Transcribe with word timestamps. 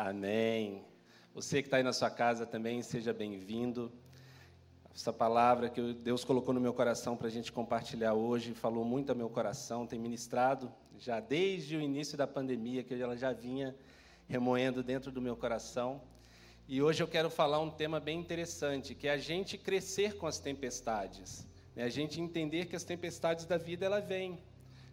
Amém. 0.00 0.84
Você 1.34 1.60
que 1.60 1.66
está 1.66 1.78
aí 1.78 1.82
na 1.82 1.92
sua 1.92 2.08
casa 2.08 2.46
também, 2.46 2.80
seja 2.82 3.12
bem-vindo. 3.12 3.90
Essa 4.94 5.12
palavra 5.12 5.68
que 5.68 5.92
Deus 5.92 6.22
colocou 6.22 6.54
no 6.54 6.60
meu 6.60 6.72
coração 6.72 7.16
para 7.16 7.26
a 7.26 7.30
gente 7.30 7.50
compartilhar 7.50 8.14
hoje, 8.14 8.54
falou 8.54 8.84
muito 8.84 9.10
ao 9.10 9.16
meu 9.16 9.28
coração, 9.28 9.88
tem 9.88 9.98
ministrado 9.98 10.72
já 10.96 11.18
desde 11.18 11.76
o 11.76 11.80
início 11.80 12.16
da 12.16 12.28
pandemia, 12.28 12.84
que 12.84 12.94
ela 12.94 13.16
já 13.16 13.32
vinha 13.32 13.74
remoendo 14.28 14.84
dentro 14.84 15.10
do 15.10 15.20
meu 15.20 15.36
coração. 15.36 16.00
E 16.68 16.80
hoje 16.80 17.02
eu 17.02 17.08
quero 17.08 17.28
falar 17.28 17.58
um 17.58 17.68
tema 17.68 17.98
bem 17.98 18.20
interessante, 18.20 18.94
que 18.94 19.08
é 19.08 19.10
a 19.10 19.18
gente 19.18 19.58
crescer 19.58 20.16
com 20.16 20.28
as 20.28 20.38
tempestades, 20.38 21.44
né? 21.74 21.82
a 21.82 21.88
gente 21.88 22.20
entender 22.20 22.66
que 22.66 22.76
as 22.76 22.84
tempestades 22.84 23.46
da 23.46 23.56
vida 23.56 23.84
ela 23.84 23.98
vêm, 23.98 24.38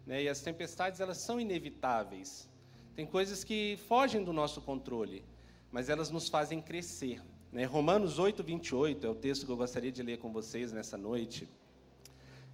né? 0.04 0.24
e 0.24 0.28
as 0.28 0.40
tempestades 0.40 0.98
elas 0.98 1.18
são 1.18 1.40
inevitáveis. 1.40 2.48
Tem 2.96 3.04
coisas 3.04 3.44
que 3.44 3.78
fogem 3.86 4.24
do 4.24 4.32
nosso 4.32 4.62
controle, 4.62 5.22
mas 5.70 5.90
elas 5.90 6.10
nos 6.10 6.30
fazem 6.30 6.62
crescer. 6.62 7.22
Né? 7.52 7.64
Romanos 7.64 8.18
8, 8.18 8.42
28 8.42 9.06
é 9.06 9.10
o 9.10 9.14
texto 9.14 9.44
que 9.44 9.52
eu 9.52 9.56
gostaria 9.56 9.92
de 9.92 10.02
ler 10.02 10.16
com 10.16 10.32
vocês 10.32 10.72
nessa 10.72 10.96
noite. 10.96 11.46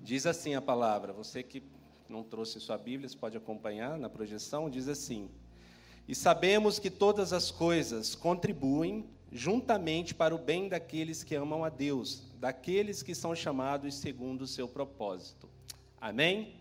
Diz 0.00 0.26
assim 0.26 0.56
a 0.56 0.60
palavra, 0.60 1.12
você 1.12 1.44
que 1.44 1.62
não 2.08 2.24
trouxe 2.24 2.58
sua 2.58 2.76
Bíblia, 2.76 3.08
você 3.08 3.16
pode 3.16 3.36
acompanhar 3.36 3.96
na 3.96 4.08
projeção, 4.08 4.68
diz 4.68 4.88
assim: 4.88 5.30
E 6.08 6.14
sabemos 6.14 6.80
que 6.80 6.90
todas 6.90 7.32
as 7.32 7.52
coisas 7.52 8.16
contribuem 8.16 9.08
juntamente 9.30 10.12
para 10.12 10.34
o 10.34 10.38
bem 10.38 10.68
daqueles 10.68 11.22
que 11.22 11.36
amam 11.36 11.64
a 11.64 11.68
Deus, 11.68 12.24
daqueles 12.40 13.00
que 13.00 13.14
são 13.14 13.32
chamados 13.32 13.94
segundo 13.94 14.42
o 14.42 14.48
seu 14.48 14.66
propósito. 14.66 15.48
Amém? 16.00 16.56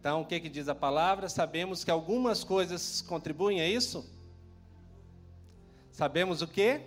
Então, 0.00 0.22
o 0.22 0.24
que, 0.24 0.40
que 0.40 0.48
diz 0.48 0.66
a 0.66 0.74
palavra? 0.74 1.28
Sabemos 1.28 1.84
que 1.84 1.90
algumas 1.90 2.42
coisas 2.42 3.02
contribuem 3.02 3.60
a 3.60 3.68
isso? 3.68 4.08
Sabemos 5.92 6.40
o 6.40 6.48
quê? 6.48 6.80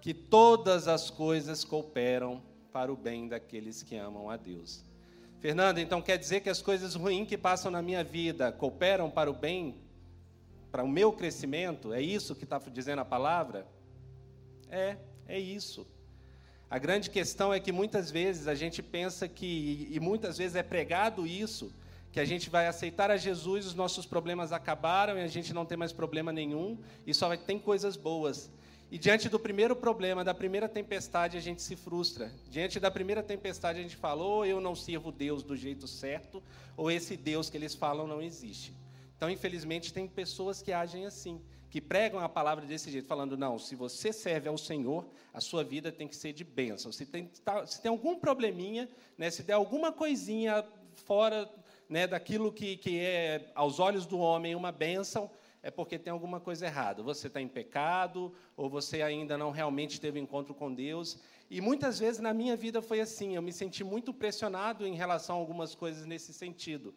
Que 0.00 0.14
todas 0.14 0.88
as 0.88 1.10
coisas 1.10 1.62
cooperam 1.62 2.42
para 2.72 2.90
o 2.90 2.96
bem 2.96 3.28
daqueles 3.28 3.82
que 3.82 3.96
amam 3.96 4.30
a 4.30 4.38
Deus. 4.38 4.82
Fernando, 5.40 5.76
então 5.76 6.00
quer 6.00 6.16
dizer 6.16 6.40
que 6.40 6.48
as 6.48 6.62
coisas 6.62 6.94
ruins 6.94 7.28
que 7.28 7.36
passam 7.36 7.70
na 7.70 7.82
minha 7.82 8.02
vida 8.02 8.50
cooperam 8.50 9.10
para 9.10 9.30
o 9.30 9.34
bem, 9.34 9.76
para 10.72 10.82
o 10.82 10.88
meu 10.88 11.12
crescimento? 11.12 11.92
É 11.92 12.00
isso 12.00 12.34
que 12.34 12.44
está 12.44 12.58
dizendo 12.72 13.00
a 13.00 13.04
palavra? 13.04 13.66
É, 14.70 14.96
é 15.28 15.38
isso. 15.38 15.86
A 16.70 16.78
grande 16.78 17.10
questão 17.10 17.52
é 17.52 17.60
que 17.60 17.72
muitas 17.72 18.10
vezes 18.10 18.48
a 18.48 18.54
gente 18.54 18.82
pensa 18.82 19.28
que, 19.28 19.86
e 19.90 20.00
muitas 20.00 20.38
vezes 20.38 20.56
é 20.56 20.62
pregado 20.62 21.26
isso, 21.26 21.70
que 22.12 22.18
a 22.18 22.24
gente 22.24 22.50
vai 22.50 22.66
aceitar 22.66 23.10
a 23.10 23.16
Jesus, 23.16 23.66
os 23.66 23.74
nossos 23.74 24.04
problemas 24.04 24.52
acabaram 24.52 25.18
e 25.18 25.22
a 25.22 25.28
gente 25.28 25.52
não 25.52 25.64
tem 25.64 25.78
mais 25.78 25.92
problema 25.92 26.32
nenhum 26.32 26.78
e 27.06 27.14
só 27.14 27.28
vai 27.28 27.38
tem 27.38 27.58
coisas 27.58 27.96
boas. 27.96 28.50
E 28.90 28.98
diante 28.98 29.28
do 29.28 29.38
primeiro 29.38 29.76
problema, 29.76 30.24
da 30.24 30.34
primeira 30.34 30.68
tempestade, 30.68 31.36
a 31.36 31.40
gente 31.40 31.62
se 31.62 31.76
frustra. 31.76 32.32
Diante 32.48 32.80
da 32.80 32.90
primeira 32.90 33.22
tempestade, 33.22 33.78
a 33.78 33.82
gente 33.82 33.96
fala: 33.96 34.24
ou 34.24 34.44
eu 34.44 34.60
não 34.60 34.74
sirvo 34.74 35.12
Deus 35.12 35.44
do 35.44 35.56
jeito 35.56 35.86
certo, 35.86 36.42
ou 36.76 36.90
esse 36.90 37.16
Deus 37.16 37.48
que 37.48 37.56
eles 37.56 37.74
falam 37.74 38.08
não 38.08 38.20
existe. 38.20 38.74
Então, 39.16 39.30
infelizmente, 39.30 39.92
tem 39.92 40.08
pessoas 40.08 40.60
que 40.60 40.72
agem 40.72 41.06
assim, 41.06 41.40
que 41.68 41.80
pregam 41.80 42.18
a 42.18 42.28
palavra 42.28 42.66
desse 42.66 42.90
jeito, 42.90 43.06
falando: 43.06 43.36
não, 43.36 43.60
se 43.60 43.76
você 43.76 44.12
serve 44.12 44.48
ao 44.48 44.58
Senhor, 44.58 45.06
a 45.32 45.40
sua 45.40 45.62
vida 45.62 45.92
tem 45.92 46.08
que 46.08 46.16
ser 46.16 46.32
de 46.32 46.42
bênção. 46.42 46.90
Se 46.90 47.06
tem, 47.06 47.30
tá, 47.44 47.64
se 47.64 47.80
tem 47.80 47.90
algum 47.90 48.18
probleminha, 48.18 48.88
né, 49.16 49.30
se 49.30 49.44
der 49.44 49.52
alguma 49.52 49.92
coisinha 49.92 50.64
fora 51.06 51.48
né, 51.90 52.06
daquilo 52.06 52.52
que, 52.52 52.76
que 52.76 53.00
é, 53.00 53.50
aos 53.52 53.80
olhos 53.80 54.06
do 54.06 54.16
homem, 54.20 54.54
uma 54.54 54.70
bênção, 54.70 55.28
é 55.60 55.72
porque 55.72 55.98
tem 55.98 56.12
alguma 56.12 56.38
coisa 56.38 56.64
errada. 56.64 57.02
Você 57.02 57.26
está 57.26 57.40
em 57.40 57.48
pecado, 57.48 58.32
ou 58.56 58.70
você 58.70 59.02
ainda 59.02 59.36
não 59.36 59.50
realmente 59.50 60.00
teve 60.00 60.20
encontro 60.20 60.54
com 60.54 60.72
Deus. 60.72 61.18
E 61.50 61.60
muitas 61.60 61.98
vezes 61.98 62.20
na 62.20 62.32
minha 62.32 62.56
vida 62.56 62.80
foi 62.80 63.00
assim, 63.00 63.34
eu 63.34 63.42
me 63.42 63.52
senti 63.52 63.82
muito 63.82 64.14
pressionado 64.14 64.86
em 64.86 64.94
relação 64.94 65.34
a 65.34 65.38
algumas 65.40 65.74
coisas 65.74 66.06
nesse 66.06 66.32
sentido. 66.32 66.94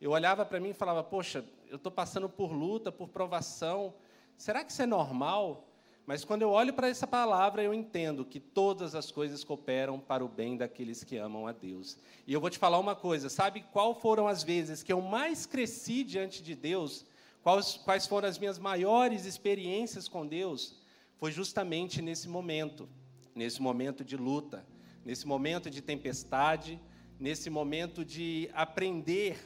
Eu 0.00 0.12
olhava 0.12 0.46
para 0.46 0.60
mim 0.60 0.70
e 0.70 0.74
falava, 0.74 1.02
poxa, 1.02 1.44
eu 1.68 1.76
estou 1.76 1.90
passando 1.90 2.28
por 2.28 2.52
luta, 2.52 2.92
por 2.92 3.08
provação, 3.08 3.92
será 4.36 4.64
que 4.64 4.70
isso 4.70 4.82
é 4.82 4.86
normal? 4.86 5.67
Mas 6.08 6.24
quando 6.24 6.40
eu 6.40 6.48
olho 6.48 6.72
para 6.72 6.88
essa 6.88 7.06
palavra, 7.06 7.62
eu 7.62 7.74
entendo 7.74 8.24
que 8.24 8.40
todas 8.40 8.94
as 8.94 9.12
coisas 9.12 9.44
cooperam 9.44 10.00
para 10.00 10.24
o 10.24 10.28
bem 10.28 10.56
daqueles 10.56 11.04
que 11.04 11.18
amam 11.18 11.46
a 11.46 11.52
Deus. 11.52 11.98
E 12.26 12.32
eu 12.32 12.40
vou 12.40 12.48
te 12.48 12.56
falar 12.56 12.78
uma 12.78 12.96
coisa: 12.96 13.28
sabe 13.28 13.62
qual 13.74 13.94
foram 13.94 14.26
as 14.26 14.42
vezes 14.42 14.82
que 14.82 14.90
eu 14.90 15.02
mais 15.02 15.44
cresci 15.44 16.02
diante 16.02 16.42
de 16.42 16.54
Deus? 16.54 17.04
Quais, 17.42 17.76
quais 17.84 18.06
foram 18.06 18.26
as 18.26 18.38
minhas 18.38 18.58
maiores 18.58 19.26
experiências 19.26 20.08
com 20.08 20.26
Deus? 20.26 20.80
Foi 21.18 21.30
justamente 21.30 22.00
nesse 22.00 22.26
momento, 22.26 22.88
nesse 23.34 23.60
momento 23.60 24.02
de 24.02 24.16
luta, 24.16 24.64
nesse 25.04 25.26
momento 25.26 25.68
de 25.68 25.82
tempestade, 25.82 26.80
nesse 27.20 27.50
momento 27.50 28.02
de 28.02 28.48
aprender 28.54 29.38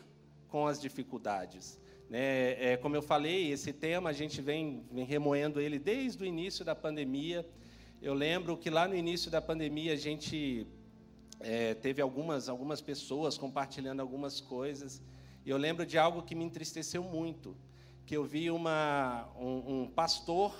com 0.47 0.65
as 0.69 0.81
dificuldades. 0.81 1.82
É, 2.15 2.73
é, 2.73 2.77
como 2.77 2.95
eu 2.95 3.01
falei, 3.01 3.51
esse 3.51 3.73
tema 3.73 4.11
a 4.11 4.13
gente 4.13 4.43
vem, 4.43 4.85
vem 4.93 5.03
remoendo 5.03 5.59
ele 5.59 5.79
desde 5.79 6.23
o 6.23 6.27
início 6.27 6.63
da 6.63 6.75
pandemia. 6.75 7.49
Eu 8.03 8.13
lembro 8.13 8.55
que 8.55 8.69
lá 8.69 8.87
no 8.87 8.95
início 8.95 9.31
da 9.31 9.41
pandemia 9.41 9.95
a 9.95 9.97
gente 9.97 10.67
é, 11.41 11.73
teve 11.73 12.03
algumas, 12.03 12.51
algumas 12.51 12.83
pessoas 12.83 13.39
compartilhando 13.39 14.01
algumas 14.01 14.43
coisas. 14.43 15.01
E 15.43 15.49
eu 15.49 15.57
lembro 15.57 15.87
de 15.87 15.97
algo 15.97 16.23
que 16.23 16.35
me 16.35 16.45
entristeceu 16.45 17.03
muito, 17.03 17.57
que 18.05 18.15
eu 18.15 18.25
vi 18.25 18.51
uma, 18.51 19.27
um, 19.41 19.85
um 19.85 19.87
pastor 19.89 20.55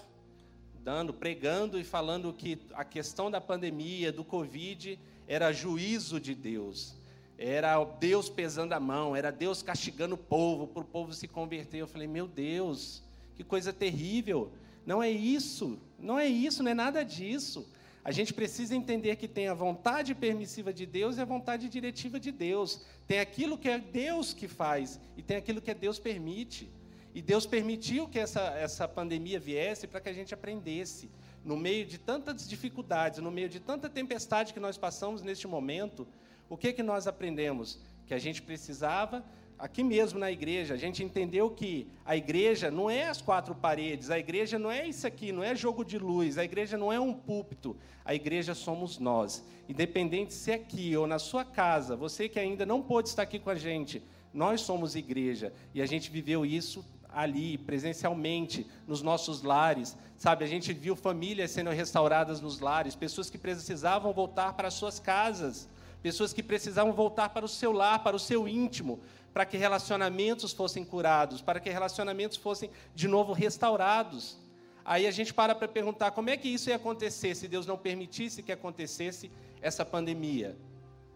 dando, 0.83 1.13
pregando 1.13 1.79
e 1.79 1.85
falando 1.85 2.33
que 2.33 2.63
a 2.73 2.83
questão 2.83 3.31
da 3.31 3.43
pandemia, 3.43 4.11
do 4.11 4.25
Covid, 4.25 4.99
era 5.29 5.53
juízo 5.53 6.19
de 6.19 6.35
Deus 6.35 7.02
era 7.45 7.83
Deus 7.85 8.29
pesando 8.29 8.73
a 8.73 8.79
mão, 8.79 9.17
era 9.17 9.33
Deus 9.33 9.63
castigando 9.63 10.15
o 10.15 10.19
povo, 10.19 10.69
para 10.69 10.83
o 10.83 10.85
povo 10.85 11.13
se 11.13 11.27
converter. 11.27 11.79
Eu 11.79 11.89
falei, 11.89 12.07
meu 12.07 12.29
Deus, 12.29 13.03
que 13.35 13.43
coisa 13.43 13.73
terrível. 13.73 14.53
Não 14.87 15.03
é 15.03 15.11
isso, 15.11 15.77
não 15.99 16.17
é 16.17 16.27
isso, 16.27 16.63
não 16.63 16.71
é 16.71 16.75
nada 16.75 17.05
disso. 17.05 17.69
A 18.05 18.13
gente 18.13 18.33
precisa 18.33 18.77
entender 18.77 19.17
que 19.17 19.27
tem 19.27 19.49
a 19.49 19.55
vontade 19.55 20.15
permissiva 20.15 20.73
de 20.73 20.87
Deus 20.87 21.17
e 21.17 21.21
a 21.21 21.25
vontade 21.25 21.69
diretiva 21.69 22.21
de 22.21 22.31
Deus. 22.31 22.85
Tem 23.09 23.19
aquilo 23.19 23.59
que 23.59 23.69
é 23.69 23.79
Deus 23.79 24.33
que 24.33 24.47
faz 24.47 25.01
e 25.17 25.23
tem 25.23 25.37
aquilo 25.37 25.61
que 25.61 25.71
é 25.71 25.75
Deus 25.75 25.99
permite. 25.99 26.71
E 27.13 27.21
Deus 27.21 27.45
permitiu 27.45 28.09
que 28.09 28.21
essa, 28.21 28.41
essa 28.53 28.87
pandemia 28.87 29.41
viesse 29.41 29.89
para 29.89 30.01
que 30.01 30.09
a 30.09 30.13
gente 30.13 30.33
aprendesse. 30.33 31.11
No 31.45 31.57
meio 31.57 31.85
de 31.85 31.99
tantas 31.99 32.49
dificuldades, 32.49 33.19
no 33.19 33.33
meio 33.33 33.49
de 33.49 33.59
tanta 33.59 33.91
tempestade 33.91 34.55
que 34.55 34.61
nós 34.61 34.79
passamos 34.79 35.23
neste 35.23 35.49
momento, 35.49 36.07
o 36.53 36.57
que, 36.59 36.71
que 36.71 36.83
nós 36.83 37.07
aprendemos? 37.07 37.79
Que 38.07 38.13
a 38.13 38.19
gente 38.19 38.43
precisava, 38.43 39.25
aqui 39.59 39.83
mesmo 39.83 40.19
na 40.19 40.31
igreja, 40.31 40.75
a 40.75 40.77
gente 40.77 41.03
entendeu 41.03 41.49
que 41.49 41.89
a 42.05 42.15
igreja 42.15 42.71
não 42.71 42.91
é 42.91 43.09
as 43.09 43.23
quatro 43.23 43.55
paredes, 43.55 44.11
a 44.11 44.19
igreja 44.19 44.59
não 44.59 44.71
é 44.71 44.87
isso 44.87 45.07
aqui, 45.07 45.33
não 45.33 45.43
é 45.43 45.55
jogo 45.55 45.83
de 45.83 45.99
luz, 45.99 46.37
a 46.37 46.45
igreja 46.45 46.77
não 46.77 46.93
é 46.93 47.01
um 47.01 47.15
púlpito, 47.15 47.75
a 48.05 48.15
igreja 48.15 48.55
somos 48.55 48.99
nós. 48.99 49.43
Independente 49.67 50.35
se 50.35 50.51
é 50.51 50.57
aqui 50.57 50.95
ou 50.95 51.07
na 51.07 51.19
sua 51.19 51.43
casa, 51.43 51.97
você 51.97 52.29
que 52.29 52.39
ainda 52.39 52.67
não 52.67 52.83
pôde 52.83 53.09
estar 53.09 53.23
aqui 53.23 53.39
com 53.39 53.49
a 53.49 53.55
gente, 53.55 54.03
nós 54.35 54.61
somos 54.61 54.95
igreja 54.95 55.55
e 55.73 55.81
a 55.81 55.87
gente 55.87 56.11
viveu 56.11 56.45
isso 56.45 56.85
ali, 57.09 57.57
presencialmente, 57.57 58.67
nos 58.87 59.01
nossos 59.01 59.43
lares. 59.43 59.97
Sabe, 60.19 60.45
a 60.45 60.49
gente 60.49 60.71
viu 60.75 60.95
famílias 60.95 61.51
sendo 61.51 61.71
restauradas 61.71 62.43
nos 62.43 62.61
lares, 62.61 62.95
pessoas 62.95 63.31
que 63.31 63.39
precisavam 63.39 64.13
voltar 64.13 64.53
para 64.53 64.71
suas 64.71 65.01
casas 65.01 65.72
pessoas 66.03 66.33
que 66.33 66.43
precisavam 66.43 66.93
voltar 66.93 67.29
para 67.29 67.45
o 67.45 67.49
seu 67.49 67.73
lar, 67.73 68.03
para 68.03 68.17
o 68.17 68.19
seu 68.19 68.49
íntimo, 68.49 69.01
para 69.33 69.47
que 69.47 69.57
relacionamentos 69.57 70.53
fossem 70.53 70.85
curados, 70.85 71.41
para 71.41 71.61
que 71.61 71.71
relacionamentos 71.71 72.37
fossem 72.37 72.71
de 72.95 73.09
novo 73.09 73.33
restaurados. 73.33 74.37
Aí 74.85 75.07
a 75.07 75.11
gente 75.11 75.33
para 75.33 75.55
para 75.55 75.69
perguntar 75.69 76.11
como 76.11 76.29
é 76.29 76.37
que 76.37 76.49
isso 76.49 76.69
ia 76.69 76.77
acontecer 76.77 77.35
se 77.35 77.47
Deus 77.47 77.67
não 77.67 77.79
permitisse 77.79 78.43
que 78.43 78.53
acontecesse 78.53 79.31
essa 79.61 79.85
pandemia. 79.85 80.57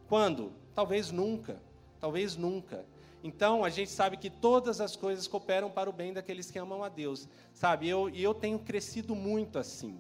Quando? 0.09 0.53
Talvez 0.75 1.11
nunca. 1.11 1.61
Talvez 2.01 2.37
nunca. 2.37 2.85
Então, 3.25 3.65
a 3.65 3.71
gente 3.71 3.91
sabe 3.91 4.17
que 4.17 4.31
todas 4.31 4.81
as 4.81 4.95
coisas 4.95 5.27
cooperam 5.27 5.69
para 5.69 5.91
o 5.91 5.93
bem 5.93 6.13
daqueles 6.13 6.49
que 6.49 6.61
amam 6.61 6.85
a 6.85 6.89
Deus. 6.89 7.29
Sabe, 7.53 7.89
eu, 7.89 8.09
e 8.09 8.23
eu 8.23 8.33
tenho 8.33 8.59
crescido 8.59 9.17
muito 9.17 9.59
assim. 9.59 9.99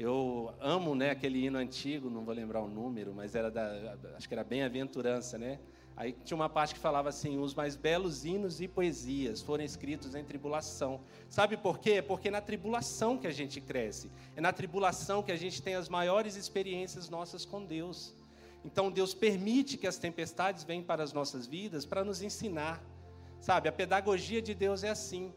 Eu 0.00 0.54
amo 0.60 0.94
né, 0.94 1.10
aquele 1.10 1.44
hino 1.44 1.58
antigo, 1.58 2.08
não 2.08 2.24
vou 2.24 2.32
lembrar 2.32 2.62
o 2.62 2.68
número, 2.68 3.12
mas 3.12 3.34
era 3.34 3.50
da, 3.50 3.96
acho 4.16 4.28
que 4.28 4.32
era 4.32 4.44
Bem-aventurança, 4.44 5.36
né? 5.36 5.58
Aí 5.96 6.12
tinha 6.24 6.36
uma 6.36 6.48
parte 6.48 6.72
que 6.72 6.78
falava 6.78 7.08
assim: 7.08 7.36
os 7.40 7.52
mais 7.52 7.74
belos 7.74 8.24
hinos 8.24 8.60
e 8.60 8.68
poesias 8.68 9.42
foram 9.42 9.64
escritos 9.64 10.14
em 10.14 10.22
tribulação. 10.22 11.00
Sabe 11.28 11.56
por 11.56 11.80
quê? 11.80 12.00
Porque 12.00 12.28
é 12.28 12.30
na 12.30 12.40
tribulação 12.40 13.18
que 13.18 13.26
a 13.26 13.32
gente 13.32 13.60
cresce. 13.60 14.08
É 14.36 14.40
na 14.40 14.52
tribulação 14.52 15.20
que 15.20 15.32
a 15.32 15.36
gente 15.36 15.60
tem 15.60 15.74
as 15.74 15.88
maiores 15.88 16.36
experiências 16.36 17.10
nossas 17.10 17.44
com 17.44 17.64
Deus. 17.64 18.14
Então 18.64 18.92
Deus 18.92 19.12
permite 19.12 19.76
que 19.76 19.88
as 19.88 19.98
tempestades 19.98 20.62
venham 20.62 20.84
para 20.84 21.02
as 21.02 21.12
nossas 21.12 21.44
vidas 21.44 21.84
para 21.84 22.04
nos 22.04 22.22
ensinar. 22.22 22.80
Sabe, 23.40 23.68
a 23.68 23.72
pedagogia 23.72 24.40
de 24.40 24.54
Deus 24.54 24.84
é 24.84 24.90
assim. 24.90 25.32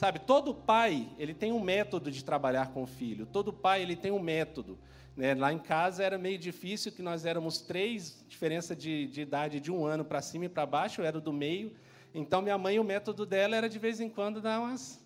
Sabe, 0.00 0.18
todo 0.18 0.54
pai, 0.54 1.10
ele 1.18 1.34
tem 1.34 1.52
um 1.52 1.60
método 1.60 2.10
de 2.10 2.24
trabalhar 2.24 2.68
com 2.72 2.82
o 2.82 2.86
filho. 2.86 3.26
Todo 3.26 3.52
pai, 3.52 3.82
ele 3.82 3.94
tem 3.94 4.10
um 4.10 4.18
método. 4.18 4.78
Né? 5.14 5.34
Lá 5.34 5.52
em 5.52 5.58
casa 5.58 6.02
era 6.02 6.16
meio 6.16 6.38
difícil, 6.38 6.90
que 6.90 7.02
nós 7.02 7.26
éramos 7.26 7.60
três, 7.60 8.24
diferença 8.26 8.74
de, 8.74 9.06
de 9.08 9.20
idade 9.20 9.60
de 9.60 9.70
um 9.70 9.84
ano 9.84 10.02
para 10.02 10.22
cima 10.22 10.46
e 10.46 10.48
para 10.48 10.64
baixo, 10.64 11.02
eu 11.02 11.04
era 11.04 11.20
do 11.20 11.34
meio. 11.34 11.74
Então, 12.14 12.40
minha 12.40 12.56
mãe, 12.56 12.78
o 12.78 12.82
método 12.82 13.26
dela 13.26 13.54
era, 13.54 13.68
de 13.68 13.78
vez 13.78 14.00
em 14.00 14.08
quando, 14.08 14.40
dar 14.40 14.60
umas, 14.60 15.04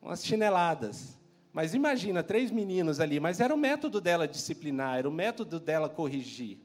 umas 0.00 0.24
chineladas. 0.24 1.18
Mas 1.52 1.74
imagina, 1.74 2.22
três 2.22 2.52
meninos 2.52 3.00
ali, 3.00 3.18
mas 3.18 3.40
era 3.40 3.52
o 3.52 3.58
método 3.58 4.00
dela 4.00 4.28
disciplinar, 4.28 4.98
era 4.98 5.08
o 5.08 5.12
método 5.12 5.58
dela 5.58 5.88
corrigir. 5.88 6.58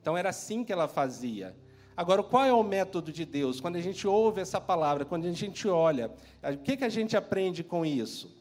Então, 0.00 0.16
era 0.16 0.30
assim 0.30 0.64
que 0.64 0.72
ela 0.72 0.88
fazia. 0.88 1.54
Agora, 1.98 2.22
qual 2.22 2.44
é 2.44 2.52
o 2.52 2.62
método 2.62 3.10
de 3.10 3.24
Deus? 3.24 3.60
Quando 3.60 3.74
a 3.74 3.80
gente 3.80 4.06
ouve 4.06 4.40
essa 4.40 4.60
palavra, 4.60 5.04
quando 5.04 5.26
a 5.26 5.32
gente 5.32 5.66
olha, 5.66 6.12
o 6.44 6.56
que, 6.58 6.76
que 6.76 6.84
a 6.84 6.88
gente 6.88 7.16
aprende 7.16 7.64
com 7.64 7.84
isso? 7.84 8.40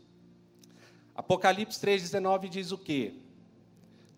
Apocalipse 1.16 1.82
3,19 1.82 2.50
diz 2.50 2.72
o 2.72 2.78
quê? 2.78 3.16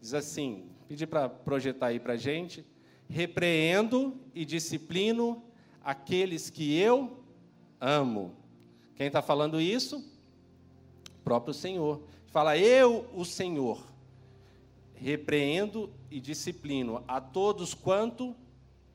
Diz 0.01 0.13
assim, 0.13 0.65
pedi 0.89 1.07
para 1.07 1.29
projetar 1.29 1.85
aí 1.87 2.01
para 2.01 2.15
a 2.15 2.17
gente. 2.17 2.65
Repreendo 3.07 4.19
e 4.35 4.43
disciplino 4.43 5.41
aqueles 5.81 6.49
que 6.49 6.77
eu 6.77 7.23
amo. 7.79 8.35
Quem 8.93 9.07
está 9.07 9.21
falando 9.21 9.61
isso? 9.61 10.05
O 11.21 11.23
próprio 11.23 11.53
Senhor. 11.53 12.01
Fala, 12.27 12.57
eu, 12.57 13.09
o 13.15 13.23
Senhor, 13.23 13.81
repreendo 14.95 15.89
e 16.11 16.19
disciplino 16.19 17.01
a 17.07 17.21
todos 17.21 17.73
quanto 17.73 18.35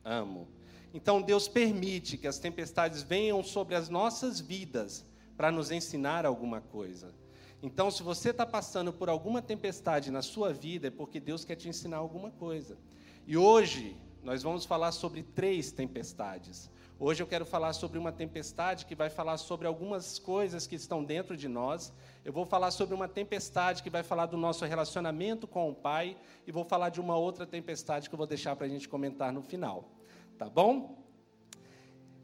amo. 0.05 0.47
Então 0.93 1.21
Deus 1.21 1.47
permite 1.49 2.17
que 2.17 2.27
as 2.27 2.39
tempestades 2.39 3.03
venham 3.03 3.43
sobre 3.43 3.75
as 3.75 3.89
nossas 3.89 4.39
vidas 4.39 5.05
para 5.35 5.51
nos 5.51 5.71
ensinar 5.71 6.25
alguma 6.25 6.61
coisa. 6.61 7.13
Então, 7.61 7.89
se 7.89 8.03
você 8.03 8.29
está 8.29 8.45
passando 8.45 8.93
por 8.93 9.09
alguma 9.09 9.41
tempestade 9.41 10.11
na 10.11 10.21
sua 10.21 10.53
vida, 10.53 10.87
é 10.87 10.91
porque 10.91 11.19
Deus 11.19 11.43
quer 11.43 11.55
te 11.55 11.67
ensinar 11.67 11.97
alguma 11.97 12.29
coisa. 12.29 12.77
E 13.25 13.35
hoje 13.35 13.97
nós 14.23 14.43
vamos 14.43 14.65
falar 14.65 14.91
sobre 14.91 15.23
três 15.23 15.71
tempestades. 15.71 16.69
Hoje 16.99 17.23
eu 17.23 17.27
quero 17.27 17.45
falar 17.45 17.73
sobre 17.73 17.97
uma 17.97 18.11
tempestade 18.11 18.85
que 18.85 18.95
vai 18.95 19.09
falar 19.09 19.37
sobre 19.37 19.67
algumas 19.67 20.19
coisas 20.19 20.67
que 20.67 20.75
estão 20.75 21.03
dentro 21.03 21.35
de 21.35 21.47
nós. 21.47 21.91
Eu 22.23 22.31
vou 22.31 22.45
falar 22.45 22.71
sobre 22.71 22.93
uma 22.93 23.07
tempestade 23.07 23.81
que 23.81 23.89
vai 23.89 24.03
falar 24.03 24.27
do 24.27 24.37
nosso 24.37 24.63
relacionamento 24.63 25.47
com 25.47 25.69
o 25.69 25.75
Pai. 25.75 26.15
E 26.45 26.51
vou 26.51 26.63
falar 26.63 26.89
de 26.89 27.01
uma 27.01 27.17
outra 27.17 27.45
tempestade 27.45 28.09
que 28.09 28.15
eu 28.15 28.17
vou 28.17 28.27
deixar 28.27 28.55
para 28.55 28.65
a 28.65 28.69
gente 28.69 28.87
comentar 28.87 29.33
no 29.33 29.41
final. 29.41 29.89
Tá 30.37 30.49
bom? 30.49 31.03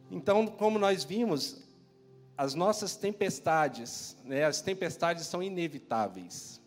Então, 0.10 0.46
como 0.48 0.78
nós 0.78 1.04
vimos, 1.04 1.64
as 2.38 2.54
nossas 2.54 2.96
tempestades, 2.96 4.18
né, 4.26 4.44
as 4.44 4.62
tempestades 4.62 5.28
são 5.28 5.42
inevitáveis. 5.42 6.62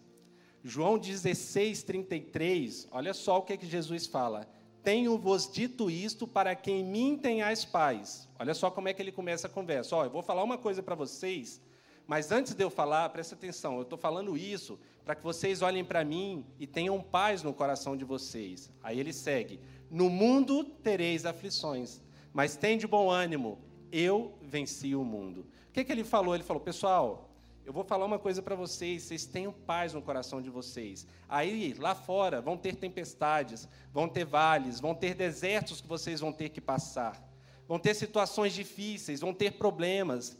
João 0.62 0.98
16, 0.98 1.82
33, 1.82 2.88
olha 2.90 3.12
só 3.12 3.38
o 3.38 3.42
que, 3.42 3.52
é 3.52 3.56
que 3.56 3.66
Jesus 3.66 4.06
fala. 4.06 4.48
Tenho-vos 4.82 5.50
dito 5.50 5.90
isto 5.90 6.26
para 6.26 6.54
que 6.54 6.70
em 6.70 6.82
mim 6.82 7.18
tenhais 7.18 7.64
paz. 7.64 8.28
Olha 8.38 8.54
só 8.54 8.70
como 8.70 8.88
é 8.88 8.94
que 8.94 9.02
ele 9.02 9.12
começa 9.12 9.46
a 9.46 9.50
conversa. 9.50 9.96
Ó, 9.96 10.04
eu 10.04 10.10
vou 10.10 10.22
falar 10.22 10.42
uma 10.42 10.56
coisa 10.56 10.82
para 10.82 10.94
vocês, 10.94 11.60
mas 12.06 12.30
antes 12.32 12.54
de 12.54 12.62
eu 12.62 12.70
falar, 12.70 13.08
presta 13.10 13.34
atenção, 13.34 13.76
eu 13.76 13.82
estou 13.82 13.98
falando 13.98 14.36
isso 14.36 14.78
para 15.04 15.14
que 15.14 15.22
vocês 15.22 15.60
olhem 15.60 15.84
para 15.84 16.04
mim 16.04 16.46
e 16.58 16.66
tenham 16.66 17.00
paz 17.00 17.42
no 17.42 17.52
coração 17.52 17.96
de 17.96 18.04
vocês. 18.04 18.70
Aí 18.82 18.98
ele 18.98 19.12
segue: 19.12 19.60
No 19.94 20.10
mundo 20.10 20.64
tereis 20.64 21.24
aflições, 21.24 22.00
mas 22.32 22.56
tem 22.56 22.76
de 22.76 22.84
bom 22.84 23.08
ânimo, 23.08 23.60
eu 23.92 24.36
venci 24.42 24.92
o 24.96 25.04
mundo. 25.04 25.46
O 25.68 25.72
que, 25.72 25.84
que 25.84 25.92
ele 25.92 26.02
falou? 26.02 26.34
Ele 26.34 26.42
falou, 26.42 26.60
pessoal, 26.60 27.30
eu 27.64 27.72
vou 27.72 27.84
falar 27.84 28.04
uma 28.04 28.18
coisa 28.18 28.42
para 28.42 28.56
vocês, 28.56 29.04
vocês 29.04 29.24
tenham 29.24 29.52
paz 29.52 29.94
no 29.94 30.02
coração 30.02 30.42
de 30.42 30.50
vocês. 30.50 31.06
Aí, 31.28 31.74
lá 31.78 31.94
fora, 31.94 32.40
vão 32.40 32.56
ter 32.56 32.74
tempestades, 32.74 33.68
vão 33.92 34.08
ter 34.08 34.24
vales, 34.24 34.80
vão 34.80 34.96
ter 34.96 35.14
desertos 35.14 35.80
que 35.80 35.86
vocês 35.86 36.18
vão 36.18 36.32
ter 36.32 36.48
que 36.48 36.60
passar. 36.60 37.22
Vão 37.68 37.78
ter 37.78 37.94
situações 37.94 38.52
difíceis, 38.52 39.20
vão 39.20 39.32
ter 39.32 39.52
problemas, 39.52 40.36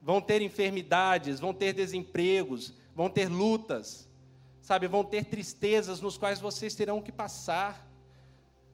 vão 0.00 0.18
ter 0.18 0.40
enfermidades, 0.40 1.40
vão 1.40 1.52
ter 1.52 1.74
desempregos, 1.74 2.72
vão 2.94 3.10
ter 3.10 3.28
lutas, 3.28 4.08
sabe, 4.62 4.88
vão 4.88 5.04
ter 5.04 5.26
tristezas 5.26 6.00
nos 6.00 6.16
quais 6.16 6.40
vocês 6.40 6.74
terão 6.74 7.02
que 7.02 7.12
passar. 7.12 7.86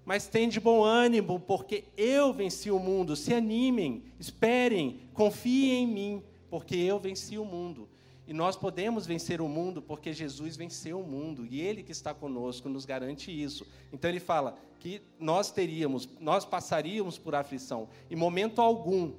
Mas 0.04 0.26
tem 0.26 0.48
de 0.48 0.60
bom 0.60 0.84
ânimo, 0.84 1.40
porque 1.40 1.84
eu 1.96 2.32
venci 2.32 2.70
o 2.70 2.78
mundo. 2.78 3.16
Se 3.16 3.32
animem, 3.32 4.02
esperem, 4.18 5.00
confiem 5.14 5.84
em 5.84 5.86
mim, 5.86 6.22
porque 6.50 6.76
eu 6.76 6.98
venci 6.98 7.38
o 7.38 7.44
mundo. 7.44 7.88
E 8.26 8.32
nós 8.32 8.56
podemos 8.56 9.06
vencer 9.06 9.40
o 9.40 9.48
mundo 9.48 9.82
porque 9.82 10.12
Jesus 10.12 10.56
venceu 10.56 11.00
o 11.00 11.06
mundo 11.06 11.46
e 11.46 11.60
Ele 11.60 11.82
que 11.82 11.92
está 11.92 12.14
conosco 12.14 12.68
nos 12.68 12.86
garante 12.86 13.30
isso. 13.30 13.66
Então 13.92 14.10
ele 14.10 14.20
fala 14.20 14.56
que 14.80 15.02
nós 15.18 15.50
teríamos, 15.50 16.08
nós 16.20 16.44
passaríamos 16.44 17.18
por 17.18 17.34
aflição. 17.34 17.88
Em 18.10 18.16
momento 18.16 18.62
algum 18.62 19.12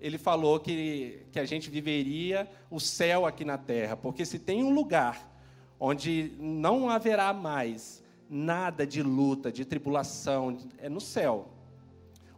ele 0.00 0.18
falou 0.18 0.60
que, 0.60 1.22
que 1.32 1.38
a 1.38 1.44
gente 1.44 1.70
viveria 1.70 2.48
o 2.70 2.78
céu 2.78 3.26
aqui 3.26 3.44
na 3.44 3.58
terra, 3.58 3.96
porque 3.96 4.24
se 4.24 4.38
tem 4.38 4.62
um 4.62 4.72
lugar 4.72 5.34
onde 5.80 6.32
não 6.38 6.88
haverá 6.88 7.32
mais 7.32 8.02
nada 8.28 8.86
de 8.86 9.02
luta, 9.02 9.50
de 9.52 9.64
tribulação, 9.64 10.58
é 10.78 10.88
no 10.88 11.00
céu. 11.00 11.48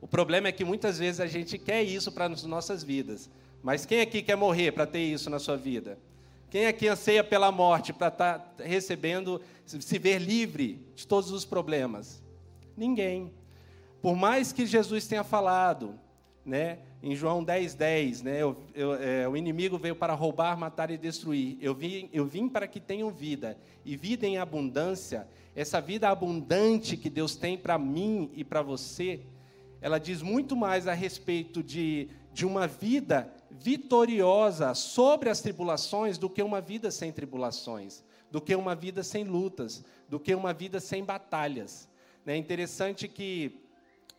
O 0.01 0.07
problema 0.07 0.49
é 0.49 0.53
que 0.53 0.65
muitas 0.65 0.99
vezes 0.99 1.21
a 1.21 1.27
gente 1.27 1.59
quer 1.59 1.83
isso 1.83 2.13
para 2.13 2.27
as 2.27 2.45
nossas 2.45 2.83
vidas, 2.83 3.29
mas 3.63 3.85
quem 3.85 4.01
aqui 4.01 4.23
quer 4.23 4.37
morrer 4.37 4.73
para 4.73 4.87
ter 4.87 5.01
isso 5.01 5.29
na 5.29 5.39
sua 5.39 5.57
vida? 5.57 5.99
Quem 6.51 6.67
aqui 6.67 6.89
anseia 6.89 7.23
pela 7.23 7.53
morte 7.53 7.93
para 7.93 8.09
estar 8.09 8.39
tá 8.39 8.65
recebendo, 8.65 9.41
se 9.67 9.99
ver 9.99 10.19
livre 10.19 10.87
de 10.95 11.07
todos 11.07 11.31
os 11.31 11.45
problemas? 11.45 12.23
Ninguém. 12.77 13.33
Por 14.01 14.17
mais 14.17 14.53
que 14.53 14.65
Jesus 14.65 15.07
tenha 15.07 15.25
falado, 15.25 15.99
né, 16.45 16.79
em 17.03 17.15
João 17.15 17.45
10, 17.45 17.75
10, 17.75 18.23
né, 18.23 18.43
eu, 18.43 18.57
eu, 18.75 18.95
é, 18.95 19.29
o 19.29 19.37
inimigo 19.37 19.79
veio 19.79 19.95
para 19.95 20.15
roubar, 20.15 20.59
matar 20.59 20.91
e 20.91 20.99
destruir. 20.99 21.57
Eu 21.61 21.75
vim, 21.75 22.09
eu 22.13 22.27
vim 22.27 22.49
para 22.49 22.67
que 22.67 22.81
tenham 22.81 23.11
vida, 23.11 23.57
e 23.85 23.97
vida 23.97 24.27
em 24.27 24.37
abundância. 24.39 25.29
Essa 25.55 25.81
vida 25.81 26.09
abundante 26.09 26.97
que 26.97 27.09
Deus 27.09 27.37
tem 27.37 27.57
para 27.57 27.79
mim 27.79 28.31
e 28.35 28.43
para 28.43 28.63
você, 28.63 29.21
ela 29.81 29.99
diz 29.99 30.23
muito 30.23 30.57
mais 30.57 30.89
a 30.89 30.93
respeito 30.93 31.63
de, 31.63 32.09
de 32.33 32.45
uma 32.45 32.67
vida 32.67 33.33
vitoriosa 33.51 34.75
sobre 34.75 35.31
as 35.31 35.41
tribulações 35.41 36.19
do 36.19 36.29
que 36.29 36.43
uma 36.43 36.61
vida 36.61 36.91
sem 36.91 37.13
tribulações, 37.13 38.03
do 38.31 38.41
que 38.41 38.55
uma 38.55 38.75
vida 38.75 39.05
sem 39.05 39.25
lutas, 39.25 39.85
do 40.09 40.19
que 40.19 40.35
uma 40.35 40.53
vida 40.53 40.81
sem 40.81 41.05
batalhas. 41.05 41.89
É 42.27 42.37
interessante 42.37 43.07
que 43.07 43.61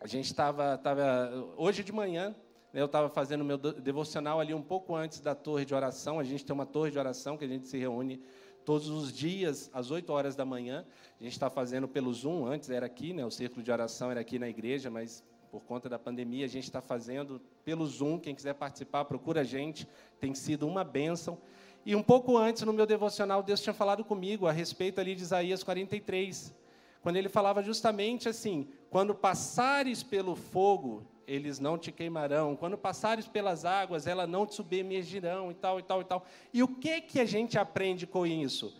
a 0.00 0.06
gente 0.06 0.26
estava, 0.26 0.78
tava, 0.78 1.52
hoje 1.56 1.84
de 1.84 1.92
manhã, 1.92 2.34
eu 2.72 2.86
estava 2.86 3.08
fazendo 3.08 3.44
meu 3.44 3.58
devocional 3.58 4.38
ali 4.40 4.54
um 4.54 4.62
pouco 4.62 4.94
antes 4.94 5.20
da 5.20 5.34
torre 5.34 5.64
de 5.64 5.74
oração. 5.74 6.20
A 6.20 6.24
gente 6.24 6.44
tem 6.44 6.54
uma 6.54 6.66
torre 6.66 6.90
de 6.90 6.98
oração 6.98 7.36
que 7.36 7.44
a 7.44 7.48
gente 7.48 7.66
se 7.66 7.76
reúne 7.76 8.20
todos 8.64 8.88
os 8.88 9.12
dias, 9.12 9.70
às 9.72 9.90
8 9.90 10.12
horas 10.12 10.36
da 10.36 10.44
manhã. 10.44 10.84
A 11.18 11.22
gente 11.22 11.32
está 11.32 11.50
fazendo 11.50 11.88
pelo 11.88 12.12
Zoom, 12.12 12.46
antes 12.46 12.70
era 12.70 12.86
aqui, 12.86 13.12
né, 13.12 13.24
o 13.24 13.30
círculo 13.30 13.62
de 13.62 13.70
oração 13.72 14.10
era 14.10 14.20
aqui 14.20 14.38
na 14.38 14.48
igreja, 14.48 14.90
mas 14.90 15.24
por 15.50 15.62
conta 15.62 15.88
da 15.88 15.98
pandemia, 15.98 16.44
a 16.44 16.48
gente 16.48 16.64
está 16.64 16.80
fazendo 16.80 17.40
pelo 17.64 17.84
Zoom. 17.84 18.20
Quem 18.20 18.34
quiser 18.34 18.54
participar, 18.54 19.04
procura 19.04 19.40
a 19.40 19.44
gente. 19.44 19.86
Tem 20.20 20.32
sido 20.32 20.66
uma 20.66 20.84
bênção. 20.84 21.38
E 21.84 21.96
um 21.96 22.02
pouco 22.02 22.36
antes, 22.36 22.62
no 22.62 22.72
meu 22.72 22.86
devocional, 22.86 23.42
Deus 23.42 23.60
tinha 23.60 23.74
falado 23.74 24.04
comigo 24.04 24.46
a 24.46 24.52
respeito 24.52 25.00
ali 25.00 25.14
de 25.14 25.22
Isaías 25.22 25.64
43, 25.64 26.54
quando 27.02 27.16
ele 27.16 27.28
falava 27.28 27.62
justamente 27.62 28.28
assim: 28.28 28.68
quando 28.90 29.14
passares 29.14 30.02
pelo 30.02 30.36
fogo, 30.36 31.04
eles 31.30 31.60
não 31.60 31.78
te 31.78 31.92
queimarão. 31.92 32.56
Quando 32.56 32.76
passares 32.76 33.28
pelas 33.28 33.64
águas, 33.64 34.08
elas 34.08 34.28
não 34.28 34.44
te 34.44 34.56
submergirão, 34.56 35.50
e 35.52 35.54
tal, 35.54 35.78
e 35.78 35.82
tal, 35.82 36.00
e 36.00 36.04
tal. 36.04 36.26
E 36.52 36.60
o 36.60 36.66
que, 36.66 37.00
que 37.00 37.20
a 37.20 37.24
gente 37.24 37.56
aprende 37.56 38.04
com 38.04 38.26
isso? 38.26 38.74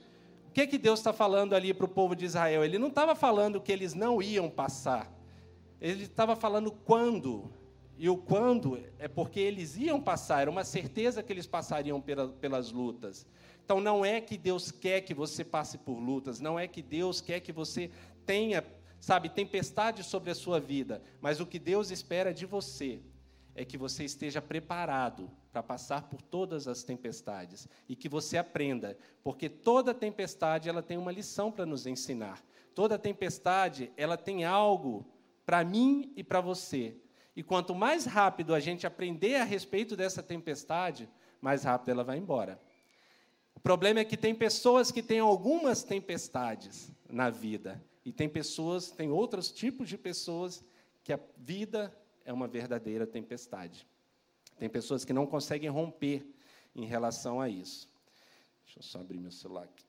O 0.49 0.53
que, 0.53 0.67
que 0.67 0.77
Deus 0.77 0.99
está 0.99 1.13
falando 1.13 1.55
ali 1.55 1.73
para 1.73 1.85
o 1.87 1.89
povo 1.89 2.17
de 2.17 2.25
Israel? 2.25 2.65
Ele 2.65 2.77
não 2.77 2.89
estava 2.89 3.15
falando 3.15 3.61
que 3.61 3.71
eles 3.71 3.95
não 3.95 4.21
iam 4.21 4.51
passar. 4.51 5.09
Ele 5.81 6.03
estava 6.03 6.35
falando 6.35 6.73
quando. 6.73 7.53
E 7.97 8.09
o 8.09 8.17
quando 8.17 8.83
é 8.99 9.07
porque 9.07 9.39
eles 9.39 9.77
iam 9.77 10.01
passar, 10.01 10.41
era 10.41 10.51
uma 10.51 10.65
certeza 10.65 11.23
que 11.23 11.33
eles 11.33 11.47
passariam 11.47 12.01
pela, 12.01 12.29
pelas 12.29 12.73
lutas. 12.73 13.27
Então 13.65 13.81
não 13.81 14.05
é 14.05 14.21
que 14.21 14.37
Deus 14.37 14.73
quer 14.73 15.03
que 15.03 15.15
você 15.15 15.45
passe 15.45 15.79
por 15.79 16.01
lutas, 16.01 16.41
não 16.41 16.59
é 16.59 16.67
que 16.67 16.83
Deus 16.83 17.21
quer 17.21 17.39
que 17.39 17.53
você 17.53 17.91
tenha, 18.27 18.65
sabe, 19.01 19.31
tempestade 19.31 20.05
sobre 20.05 20.31
a 20.31 20.35
sua 20.35 20.61
vida, 20.61 21.03
mas 21.21 21.41
o 21.41 21.47
que 21.47 21.59
Deus 21.59 21.91
espera 21.91 22.33
de 22.33 22.47
você 22.47 23.01
é 23.55 23.65
que 23.65 23.77
você 23.77 24.05
esteja 24.05 24.41
preparado 24.41 25.31
para 25.51 25.63
passar 25.63 26.03
por 26.03 26.23
todas 26.23 26.69
as 26.69 26.85
tempestades 26.85 27.69
e 27.89 27.97
que 27.97 28.09
você 28.09 28.39
aprenda, 28.39 28.97
porque 29.25 29.49
toda 29.49 29.93
tempestade 29.93 30.69
ela 30.69 30.83
tem 30.83 30.97
uma 30.97 31.11
lição 31.11 31.51
para 31.51 31.67
nos 31.67 31.87
ensinar. 31.87 32.43
Toda 32.75 32.99
tempestade 32.99 33.91
ela 33.97 34.17
tem 34.17 34.45
algo 34.45 35.05
para 35.45 35.65
mim 35.65 36.13
e 36.17 36.23
para 36.23 36.41
você. 36.41 36.97
E 37.35 37.43
quanto 37.43 37.75
mais 37.75 38.05
rápido 38.05 38.55
a 38.55 38.61
gente 38.61 38.87
aprender 38.87 39.37
a 39.37 39.45
respeito 39.45 39.97
dessa 39.97 40.23
tempestade, 40.23 41.09
mais 41.41 41.65
rápido 41.65 41.91
ela 41.91 42.05
vai 42.05 42.19
embora. 42.19 42.61
O 43.55 43.61
problema 43.61 44.01
é 44.01 44.05
que 44.05 44.17
tem 44.17 44.35
pessoas 44.35 44.93
que 44.93 45.03
têm 45.03 45.19
algumas 45.19 45.83
tempestades 45.83 46.93
na 47.09 47.31
vida. 47.31 47.83
E 48.05 48.13
tem 48.13 48.29
pessoas, 48.29 48.91
tem 48.91 49.11
outros 49.11 49.51
tipos 49.51 49.89
de 49.89 49.99
pessoas 49.99 50.65
que 51.03 51.13
a 51.13 51.21
vida 51.37 51.95
é 52.25 52.33
uma 52.33 52.49
verdadeira 52.49 53.07
tempestade. 53.07 53.87
Tem 54.59 54.69
pessoas 54.69 55.05
que 55.05 55.13
não 55.13 55.27
conseguem 55.27 55.69
romper 55.69 56.27
em 56.75 56.85
relação 56.85 57.41
a 57.41 57.49
isso. 57.49 57.91
Deixa 58.65 58.79
eu 58.79 58.83
só 58.83 59.01
abrir 59.01 59.19
meu 59.19 59.33
celular 59.33 59.65
aqui. 59.65 59.85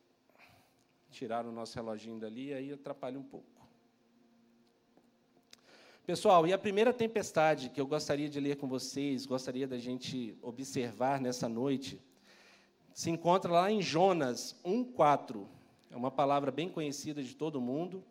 Tiraram 1.12 1.50
o 1.50 1.54
nosso 1.54 1.76
reloginho 1.76 2.20
dali, 2.20 2.54
aí 2.54 2.72
atrapalha 2.72 3.20
um 3.20 3.24
pouco. 3.24 3.62
Pessoal, 6.06 6.48
e 6.48 6.54
a 6.54 6.58
primeira 6.58 6.92
tempestade 6.92 7.70
que 7.70 7.80
eu 7.80 7.86
gostaria 7.86 8.28
de 8.28 8.40
ler 8.40 8.58
com 8.58 8.68
vocês, 8.68 9.26
gostaria 9.26 9.68
da 9.68 9.78
gente 9.78 10.36
observar 10.42 11.22
nessa 11.22 11.48
noite, 11.48 12.02
se 12.94 13.10
encontra 13.10 13.52
lá 13.52 13.72
em 13.72 13.82
Jonas 13.82 14.56
1:4. 14.66 15.48
É 15.92 15.96
uma 15.98 16.10
palavra 16.10 16.52
bem 16.52 16.70
conhecida 16.70 17.22
de 17.22 17.36
todo 17.36 17.60
mundo, 17.60 18.02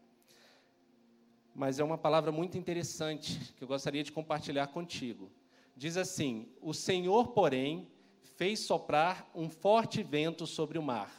mas 1.54 1.80
é 1.80 1.84
uma 1.84 1.96
palavra 1.96 2.30
muito 2.30 2.58
interessante 2.58 3.54
que 3.56 3.64
eu 3.64 3.68
gostaria 3.68 4.04
de 4.04 4.12
compartilhar 4.12 4.66
contigo. 4.66 5.30
Diz 5.74 5.96
assim: 5.96 6.46
O 6.60 6.74
Senhor, 6.74 7.28
porém, 7.28 7.88
fez 8.36 8.60
soprar 8.60 9.30
um 9.34 9.48
forte 9.48 10.02
vento 10.02 10.46
sobre 10.46 10.78
o 10.78 10.82
mar, 10.82 11.10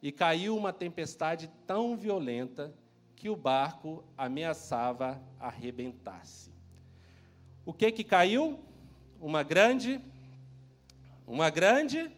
e 0.00 0.10
caiu 0.10 0.56
uma 0.56 0.72
tempestade 0.72 1.50
tão 1.66 1.98
violenta 1.98 2.74
que 3.14 3.28
o 3.28 3.36
barco 3.36 4.02
ameaçava 4.16 5.22
arrebentar-se. 5.38 6.50
O 7.66 7.74
que 7.74 7.92
que 7.92 8.04
caiu? 8.04 8.58
Uma 9.20 9.42
grande 9.42 10.00
uma 11.26 11.50
grande 11.50 12.10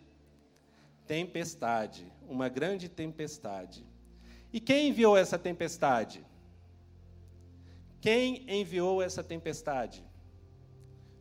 tempestade, 1.10 2.06
uma 2.28 2.48
grande 2.48 2.88
tempestade. 2.88 3.84
E 4.52 4.60
quem 4.60 4.90
enviou 4.90 5.16
essa 5.16 5.36
tempestade? 5.36 6.24
Quem 8.00 8.44
enviou 8.48 9.02
essa 9.02 9.20
tempestade? 9.20 10.04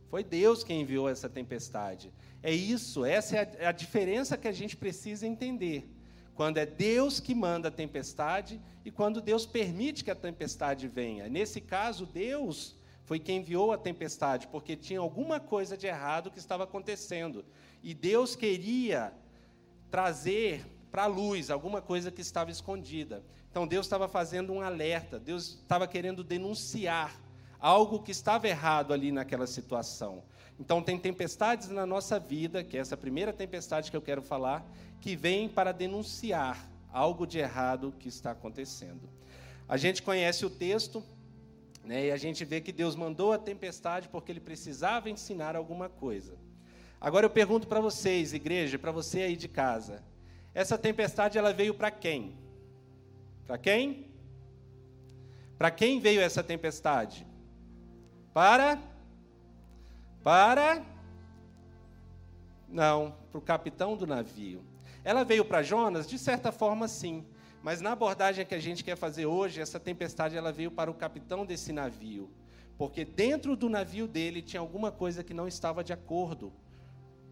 Foi 0.08 0.22
Deus 0.22 0.62
quem 0.62 0.82
enviou 0.82 1.08
essa 1.08 1.28
tempestade. 1.28 2.12
É 2.40 2.54
isso, 2.54 3.04
essa 3.04 3.36
é 3.36 3.64
a, 3.64 3.70
a 3.70 3.72
diferença 3.72 4.38
que 4.38 4.46
a 4.46 4.52
gente 4.52 4.76
precisa 4.76 5.26
entender 5.26 5.90
quando 6.36 6.58
é 6.58 6.66
Deus 6.66 7.18
que 7.18 7.34
manda 7.34 7.66
a 7.66 7.72
tempestade 7.72 8.60
e 8.84 8.92
quando 8.92 9.20
Deus 9.20 9.44
permite 9.44 10.04
que 10.04 10.10
a 10.12 10.14
tempestade 10.14 10.86
venha. 10.86 11.28
Nesse 11.28 11.60
caso, 11.60 12.06
Deus 12.06 12.76
foi 13.06 13.18
quem 13.18 13.38
enviou 13.38 13.72
a 13.72 13.76
tempestade, 13.76 14.46
porque 14.46 14.76
tinha 14.76 15.00
alguma 15.00 15.40
coisa 15.40 15.76
de 15.76 15.88
errado 15.88 16.30
que 16.30 16.38
estava 16.38 16.62
acontecendo. 16.62 17.44
E 17.82 17.92
Deus 17.92 18.36
queria 18.36 19.12
trazer 19.90 20.64
para 20.90 21.04
a 21.04 21.06
luz 21.06 21.50
alguma 21.50 21.80
coisa 21.80 22.10
que 22.10 22.20
estava 22.20 22.50
escondida. 22.50 23.22
Então 23.50 23.66
Deus 23.66 23.86
estava 23.86 24.08
fazendo 24.08 24.52
um 24.52 24.60
alerta, 24.60 25.18
Deus 25.18 25.58
estava 25.60 25.86
querendo 25.86 26.22
denunciar 26.22 27.20
algo 27.60 28.02
que 28.02 28.10
estava 28.10 28.48
errado 28.48 28.92
ali 28.92 29.12
naquela 29.12 29.46
situação. 29.46 30.22
Então, 30.58 30.82
tem 30.82 30.98
tempestades 30.98 31.68
na 31.70 31.86
nossa 31.86 32.18
vida, 32.18 32.62
que 32.62 32.76
é 32.76 32.80
essa 32.80 32.96
primeira 32.96 33.32
tempestade 33.32 33.90
que 33.90 33.96
eu 33.96 34.02
quero 34.02 34.20
falar, 34.20 34.62
que 35.00 35.16
vem 35.16 35.48
para 35.48 35.72
denunciar 35.72 36.68
algo 36.92 37.26
de 37.26 37.38
errado 37.38 37.94
que 37.98 38.08
está 38.08 38.32
acontecendo. 38.32 39.08
A 39.66 39.78
gente 39.78 40.02
conhece 40.02 40.44
o 40.44 40.50
texto, 40.50 41.02
né, 41.82 42.06
e 42.06 42.10
a 42.10 42.16
gente 42.18 42.44
vê 42.44 42.60
que 42.60 42.72
Deus 42.72 42.94
mandou 42.94 43.32
a 43.32 43.38
tempestade 43.38 44.08
porque 44.08 44.30
ele 44.30 44.40
precisava 44.40 45.08
ensinar 45.08 45.56
alguma 45.56 45.88
coisa. 45.88 46.36
Agora 47.00 47.24
eu 47.24 47.30
pergunto 47.30 47.66
para 47.66 47.80
vocês, 47.80 48.34
igreja, 48.34 48.78
para 48.78 48.92
você 48.92 49.22
aí 49.22 49.36
de 49.36 49.48
casa, 49.48 50.02
essa 50.52 50.76
tempestade 50.76 51.38
ela 51.38 51.52
veio 51.52 51.72
para 51.72 51.90
quem? 51.90 52.36
Para 53.46 53.56
quem? 53.56 54.06
Para 55.56 55.70
quem 55.70 55.98
veio 55.98 56.20
essa 56.20 56.42
tempestade? 56.42 57.26
Para 58.34 58.78
para 60.22 60.84
não, 62.68 63.14
para 63.30 63.38
o 63.38 63.42
capitão 63.42 63.96
do 63.96 64.06
navio. 64.06 64.62
Ela 65.02 65.24
veio 65.24 65.44
para 65.44 65.62
Jonas, 65.62 66.06
de 66.06 66.18
certa 66.18 66.52
forma, 66.52 66.86
sim. 66.86 67.24
Mas 67.62 67.80
na 67.80 67.92
abordagem 67.92 68.46
que 68.46 68.54
a 68.54 68.60
gente 68.60 68.84
quer 68.84 68.96
fazer 68.96 69.26
hoje, 69.26 69.60
essa 69.60 69.80
tempestade 69.80 70.36
ela 70.36 70.52
veio 70.52 70.70
para 70.70 70.90
o 70.90 70.94
capitão 70.94 71.44
desse 71.44 71.72
navio, 71.72 72.30
porque 72.78 73.04
dentro 73.04 73.56
do 73.56 73.68
navio 73.68 74.06
dele 74.06 74.40
tinha 74.40 74.60
alguma 74.60 74.92
coisa 74.92 75.24
que 75.24 75.34
não 75.34 75.48
estava 75.48 75.82
de 75.82 75.92
acordo, 75.92 76.52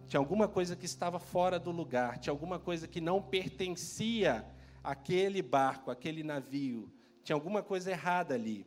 tinha 0.09 0.19
alguma 0.19 0.49
coisa 0.49 0.75
que 0.75 0.87
estava 0.87 1.19
fora 1.19 1.59
do 1.59 1.71
lugar, 1.71 2.19
tinha 2.19 2.33
alguma 2.33 2.59
coisa 2.59 2.89
que 2.89 3.01
não 3.01 3.23
pertencia 3.23 4.45
àquele 4.83 5.43
barco, 5.43 5.91
àquele 5.91 6.23
navio, 6.23 6.91
tinha 7.23 7.37
alguma 7.37 7.63
coisa 7.63 7.91
errada 7.91 8.35
ali. 8.35 8.67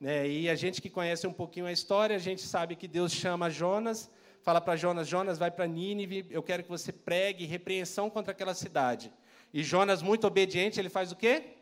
Né? 0.00 0.28
E 0.28 0.48
a 0.48 0.54
gente 0.54 0.80
que 0.80 0.88
conhece 0.88 1.26
um 1.26 1.32
pouquinho 1.32 1.66
a 1.66 1.72
história, 1.72 2.14
a 2.16 2.20
gente 2.20 2.42
sabe 2.42 2.76
que 2.76 2.86
Deus 2.86 3.12
chama 3.12 3.50
Jonas 3.50 4.10
fala 4.46 4.60
para 4.60 4.76
Jonas: 4.76 5.08
Jonas, 5.08 5.38
vai 5.38 5.50
para 5.50 5.66
Nínive, 5.66 6.24
eu 6.30 6.40
quero 6.40 6.62
que 6.62 6.68
você 6.68 6.92
pregue 6.92 7.44
repreensão 7.44 8.08
contra 8.08 8.30
aquela 8.30 8.54
cidade. 8.54 9.12
E 9.52 9.64
Jonas, 9.64 10.02
muito 10.02 10.24
obediente, 10.24 10.78
ele 10.78 10.88
faz 10.88 11.10
o 11.10 11.16
quê? 11.16 11.56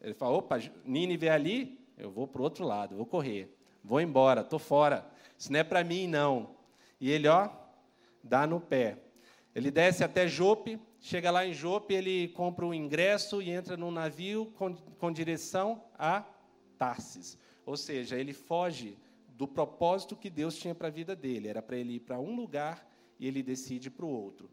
Ele 0.00 0.12
fala: 0.12 0.36
opa, 0.36 0.58
Nínive 0.84 1.28
é 1.28 1.30
ali, 1.30 1.78
eu 1.96 2.10
vou 2.10 2.26
para 2.26 2.40
o 2.40 2.42
outro 2.42 2.66
lado, 2.66 2.96
vou 2.96 3.06
correr, 3.06 3.56
vou 3.82 4.00
embora, 4.00 4.40
estou 4.40 4.58
fora. 4.58 5.08
Isso 5.38 5.52
não 5.52 5.60
é 5.60 5.64
para 5.64 5.84
mim, 5.84 6.08
não. 6.08 6.53
E 7.00 7.10
ele, 7.10 7.28
ó, 7.28 7.48
dá 8.22 8.46
no 8.46 8.60
pé. 8.60 8.98
Ele 9.54 9.70
desce 9.70 10.02
até 10.02 10.26
Jope, 10.26 10.80
chega 11.00 11.30
lá 11.30 11.46
em 11.46 11.52
Jope, 11.52 11.94
ele 11.94 12.28
compra 12.28 12.66
um 12.66 12.74
ingresso 12.74 13.40
e 13.40 13.50
entra 13.50 13.76
num 13.76 13.90
navio 13.90 14.46
com, 14.56 14.74
com 14.74 15.12
direção 15.12 15.84
a 15.98 16.24
Tarsis. 16.78 17.38
Ou 17.64 17.76
seja, 17.76 18.18
ele 18.18 18.32
foge 18.32 18.98
do 19.28 19.46
propósito 19.46 20.16
que 20.16 20.28
Deus 20.28 20.56
tinha 20.56 20.74
para 20.74 20.88
a 20.88 20.90
vida 20.90 21.14
dele. 21.14 21.48
Era 21.48 21.62
para 21.62 21.76
ele 21.76 21.94
ir 21.94 22.00
para 22.00 22.18
um 22.18 22.34
lugar 22.34 22.88
e 23.18 23.26
ele 23.26 23.42
decide 23.42 23.90
para 23.90 24.06
o 24.06 24.08
outro. 24.08 24.50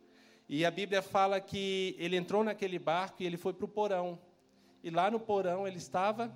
E 0.47 0.65
a 0.65 0.71
Bíblia 0.71 1.01
fala 1.01 1.39
que 1.39 1.95
ele 1.97 2.15
entrou 2.15 2.43
naquele 2.43 2.77
barco 2.77 3.23
e 3.23 3.25
ele 3.25 3.37
foi 3.37 3.53
para 3.53 3.65
o 3.65 3.69
porão. 3.69 4.19
E 4.83 4.89
lá 4.89 5.09
no 5.09 5.19
porão 5.19 5.67
ele 5.67 5.77
estava 5.77 6.35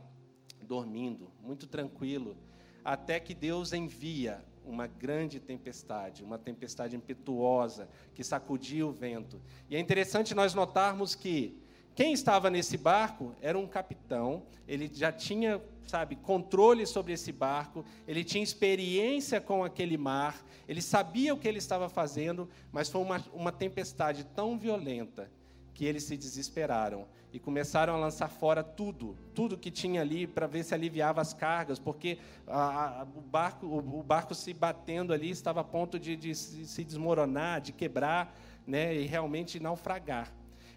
dormindo, 0.62 1.32
muito 1.42 1.68
tranquilo, 1.68 2.38
até 2.84 3.20
que 3.20 3.34
Deus 3.34 3.74
envia 3.74 4.44
uma 4.66 4.88
grande 4.88 5.40
tempestade, 5.40 6.24
uma 6.24 6.38
tempestade 6.38 6.96
impetuosa 6.96 7.88
que 8.14 8.24
sacudia 8.24 8.86
o 8.86 8.92
vento. 8.92 9.42
E 9.70 9.76
é 9.76 9.80
interessante 9.80 10.34
nós 10.34 10.54
notarmos 10.54 11.16
que 11.16 11.58
quem 11.96 12.12
estava 12.12 12.50
nesse 12.50 12.78
barco 12.78 13.34
era 13.42 13.58
um 13.58 13.66
capitão, 13.66 14.44
ele 14.68 14.92
já 14.94 15.12
tinha, 15.12 15.62
sabe, 15.88 16.18
controle 16.18 16.86
sobre 16.86 17.14
esse 17.14 17.32
barco, 17.32 17.86
ele 18.06 18.24
tinha 18.24 18.44
experiência 18.44 19.40
com 19.40 19.64
aquele 19.64 19.98
mar, 19.98 20.44
ele 20.68 20.82
sabia 20.82 21.34
o 21.34 21.38
que 21.38 21.48
ele 21.48 21.58
estava 21.60 21.88
fazendo, 21.88 22.50
mas 22.72 22.90
foi 22.90 23.02
uma, 23.02 23.24
uma 23.34 23.52
tempestade 23.52 24.26
tão 24.26 24.58
violenta 24.58 25.32
que 25.76 25.86
eles 25.86 26.04
se 26.04 26.16
desesperaram 26.16 27.06
e 27.34 27.40
começaram 27.40 27.94
a 27.94 27.98
lançar 27.98 28.30
fora 28.30 28.64
tudo, 28.64 29.18
tudo 29.36 29.58
que 29.58 29.70
tinha 29.70 30.00
ali 30.00 30.26
para 30.26 30.48
ver 30.48 30.64
se 30.64 30.74
aliviava 30.74 31.20
as 31.20 31.34
cargas, 31.34 31.78
porque 31.78 32.18
a, 32.48 33.02
a, 33.02 33.04
o, 33.04 33.20
barco, 33.20 33.68
o, 33.68 34.00
o, 34.00 34.02
barco 34.02 34.34
se 34.34 34.54
batendo 34.54 35.12
ali 35.12 35.30
estava 35.30 35.60
a 35.60 35.64
ponto 35.64 36.00
de, 36.00 36.16
de 36.16 36.34
se 36.34 36.84
desmoronar, 36.86 37.60
de 37.60 37.74
quebrar, 37.74 38.34
né, 38.66 38.96
e 38.96 39.06
realmente 39.06 39.60
naufragar. 39.60 40.32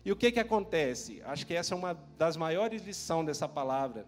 E 0.04 0.10
o 0.10 0.16
que, 0.16 0.32
que 0.32 0.40
acontece? 0.40 1.22
Acho 1.24 1.46
que 1.46 1.54
essa 1.54 1.74
é 1.74 1.78
uma 1.78 1.94
das 2.18 2.36
maiores 2.36 2.84
lições 2.84 3.26
dessa 3.26 3.48
palavra, 3.48 4.04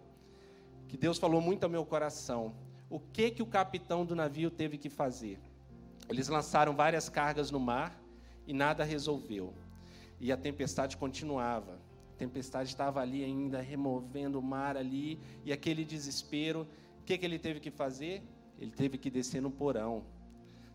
que 0.89 0.97
Deus 0.97 1.17
falou 1.17 1.39
muito 1.39 1.63
ao 1.63 1.69
meu 1.69 1.85
coração. 1.85 2.53
O 2.89 2.99
que, 2.99 3.31
que 3.31 3.41
o 3.41 3.45
capitão 3.45 4.05
do 4.05 4.13
navio 4.13 4.51
teve 4.51 4.77
que 4.77 4.89
fazer? 4.89 5.39
Eles 6.09 6.27
lançaram 6.27 6.75
várias 6.75 7.07
cargas 7.07 7.49
no 7.49 7.61
mar 7.61 7.97
e 8.45 8.51
nada 8.51 8.83
resolveu. 8.83 9.53
E 10.21 10.31
a 10.31 10.37
tempestade 10.37 10.95
continuava. 10.95 11.79
A 12.13 12.17
tempestade 12.19 12.69
estava 12.69 13.01
ali 13.01 13.23
ainda 13.23 13.59
removendo 13.59 14.37
o 14.39 14.43
mar 14.43 14.77
ali, 14.77 15.19
e 15.43 15.51
aquele 15.51 15.83
desespero. 15.83 16.67
O 16.99 17.03
que, 17.03 17.17
que 17.17 17.25
ele 17.25 17.39
teve 17.39 17.59
que 17.59 17.71
fazer? 17.71 18.21
Ele 18.59 18.69
teve 18.69 18.99
que 18.99 19.09
descer 19.09 19.41
no 19.41 19.49
porão. 19.49 20.03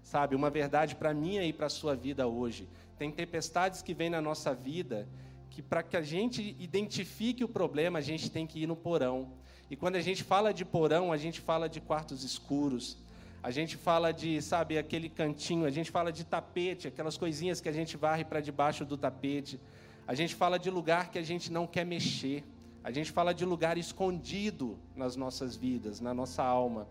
Sabe, 0.03 0.35
uma 0.35 0.51
verdade 0.51 0.97
para 0.97 1.15
mim 1.15 1.39
e 1.39 1.53
para 1.53 1.67
a 1.67 1.71
sua 1.71 1.95
vida 1.95 2.27
hoje. 2.27 2.69
Tem 2.99 3.13
tempestades 3.13 3.83
que 3.83 3.95
vêm 3.95 4.11
na 4.11 4.21
nossa 4.21 4.53
vida 4.53 5.09
que, 5.49 5.63
para 5.63 5.83
que 5.83 5.97
a 5.97 6.03
gente 6.03 6.57
identifique 6.59 7.45
o 7.45 7.49
problema, 7.49 8.01
a 8.01 8.03
gente 8.03 8.29
tem 8.29 8.49
que 8.49 8.65
ir 8.65 8.67
no 8.67 8.75
porão. 8.75 9.31
E 9.71 9.77
quando 9.77 9.95
a 9.95 10.01
gente 10.01 10.25
fala 10.25 10.53
de 10.53 10.65
porão, 10.65 11.13
a 11.13 11.17
gente 11.17 11.41
fala 11.41 11.69
de 11.69 11.81
quartos 11.81 12.25
escuros, 12.25 12.99
a 13.47 13.51
gente 13.53 13.77
fala 13.77 14.13
de, 14.13 14.43
sabe, 14.43 14.77
aquele 14.77 15.09
cantinho, 15.09 15.67
a 15.67 15.71
gente 15.71 15.89
fala 15.89 16.11
de 16.11 16.25
tapete, 16.25 16.89
aquelas 16.89 17.17
coisinhas 17.17 17.61
que 17.61 17.69
a 17.69 17.73
gente 17.73 17.97
varre 17.97 18.25
para 18.25 18.41
debaixo 18.41 18.85
do 18.85 18.97
tapete. 18.97 19.61
A 20.05 20.17
gente 20.17 20.35
fala 20.35 20.59
de 20.59 20.69
lugar 20.69 21.13
que 21.13 21.19
a 21.21 21.23
gente 21.23 21.53
não 21.53 21.65
quer 21.65 21.87
mexer. 21.87 22.43
A 22.83 22.91
gente 22.91 23.13
fala 23.13 23.33
de 23.33 23.45
lugar 23.45 23.79
escondido 23.79 24.77
nas 24.97 25.15
nossas 25.15 25.55
vidas, 25.55 26.01
na 26.01 26.13
nossa 26.13 26.43
alma. 26.43 26.89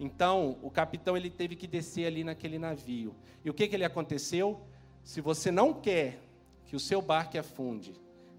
Então, 0.00 0.56
o 0.62 0.70
capitão 0.70 1.14
ele 1.14 1.28
teve 1.28 1.54
que 1.56 1.66
descer 1.66 2.06
ali 2.06 2.24
naquele 2.24 2.58
navio. 2.58 3.14
E 3.44 3.50
o 3.50 3.52
que, 3.52 3.68
que 3.68 3.76
ele 3.76 3.84
aconteceu? 3.84 4.62
Se 5.04 5.20
você 5.20 5.50
não 5.50 5.74
quer 5.74 6.22
que 6.64 6.74
o 6.74 6.80
seu 6.80 7.02
barco 7.02 7.36
afunde, 7.38 7.92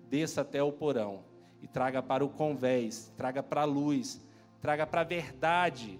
desça 0.09 0.41
até 0.41 0.63
o 0.63 0.71
porão 0.71 1.23
e 1.61 1.67
traga 1.67 2.01
para 2.01 2.25
o 2.25 2.29
convés, 2.29 3.13
traga 3.15 3.43
para 3.43 3.61
a 3.61 3.65
luz, 3.65 4.19
traga 4.59 4.87
para 4.87 5.01
a 5.01 5.03
verdade 5.03 5.99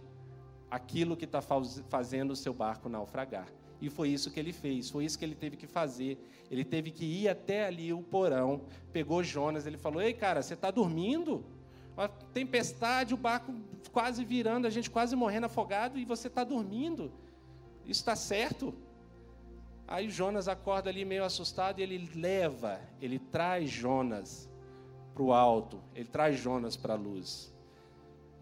aquilo 0.74 1.16
que 1.16 1.26
está 1.26 1.40
fazendo 1.40 2.32
o 2.32 2.36
seu 2.36 2.52
barco 2.52 2.90
naufragar. 2.90 3.48
E 3.80 3.92
foi 3.92 4.10
isso 4.10 4.32
que 4.32 4.40
ele 4.40 4.52
fez, 4.52 4.90
foi 4.90 5.06
isso 5.06 5.20
que 5.20 5.24
ele 5.24 5.36
teve 5.36 5.56
que 5.56 5.68
fazer. 5.68 6.18
Ele 6.50 6.66
teve 6.66 6.90
que 6.90 7.06
ir 7.06 7.30
até 7.30 7.68
ali 7.68 7.94
o 7.94 8.02
porão, 8.02 8.62
pegou 8.92 9.24
Jonas, 9.24 9.68
ele 9.68 9.78
falou: 9.78 10.02
Ei, 10.02 10.14
cara, 10.14 10.42
você 10.42 10.56
está 10.56 10.72
dormindo? 10.72 11.46
Uma 11.96 12.08
tempestade, 12.08 13.14
o 13.14 13.18
barco 13.18 13.54
quase 13.92 14.26
virando, 14.26 14.66
a 14.66 14.70
gente 14.72 14.90
quase 14.90 15.16
morrendo 15.16 15.46
afogado 15.46 16.00
e 16.00 16.06
você 16.06 16.28
está 16.28 16.44
dormindo. 16.44 17.12
Isso 17.86 18.02
está 18.02 18.16
certo? 18.16 18.74
Aí 19.88 20.10
Jonas 20.10 20.48
acorda 20.48 20.90
ali 20.90 21.06
meio 21.06 21.24
assustado 21.24 21.80
e 21.80 21.84
ele 21.84 22.10
leva, 22.16 22.82
ele 23.00 23.20
traz 23.20 23.70
Jonas 23.70 24.50
para 25.14 25.22
o 25.22 25.32
alto, 25.32 25.80
ele 25.94 26.10
traz 26.10 26.40
Jonas 26.40 26.76
para 26.76 26.94
a 26.94 26.98
luz. 26.98 27.53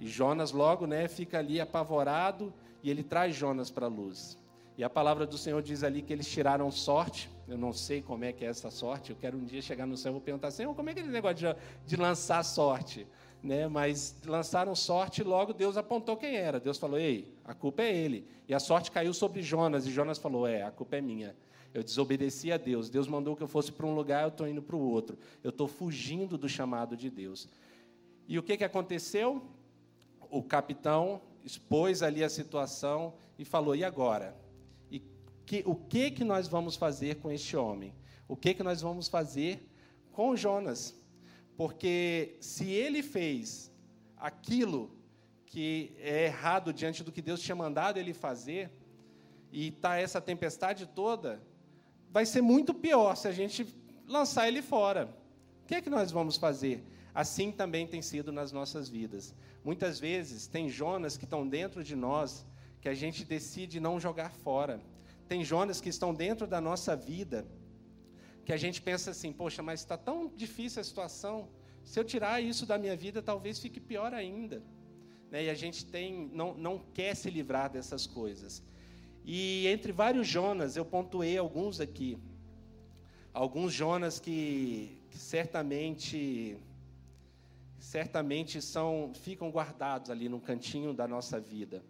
E 0.01 0.08
Jonas 0.08 0.51
logo 0.51 0.88
né, 0.88 1.08
fica 1.08 1.38
ali 1.38 1.62
apavorado 1.62 2.51
e 2.81 2.89
ele 2.89 3.03
traz 3.03 3.36
Jonas 3.36 3.70
para 3.70 3.86
a 3.86 3.89
luz. 3.89 4.36
E 4.75 4.84
a 4.84 4.89
palavra 4.89 5.27
do 5.27 5.38
Senhor 5.38 5.62
diz 5.62 5.84
ali 5.84 6.01
que 6.01 6.12
eles 6.12 6.27
tiraram 6.27 6.72
sorte. 6.72 7.29
Eu 7.48 7.55
não 7.55 7.72
sei 7.72 8.01
como 8.01 8.24
é 8.25 8.34
que 8.34 8.43
é 8.43 8.48
essa 8.48 8.72
sorte. 8.72 9.12
Eu 9.12 9.15
quero 9.15 9.38
um 9.38 9.46
dia 9.46 9.62
chegar 9.62 9.86
no 9.86 9.96
céu 9.96 10.10
e 10.10 10.13
vou 10.13 10.22
perguntar, 10.22 10.50
Senhor, 10.50 10.74
como 10.74 10.89
é 10.89 10.96
que 10.96 11.01
é 11.01 11.03
negócio 11.03 11.38
de, 11.38 11.55
de 11.86 11.96
lançar 11.98 12.41
sorte? 12.43 13.05
Né? 13.43 13.67
Mas 13.67 14.15
lançaram 14.25 14.74
sorte 14.74 15.22
e 15.22 15.24
logo 15.24 15.53
Deus 15.53 15.77
apontou 15.77 16.17
quem 16.17 16.36
era. 16.36 16.60
Deus 16.60 16.79
falou: 16.79 16.98
Ei, 16.98 17.31
a 17.46 17.53
culpa 17.53 17.84
é 17.84 17.96
ele. 17.96 18.27
E 18.48 18.55
a 18.55 18.60
sorte 18.60 18.89
caiu 18.89 19.13
sobre 19.13 19.43
Jonas. 19.43 19.86
E 19.86 19.91
Jonas 19.91 20.17
falou: 20.17 20.48
É, 20.48 20.63
a 20.63 20.72
culpa 20.72 20.96
é 20.96 21.01
minha. 21.01 21.36
Eu 21.75 21.84
desobedeci 21.84 22.51
a 22.51 22.58
Deus. 22.58 22.89
Deus 22.89 23.08
mandou 23.08 23.36
que 23.36 23.43
eu 23.43 23.48
fosse 23.48 23.72
para 23.72 23.86
um 23.86 23.93
lugar, 23.93 24.24
eu 24.24 24.29
estou 24.29 24.48
indo 24.48 24.63
para 24.63 24.75
o 24.75 24.79
outro. 24.79 25.15
Eu 25.43 25.51
estou 25.51 25.67
fugindo 25.67 26.39
do 26.39 26.50
chamado 26.50 26.98
de 26.98 27.08
Deus. 27.08 27.48
E 28.27 28.39
o 28.39 28.41
que, 28.41 28.58
que 28.58 28.63
aconteceu? 28.63 29.43
O 30.31 30.41
capitão 30.41 31.21
expôs 31.43 32.01
ali 32.01 32.23
a 32.23 32.29
situação 32.29 33.13
e 33.38 33.45
falou: 33.45 33.75
E 33.75 33.83
agora? 33.83 34.35
E 34.89 35.00
que, 35.45 35.61
o 35.65 35.75
que, 35.75 36.09
que 36.09 36.23
nós 36.23 36.47
vamos 36.47 36.75
fazer 36.75 37.17
com 37.17 37.29
este 37.29 37.57
homem? 37.57 37.93
O 38.27 38.35
que, 38.35 38.53
que 38.53 38.63
nós 38.63 38.81
vamos 38.81 39.07
fazer 39.07 39.69
com 40.11 40.35
Jonas? 40.35 40.95
Porque 41.57 42.38
se 42.39 42.69
ele 42.71 43.03
fez 43.03 43.69
aquilo 44.15 44.89
que 45.45 45.93
é 46.00 46.25
errado 46.27 46.71
diante 46.71 47.03
do 47.03 47.11
que 47.11 47.21
Deus 47.21 47.41
tinha 47.41 47.55
mandado 47.55 47.97
ele 48.00 48.13
fazer, 48.13 48.71
e 49.51 49.67
está 49.67 49.97
essa 49.97 50.21
tempestade 50.21 50.88
toda, 50.88 51.41
vai 52.09 52.25
ser 52.25 52.41
muito 52.41 52.73
pior 52.73 53.15
se 53.15 53.27
a 53.27 53.31
gente 53.31 53.67
lançar 54.07 54.47
ele 54.47 54.61
fora. 54.61 55.13
O 55.63 55.67
que 55.67 55.81
que 55.81 55.89
nós 55.89 56.11
vamos 56.11 56.38
fazer? 56.38 56.83
Assim 57.13 57.51
também 57.51 57.86
tem 57.86 58.01
sido 58.01 58.32
nas 58.32 58.51
nossas 58.51 58.88
vidas. 58.88 59.34
Muitas 59.63 60.00
vezes 60.00 60.48
tem 60.48 60.70
Jonas 60.70 61.18
que 61.18 61.25
estão 61.25 61.48
dentro 61.48 61.84
de 61.84 61.96
nós 61.96 62.46
que 62.80 62.89
a 62.89 62.94
gente 62.94 63.24
decide 63.24 63.80
não 63.80 64.00
jogar 64.00 64.32
fora. 64.32 64.82
Tem 65.27 65.44
Jonas 65.44 65.80
que 65.80 65.89
estão 65.89 66.13
dentro 66.13 66.48
da 66.48 66.60
nossa 66.60 66.96
vida 66.96 67.46
que 68.46 68.51
a 68.51 68.58
gente 68.58 68.82
pensa 68.82 69.12
assim, 69.12 69.32
poxa, 69.32 69.62
mas 69.62 69.82
está 69.82 69.98
tão 69.98 70.27
difícil 70.36 70.82
a 70.82 70.84
situação. 70.84 71.48
Se 71.84 72.00
eu 72.00 72.03
tirar 72.03 72.41
isso 72.41 72.65
da 72.65 72.77
minha 72.77 72.96
vida, 72.96 73.22
talvez 73.22 73.60
fique 73.60 73.80
pior 73.80 74.13
ainda. 74.13 74.63
Né? 75.30 75.46
E 75.46 75.50
a 75.50 75.53
gente 75.53 75.86
tem, 75.86 76.30
não, 76.34 76.53
não 76.56 76.80
quer 76.94 77.15
se 77.15 77.30
livrar 77.30 77.70
dessas 77.70 78.08
coisas. 78.08 78.63
E 79.24 79.68
entre 79.68 79.91
vários 79.91 80.27
Jonas, 80.27 80.75
eu 80.75 80.84
pontuei 80.84 81.38
alguns 81.38 81.80
aqui. 81.80 82.18
Alguns 83.34 83.72
Jonas 83.74 84.20
que, 84.20 85.00
que 85.10 85.18
certamente 85.18 86.58
certamente 87.82 88.62
são 88.62 89.12
ficam 89.15 89.50
guardados 89.50 90.12
ali 90.12 90.30
no 90.30 90.39
cantinho 90.39 90.94
da 90.94 91.08
nossa 91.08 91.39
vida. 91.39 91.84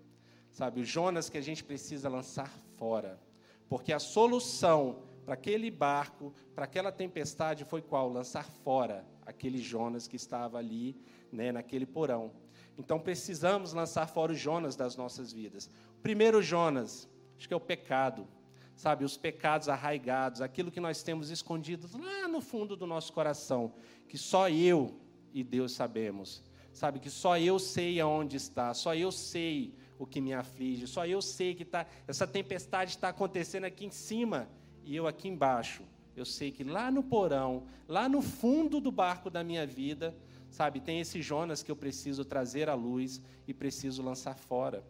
Sabe, 0.50 0.80
os 0.80 0.88
Jonas 0.88 1.30
que 1.30 1.38
a 1.38 1.42
gente 1.42 1.64
precisa 1.64 2.08
lançar 2.08 2.50
fora. 2.78 3.20
Porque 3.68 3.92
a 3.92 4.00
solução 4.00 5.04
para 5.26 5.34
aquele 5.34 5.70
barco, 5.70 6.34
para 6.56 6.64
aquela 6.64 6.92
tempestade 6.92 7.66
foi 7.66 7.82
qual? 7.82 8.10
Lançar 8.10 8.50
fora 8.64 9.06
aquele 9.26 9.60
Jonas 9.60 10.08
que 10.08 10.16
estava 10.16 10.58
ali, 10.58 10.96
né, 11.32 11.52
naquele 11.52 11.86
porão. 11.86 12.32
Então 12.78 13.00
precisamos 13.00 13.74
lançar 13.74 14.08
fora 14.08 14.32
os 14.32 14.40
Jonas 14.40 14.78
das 14.78 14.96
nossas 14.96 15.32
vidas. 15.32 15.70
O 15.98 16.02
primeiro 16.02 16.42
Jonas, 16.42 17.08
acho 17.38 17.48
que 17.48 17.54
é 17.54 17.58
o 17.58 17.62
pecado. 17.62 18.28
Sabe, 18.76 19.04
os 19.04 19.18
pecados 19.18 19.68
arraigados, 19.68 20.42
aquilo 20.42 20.72
que 20.72 20.80
nós 20.80 21.04
temos 21.04 21.30
escondido 21.30 21.88
lá 22.00 22.28
no 22.28 22.42
fundo 22.42 22.76
do 22.76 22.88
nosso 22.88 23.14
coração, 23.14 23.74
que 24.08 24.18
só 24.18 24.50
eu 24.50 25.01
e 25.34 25.44
Deus 25.44 25.72
sabemos. 25.74 26.44
Sabe, 26.74 27.00
que 27.00 27.10
só 27.10 27.38
eu 27.38 27.60
sei 27.60 28.00
aonde 28.00 28.38
está, 28.38 28.74
só 28.74 28.96
eu 28.96 29.12
sei 29.12 29.74
o 30.00 30.06
que 30.06 30.22
me 30.22 30.34
aflige, 30.34 30.88
só 30.88 31.06
eu 31.06 31.22
sei 31.22 31.54
que 31.54 31.65
tá, 31.65 31.86
essa 32.08 32.26
tempestade 32.26 32.91
está 32.91 33.10
acontecendo 33.10 33.65
aqui 33.65 33.86
em 33.86 33.91
cima 33.91 34.48
e 34.84 34.96
eu 34.96 35.06
aqui 35.06 35.28
embaixo. 35.28 35.84
Eu 36.15 36.26
sei 36.26 36.52
que 36.52 36.63
lá 36.63 36.89
no 36.89 37.04
porão, 37.04 37.67
lá 37.88 38.10
no 38.10 38.22
fundo 38.22 38.80
do 38.80 38.91
barco 38.91 39.30
da 39.30 39.44
minha 39.44 39.65
vida, 39.65 40.15
sabe, 40.50 40.80
tem 40.80 41.00
esse 41.00 41.22
Jonas 41.22 41.62
que 41.63 41.72
eu 41.72 41.76
preciso 41.76 42.26
trazer 42.26 42.70
à 42.70 42.74
luz 42.74 43.22
e 43.48 43.54
preciso 43.54 44.02
lançar 44.02 44.38
fora, 44.38 44.84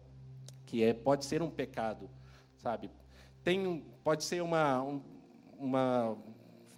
que 0.66 0.82
é 0.82 0.92
pode 0.92 1.24
ser 1.24 1.42
um 1.42 1.50
pecado, 1.50 2.10
sabe? 2.56 2.90
Tem 3.44 3.84
pode 4.02 4.24
ser 4.24 4.42
uma 4.42 4.82
um, 4.82 5.00
uma 5.58 6.16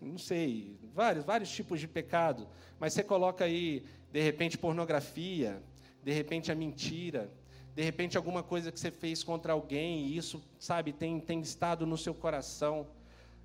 não 0.01 0.19
sei, 0.19 0.77
vários 0.95 1.25
vários 1.25 1.51
tipos 1.51 1.81
de 1.81 1.89
pecado, 1.89 2.47
mas 2.79 2.93
você 2.93 3.03
coloca 3.03 3.45
aí 3.45 3.85
de 4.13 4.21
repente 4.21 4.57
pornografia, 4.57 5.63
de 6.03 6.13
repente 6.13 6.53
a 6.53 6.55
mentira, 6.55 7.31
de 7.75 7.83
repente 7.83 8.17
alguma 8.17 8.43
coisa 8.43 8.71
que 8.71 8.79
você 8.79 8.91
fez 8.91 9.25
contra 9.25 9.53
alguém 9.53 10.07
e 10.07 10.17
isso, 10.17 10.43
sabe, 10.59 10.93
tem 10.93 11.19
tem 11.21 11.41
estado 11.41 11.87
no 11.87 11.97
seu 11.97 12.15
coração. 12.15 12.87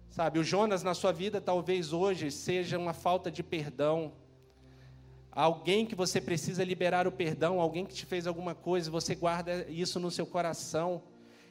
Sabe, 0.09 0.39
o 0.39 0.43
Jonas 0.43 0.81
na 0.81 0.95
sua 0.95 1.11
vida 1.11 1.39
talvez 1.39 1.93
hoje 1.93 2.31
seja 2.31 2.79
uma 2.79 2.93
falta 2.93 3.29
de 3.29 3.43
perdão. 3.43 4.11
Alguém 5.31 5.85
que 5.85 5.93
você 5.93 6.19
precisa 6.19 6.63
liberar 6.63 7.07
o 7.07 7.11
perdão, 7.11 7.61
alguém 7.61 7.85
que 7.85 7.93
te 7.93 8.05
fez 8.05 8.25
alguma 8.25 8.55
coisa, 8.55 8.89
você 8.89 9.13
guarda 9.13 9.65
isso 9.69 9.99
no 9.99 10.09
seu 10.09 10.25
coração. 10.25 11.03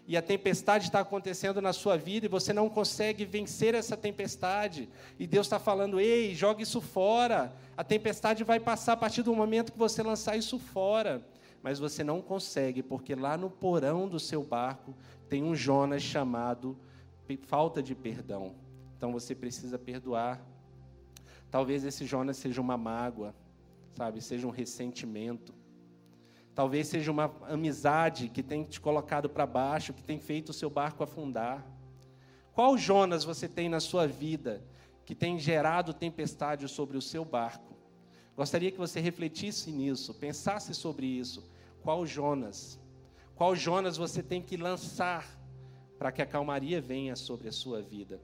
E 0.08 0.16
a 0.16 0.22
tempestade 0.22 0.86
está 0.86 1.00
acontecendo 1.00 1.60
na 1.60 1.74
sua 1.74 1.98
vida 1.98 2.24
e 2.24 2.30
você 2.30 2.50
não 2.50 2.70
consegue 2.70 3.26
vencer 3.26 3.74
essa 3.74 3.94
tempestade. 3.94 4.88
E 5.18 5.26
Deus 5.26 5.46
está 5.46 5.58
falando: 5.58 6.00
ei, 6.00 6.34
joga 6.34 6.62
isso 6.62 6.80
fora. 6.80 7.54
A 7.76 7.84
tempestade 7.84 8.42
vai 8.42 8.58
passar 8.58 8.94
a 8.94 8.96
partir 8.96 9.22
do 9.22 9.34
momento 9.34 9.70
que 9.70 9.78
você 9.78 10.02
lançar 10.02 10.34
isso 10.34 10.58
fora. 10.58 11.22
Mas 11.62 11.78
você 11.78 12.02
não 12.02 12.22
consegue, 12.22 12.82
porque 12.82 13.14
lá 13.14 13.36
no 13.36 13.50
porão 13.50 14.08
do 14.08 14.18
seu 14.18 14.42
barco 14.42 14.94
tem 15.28 15.44
um 15.44 15.54
Jonas 15.54 16.02
chamado 16.02 16.74
falta 17.42 17.82
de 17.82 17.94
perdão. 17.94 18.54
Então 18.96 19.12
você 19.12 19.34
precisa 19.34 19.78
perdoar. 19.78 20.40
Talvez 21.50 21.84
esse 21.84 22.06
Jonas 22.06 22.38
seja 22.38 22.62
uma 22.62 22.78
mágoa, 22.78 23.34
sabe? 23.94 24.22
Seja 24.22 24.46
um 24.46 24.50
ressentimento. 24.50 25.52
Talvez 26.58 26.88
seja 26.88 27.12
uma 27.12 27.32
amizade 27.48 28.28
que 28.28 28.42
tem 28.42 28.64
te 28.64 28.80
colocado 28.80 29.30
para 29.30 29.46
baixo, 29.46 29.92
que 29.92 30.02
tem 30.02 30.18
feito 30.18 30.48
o 30.48 30.52
seu 30.52 30.68
barco 30.68 31.04
afundar. 31.04 31.64
Qual 32.52 32.76
Jonas 32.76 33.22
você 33.22 33.46
tem 33.46 33.68
na 33.68 33.78
sua 33.78 34.08
vida 34.08 34.60
que 35.04 35.14
tem 35.14 35.38
gerado 35.38 35.94
tempestade 35.94 36.66
sobre 36.66 36.96
o 36.96 37.00
seu 37.00 37.24
barco? 37.24 37.76
Gostaria 38.36 38.72
que 38.72 38.76
você 38.76 38.98
refletisse 38.98 39.70
nisso, 39.70 40.12
pensasse 40.14 40.74
sobre 40.74 41.06
isso. 41.06 41.48
Qual 41.80 42.04
Jonas? 42.04 42.76
Qual 43.36 43.54
Jonas 43.54 43.96
você 43.96 44.20
tem 44.20 44.42
que 44.42 44.56
lançar 44.56 45.38
para 45.96 46.10
que 46.10 46.20
a 46.20 46.26
calmaria 46.26 46.80
venha 46.80 47.14
sobre 47.14 47.46
a 47.46 47.52
sua 47.52 47.80
vida. 47.80 48.20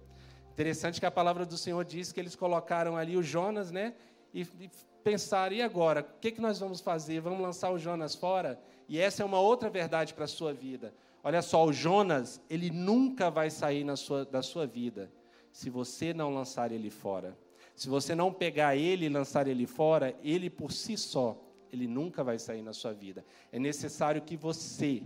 Interessante 0.52 0.98
que 0.98 1.06
a 1.06 1.10
palavra 1.10 1.46
do 1.46 1.56
Senhor 1.56 1.84
diz 1.84 2.10
que 2.10 2.18
eles 2.18 2.34
colocaram 2.34 2.96
ali 2.96 3.16
o 3.16 3.22
Jonas, 3.22 3.70
né? 3.70 3.94
E, 4.34 4.42
e 4.42 4.70
pensaram, 5.04 5.54
e 5.54 5.62
agora? 5.62 6.00
O 6.00 6.20
que, 6.20 6.32
que 6.32 6.40
nós 6.40 6.58
vamos 6.58 6.80
fazer? 6.80 7.20
Vamos 7.20 7.40
lançar 7.40 7.70
o 7.70 7.78
Jonas 7.78 8.14
fora? 8.14 8.60
E 8.88 8.98
essa 8.98 9.22
é 9.22 9.26
uma 9.26 9.40
outra 9.40 9.70
verdade 9.70 10.12
para 10.12 10.24
a 10.24 10.28
sua 10.28 10.52
vida. 10.52 10.92
Olha 11.22 11.40
só, 11.40 11.64
o 11.64 11.72
Jonas, 11.72 12.40
ele 12.50 12.70
nunca 12.70 13.30
vai 13.30 13.48
sair 13.48 13.86
sua, 13.96 14.24
da 14.24 14.42
sua 14.42 14.66
vida 14.66 15.10
se 15.52 15.70
você 15.70 16.12
não 16.12 16.34
lançar 16.34 16.72
ele 16.72 16.90
fora. 16.90 17.38
Se 17.76 17.88
você 17.88 18.14
não 18.14 18.32
pegar 18.32 18.76
ele 18.76 19.06
e 19.06 19.08
lançar 19.08 19.46
ele 19.46 19.66
fora, 19.66 20.14
ele 20.22 20.50
por 20.50 20.72
si 20.72 20.96
só, 20.96 21.40
ele 21.72 21.86
nunca 21.86 22.22
vai 22.22 22.38
sair 22.38 22.62
na 22.62 22.72
sua 22.72 22.92
vida. 22.92 23.24
É 23.52 23.58
necessário 23.58 24.20
que 24.20 24.36
você 24.36 25.02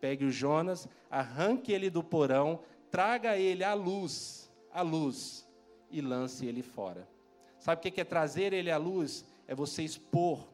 Pegue 0.00 0.24
o 0.24 0.30
Jonas, 0.30 0.88
arranque 1.10 1.72
ele 1.72 1.90
do 1.90 2.02
porão, 2.02 2.60
traga 2.90 3.36
ele 3.36 3.64
à 3.64 3.74
luz, 3.74 4.50
à 4.72 4.82
luz, 4.82 5.48
e 5.90 6.00
lance 6.00 6.46
ele 6.46 6.62
fora. 6.62 7.08
Sabe 7.66 7.80
o 7.80 7.92
que 7.92 8.00
é 8.00 8.04
trazer 8.04 8.52
ele 8.52 8.70
à 8.70 8.76
luz? 8.76 9.24
É 9.44 9.52
você 9.52 9.82
expor 9.82 10.46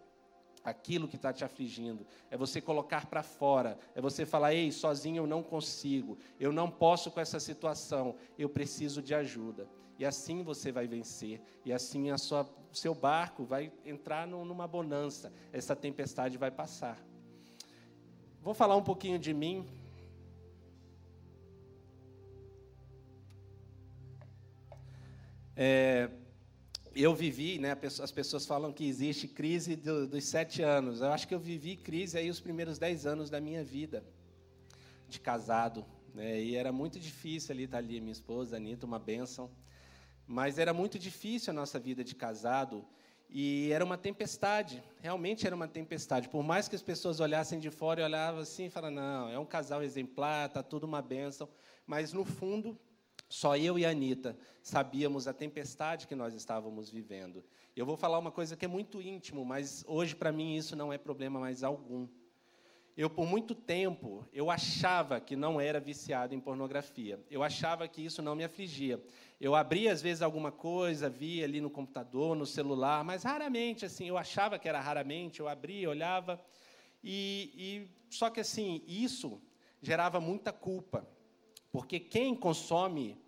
aquilo 0.64 1.06
que 1.06 1.16
está 1.16 1.30
te 1.30 1.44
afligindo, 1.44 2.06
é 2.30 2.38
você 2.38 2.58
colocar 2.58 3.04
para 3.04 3.22
fora, 3.22 3.78
é 3.94 4.00
você 4.00 4.24
falar: 4.24 4.54
ei, 4.54 4.72
sozinho 4.72 5.18
eu 5.18 5.26
não 5.26 5.42
consigo, 5.42 6.16
eu 6.40 6.50
não 6.50 6.70
posso 6.70 7.10
com 7.10 7.20
essa 7.20 7.38
situação, 7.38 8.16
eu 8.38 8.48
preciso 8.48 9.02
de 9.02 9.14
ajuda. 9.14 9.68
E 9.98 10.06
assim 10.06 10.42
você 10.42 10.72
vai 10.72 10.86
vencer, 10.86 11.42
e 11.66 11.70
assim 11.70 12.10
a 12.10 12.16
sua, 12.16 12.48
seu 12.72 12.94
barco 12.94 13.44
vai 13.44 13.70
entrar 13.84 14.26
no, 14.26 14.42
numa 14.42 14.66
bonança, 14.66 15.30
essa 15.52 15.76
tempestade 15.76 16.38
vai 16.38 16.50
passar. 16.50 16.98
Vou 18.40 18.54
falar 18.54 18.74
um 18.74 18.82
pouquinho 18.82 19.18
de 19.18 19.34
mim. 19.34 19.66
É, 25.54 26.08
eu 26.94 27.14
vivi, 27.14 27.58
né, 27.58 27.76
as 28.02 28.10
pessoas 28.10 28.46
falam 28.46 28.72
que 28.72 28.86
existe 28.86 29.26
crise 29.26 29.76
do, 29.76 30.06
dos 30.06 30.24
sete 30.24 30.62
anos. 30.62 31.00
Eu 31.00 31.12
acho 31.12 31.26
que 31.26 31.34
eu 31.34 31.40
vivi 31.40 31.76
crise 31.76 32.18
aí 32.18 32.28
os 32.28 32.40
primeiros 32.40 32.78
dez 32.78 33.06
anos 33.06 33.30
da 33.30 33.40
minha 33.40 33.64
vida 33.64 34.04
de 35.08 35.18
casado. 35.20 35.84
Né, 36.14 36.40
e 36.40 36.56
era 36.56 36.72
muito 36.72 37.00
difícil 37.00 37.52
ali 37.52 37.64
estar 37.64 37.78
ali, 37.78 38.00
minha 38.00 38.12
esposa, 38.12 38.56
Anitta, 38.56 38.86
uma 38.86 38.98
bênção. 38.98 39.50
Mas 40.26 40.58
era 40.58 40.72
muito 40.72 40.98
difícil 40.98 41.50
a 41.50 41.54
nossa 41.54 41.78
vida 41.78 42.04
de 42.04 42.14
casado. 42.14 42.84
E 43.34 43.72
era 43.72 43.82
uma 43.82 43.96
tempestade, 43.96 44.82
realmente 45.00 45.46
era 45.46 45.56
uma 45.56 45.66
tempestade. 45.66 46.28
Por 46.28 46.42
mais 46.42 46.68
que 46.68 46.76
as 46.76 46.82
pessoas 46.82 47.18
olhassem 47.18 47.58
de 47.58 47.70
fora 47.70 48.02
e 48.02 48.04
olhavam 48.04 48.42
assim, 48.42 48.68
falavam, 48.68 48.96
não, 48.96 49.28
é 49.30 49.38
um 49.38 49.46
casal 49.46 49.82
exemplar, 49.82 50.48
está 50.48 50.62
tudo 50.62 50.84
uma 50.84 51.00
bênção. 51.00 51.48
Mas, 51.86 52.12
no 52.12 52.26
fundo, 52.26 52.78
só 53.32 53.56
eu 53.56 53.78
e 53.78 53.86
a 53.86 53.88
Anitta 53.88 54.36
sabíamos 54.62 55.26
a 55.26 55.32
tempestade 55.32 56.06
que 56.06 56.14
nós 56.14 56.34
estávamos 56.34 56.90
vivendo. 56.90 57.42
Eu 57.74 57.86
vou 57.86 57.96
falar 57.96 58.18
uma 58.18 58.30
coisa 58.30 58.58
que 58.58 58.66
é 58.66 58.68
muito 58.68 59.00
íntimo, 59.00 59.42
mas 59.42 59.82
hoje 59.88 60.14
para 60.14 60.30
mim 60.30 60.54
isso 60.54 60.76
não 60.76 60.92
é 60.92 60.98
problema 60.98 61.40
mais 61.40 61.64
algum. 61.64 62.06
Eu 62.94 63.08
por 63.08 63.24
muito 63.24 63.54
tempo 63.54 64.28
eu 64.34 64.50
achava 64.50 65.18
que 65.18 65.34
não 65.34 65.58
era 65.58 65.80
viciado 65.80 66.34
em 66.34 66.40
pornografia. 66.40 67.18
Eu 67.30 67.42
achava 67.42 67.88
que 67.88 68.04
isso 68.04 68.20
não 68.20 68.34
me 68.34 68.44
afligia. 68.44 69.02
Eu 69.40 69.54
abria 69.54 69.90
às 69.90 70.02
vezes 70.02 70.20
alguma 70.20 70.52
coisa, 70.52 71.08
via 71.08 71.46
ali 71.46 71.58
no 71.58 71.70
computador, 71.70 72.36
no 72.36 72.44
celular, 72.44 73.02
mas 73.02 73.22
raramente 73.22 73.86
assim. 73.86 74.06
Eu 74.06 74.18
achava 74.18 74.58
que 74.58 74.68
era 74.68 74.78
raramente. 74.78 75.40
Eu 75.40 75.48
abria, 75.48 75.88
olhava 75.88 76.38
e, 77.02 77.50
e 77.56 78.14
só 78.14 78.28
que 78.28 78.40
assim 78.40 78.82
isso 78.86 79.40
gerava 79.80 80.20
muita 80.20 80.52
culpa, 80.52 81.08
porque 81.72 81.98
quem 81.98 82.36
consome 82.36 83.21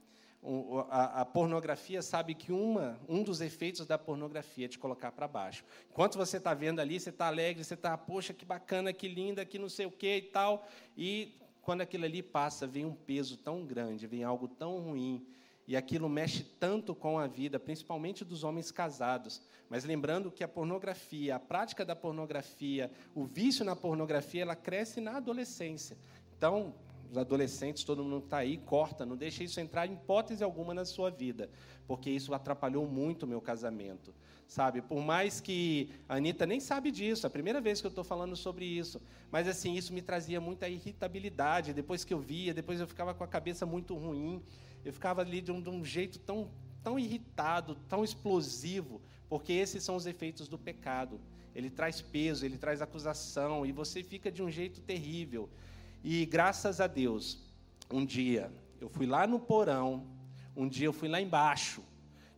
a, 0.90 1.24
pornografia 1.24 2.02
sabe 2.02 2.34
que 2.34 2.52
uma, 2.52 3.00
um 3.08 3.22
dos 3.22 3.40
efeitos 3.40 3.86
da 3.86 3.96
pornografia 3.96 4.66
é 4.66 4.68
te 4.68 4.78
colocar 4.78 5.10
para 5.10 5.26
baixo. 5.26 5.64
Enquanto 5.90 6.18
você 6.18 6.36
está 6.36 6.52
vendo 6.52 6.80
ali, 6.80 7.00
você 7.00 7.08
está 7.08 7.28
alegre, 7.28 7.64
você 7.64 7.74
está, 7.74 7.96
poxa, 7.96 8.34
que 8.34 8.44
bacana, 8.44 8.92
que 8.92 9.08
linda, 9.08 9.44
que 9.44 9.58
não 9.58 9.70
sei 9.70 9.86
o 9.86 9.90
que 9.90 10.16
e 10.16 10.22
tal. 10.22 10.68
E 10.96 11.40
quando 11.62 11.80
aquilo 11.80 12.04
ali 12.04 12.22
passa, 12.22 12.66
vem 12.66 12.84
um 12.84 12.94
peso 12.94 13.38
tão 13.38 13.64
grande, 13.64 14.06
vem 14.06 14.22
algo 14.22 14.46
tão 14.46 14.78
ruim. 14.80 15.26
E 15.66 15.78
aquilo 15.78 16.10
mexe 16.10 16.44
tanto 16.44 16.94
com 16.94 17.18
a 17.18 17.26
vida, 17.26 17.58
principalmente 17.58 18.22
dos 18.22 18.44
homens 18.44 18.70
casados. 18.70 19.40
Mas 19.70 19.82
lembrando 19.82 20.30
que 20.30 20.44
a 20.44 20.48
pornografia, 20.48 21.36
a 21.36 21.40
prática 21.40 21.86
da 21.86 21.96
pornografia, 21.96 22.90
o 23.14 23.24
vício 23.24 23.64
na 23.64 23.74
pornografia, 23.74 24.42
ela 24.42 24.54
cresce 24.54 25.00
na 25.00 25.16
adolescência. 25.16 25.96
Então, 26.36 26.74
os 27.14 27.18
adolescentes, 27.18 27.84
todo 27.84 28.02
mundo 28.02 28.20
que 28.20 28.26
está 28.26 28.38
aí, 28.38 28.58
corta, 28.58 29.06
não 29.06 29.16
deixa 29.16 29.44
isso 29.44 29.60
entrar 29.60 29.86
em 29.86 29.94
hipótese 29.94 30.42
alguma 30.42 30.74
na 30.74 30.84
sua 30.84 31.10
vida, 31.10 31.48
porque 31.86 32.10
isso 32.10 32.34
atrapalhou 32.34 32.86
muito 32.86 33.22
o 33.22 33.26
meu 33.26 33.40
casamento. 33.40 34.12
Sabe, 34.46 34.82
por 34.82 35.00
mais 35.00 35.40
que 35.40 35.88
a 36.06 36.16
Anitta 36.16 36.44
nem 36.44 36.60
sabe 36.60 36.90
disso, 36.90 37.24
é 37.24 37.28
a 37.28 37.30
primeira 37.30 37.60
vez 37.60 37.80
que 37.80 37.86
eu 37.86 37.88
estou 37.88 38.04
falando 38.04 38.36
sobre 38.36 38.64
isso, 38.64 39.00
mas 39.30 39.48
assim, 39.48 39.74
isso 39.74 39.92
me 39.92 40.02
trazia 40.02 40.38
muita 40.38 40.68
irritabilidade. 40.68 41.72
Depois 41.72 42.04
que 42.04 42.12
eu 42.12 42.18
via, 42.18 42.52
depois 42.52 42.78
eu 42.78 42.86
ficava 42.86 43.14
com 43.14 43.24
a 43.24 43.28
cabeça 43.28 43.64
muito 43.64 43.94
ruim, 43.94 44.42
eu 44.84 44.92
ficava 44.92 45.22
ali 45.22 45.40
de 45.40 45.50
um, 45.50 45.62
de 45.62 45.70
um 45.70 45.82
jeito 45.82 46.18
tão, 46.18 46.50
tão 46.82 46.98
irritado, 46.98 47.74
tão 47.88 48.04
explosivo, 48.04 49.00
porque 49.30 49.52
esses 49.52 49.82
são 49.82 49.96
os 49.96 50.04
efeitos 50.04 50.46
do 50.46 50.58
pecado. 50.58 51.18
Ele 51.54 51.70
traz 51.70 52.02
peso, 52.02 52.44
ele 52.44 52.58
traz 52.58 52.82
acusação, 52.82 53.64
e 53.64 53.72
você 53.72 54.02
fica 54.02 54.30
de 54.30 54.42
um 54.42 54.50
jeito 54.50 54.80
terrível. 54.80 55.48
E 56.06 56.26
graças 56.26 56.82
a 56.82 56.86
Deus, 56.86 57.38
um 57.90 58.04
dia 58.04 58.52
eu 58.78 58.90
fui 58.90 59.06
lá 59.06 59.26
no 59.26 59.40
porão, 59.40 60.06
um 60.54 60.68
dia 60.68 60.86
eu 60.86 60.92
fui 60.92 61.08
lá 61.08 61.18
embaixo, 61.18 61.82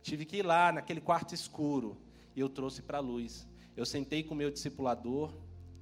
tive 0.01 0.23
que 0.23 0.37
ir 0.37 0.45
lá 0.45 0.71
naquele 0.71 1.01
quarto 1.01 1.35
escuro 1.35 1.97
e 2.33 2.39
eu 2.39 2.47
trouxe 2.47 2.81
para 2.81 2.99
a 2.99 3.01
luz. 3.01 3.45
Eu 3.75 3.85
sentei 3.85 4.23
com 4.23 4.33
o 4.33 4.37
meu 4.37 4.49
discipulador, 4.49 5.33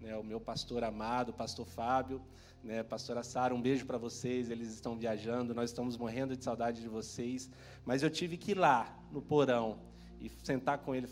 né, 0.01 0.17
o 0.17 0.23
meu 0.23 0.41
pastor 0.41 0.83
amado, 0.83 1.31
pastor 1.31 1.67
Fábio, 1.67 2.23
né, 2.63 2.81
pastora 2.81 3.21
Sara, 3.21 3.53
um 3.53 3.61
beijo 3.61 3.85
para 3.85 3.99
vocês, 3.99 4.49
eles 4.49 4.73
estão 4.73 4.97
viajando, 4.97 5.53
nós 5.53 5.69
estamos 5.69 5.95
morrendo 5.95 6.35
de 6.35 6.43
saudade 6.43 6.81
de 6.81 6.87
vocês, 6.89 7.51
mas 7.85 8.01
eu 8.01 8.09
tive 8.09 8.35
que 8.35 8.53
ir 8.53 8.57
lá 8.57 8.97
no 9.11 9.21
porão 9.21 9.77
e 10.19 10.27
sentar 10.43 10.79
com 10.79 10.95
ele 10.95 11.05
e 11.05 11.09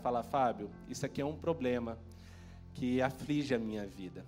falar, 0.00 0.22
Fábio, 0.22 0.70
isso 0.88 1.04
aqui 1.04 1.20
é 1.20 1.26
um 1.26 1.36
problema 1.36 1.98
que 2.74 3.02
aflige 3.02 3.56
a 3.56 3.58
minha 3.58 3.84
vida. 3.88 4.24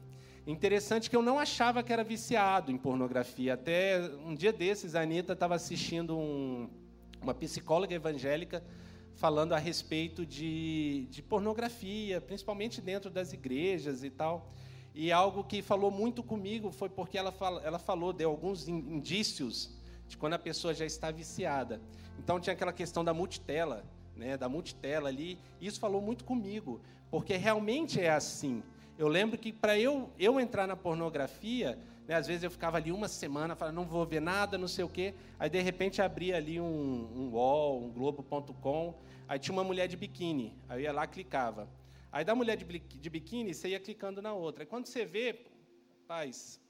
Interessante 0.46 1.08
que 1.08 1.16
eu 1.16 1.22
não 1.22 1.38
achava 1.38 1.82
que 1.82 1.90
era 1.90 2.04
viciado 2.04 2.70
em 2.70 2.76
pornografia. 2.76 3.54
Até 3.54 3.98
um 4.26 4.34
dia 4.34 4.52
desses, 4.52 4.94
a 4.94 5.00
Anitta 5.00 5.32
estava 5.32 5.54
assistindo 5.54 6.18
um, 6.18 6.68
uma 7.22 7.32
psicóloga 7.32 7.94
evangélica 7.94 8.62
falando 9.14 9.54
a 9.54 9.58
respeito 9.58 10.26
de, 10.26 11.06
de 11.10 11.22
pornografia, 11.22 12.20
principalmente 12.20 12.82
dentro 12.82 13.10
das 13.10 13.32
igrejas 13.32 14.04
e 14.04 14.10
tal. 14.10 14.52
E 14.94 15.10
algo 15.10 15.44
que 15.44 15.62
falou 15.62 15.90
muito 15.90 16.22
comigo 16.22 16.70
foi 16.70 16.90
porque 16.90 17.16
ela, 17.16 17.32
fala, 17.32 17.62
ela 17.62 17.78
falou, 17.78 18.12
deu 18.12 18.28
alguns 18.28 18.68
indícios 18.68 19.70
de 20.06 20.16
quando 20.18 20.34
a 20.34 20.38
pessoa 20.38 20.74
já 20.74 20.84
está 20.84 21.10
viciada. 21.10 21.80
Então 22.18 22.38
tinha 22.38 22.52
aquela 22.52 22.72
questão 22.72 23.02
da 23.02 23.14
multitela, 23.14 23.82
né, 24.14 24.36
da 24.36 24.48
multitela 24.48 25.08
ali. 25.08 25.38
E 25.58 25.66
isso 25.66 25.80
falou 25.80 26.02
muito 26.02 26.22
comigo, 26.22 26.82
porque 27.10 27.34
realmente 27.34 27.98
é 27.98 28.10
assim. 28.10 28.62
Eu 28.96 29.08
lembro 29.08 29.36
que 29.36 29.52
para 29.52 29.78
eu, 29.78 30.10
eu 30.18 30.38
entrar 30.38 30.66
na 30.66 30.76
pornografia, 30.76 31.78
né, 32.06 32.14
às 32.14 32.26
vezes 32.26 32.44
eu 32.44 32.50
ficava 32.50 32.76
ali 32.76 32.92
uma 32.92 33.08
semana, 33.08 33.56
falando, 33.56 33.74
não 33.74 33.84
vou 33.84 34.06
ver 34.06 34.20
nada, 34.20 34.56
não 34.56 34.68
sei 34.68 34.84
o 34.84 34.88
quê. 34.88 35.14
Aí, 35.38 35.50
de 35.50 35.60
repente, 35.60 36.00
abria 36.00 36.36
ali 36.36 36.60
um, 36.60 36.64
um 36.64 37.30
wall, 37.32 37.82
um 37.82 37.90
globo.com, 37.90 38.94
aí 39.26 39.38
tinha 39.38 39.52
uma 39.52 39.64
mulher 39.64 39.88
de 39.88 39.96
biquíni. 39.96 40.56
Aí 40.68 40.80
eu 40.80 40.84
ia 40.84 40.92
lá, 40.92 41.06
clicava. 41.06 41.68
Aí, 42.12 42.24
da 42.24 42.34
mulher 42.34 42.56
de, 42.56 42.64
de 42.78 43.10
biquíni, 43.10 43.52
você 43.52 43.70
ia 43.70 43.80
clicando 43.80 44.22
na 44.22 44.32
outra. 44.32 44.62
Aí, 44.62 44.66
quando 44.66 44.86
você 44.86 45.04
vê, 45.04 45.44
paz, 46.06 46.60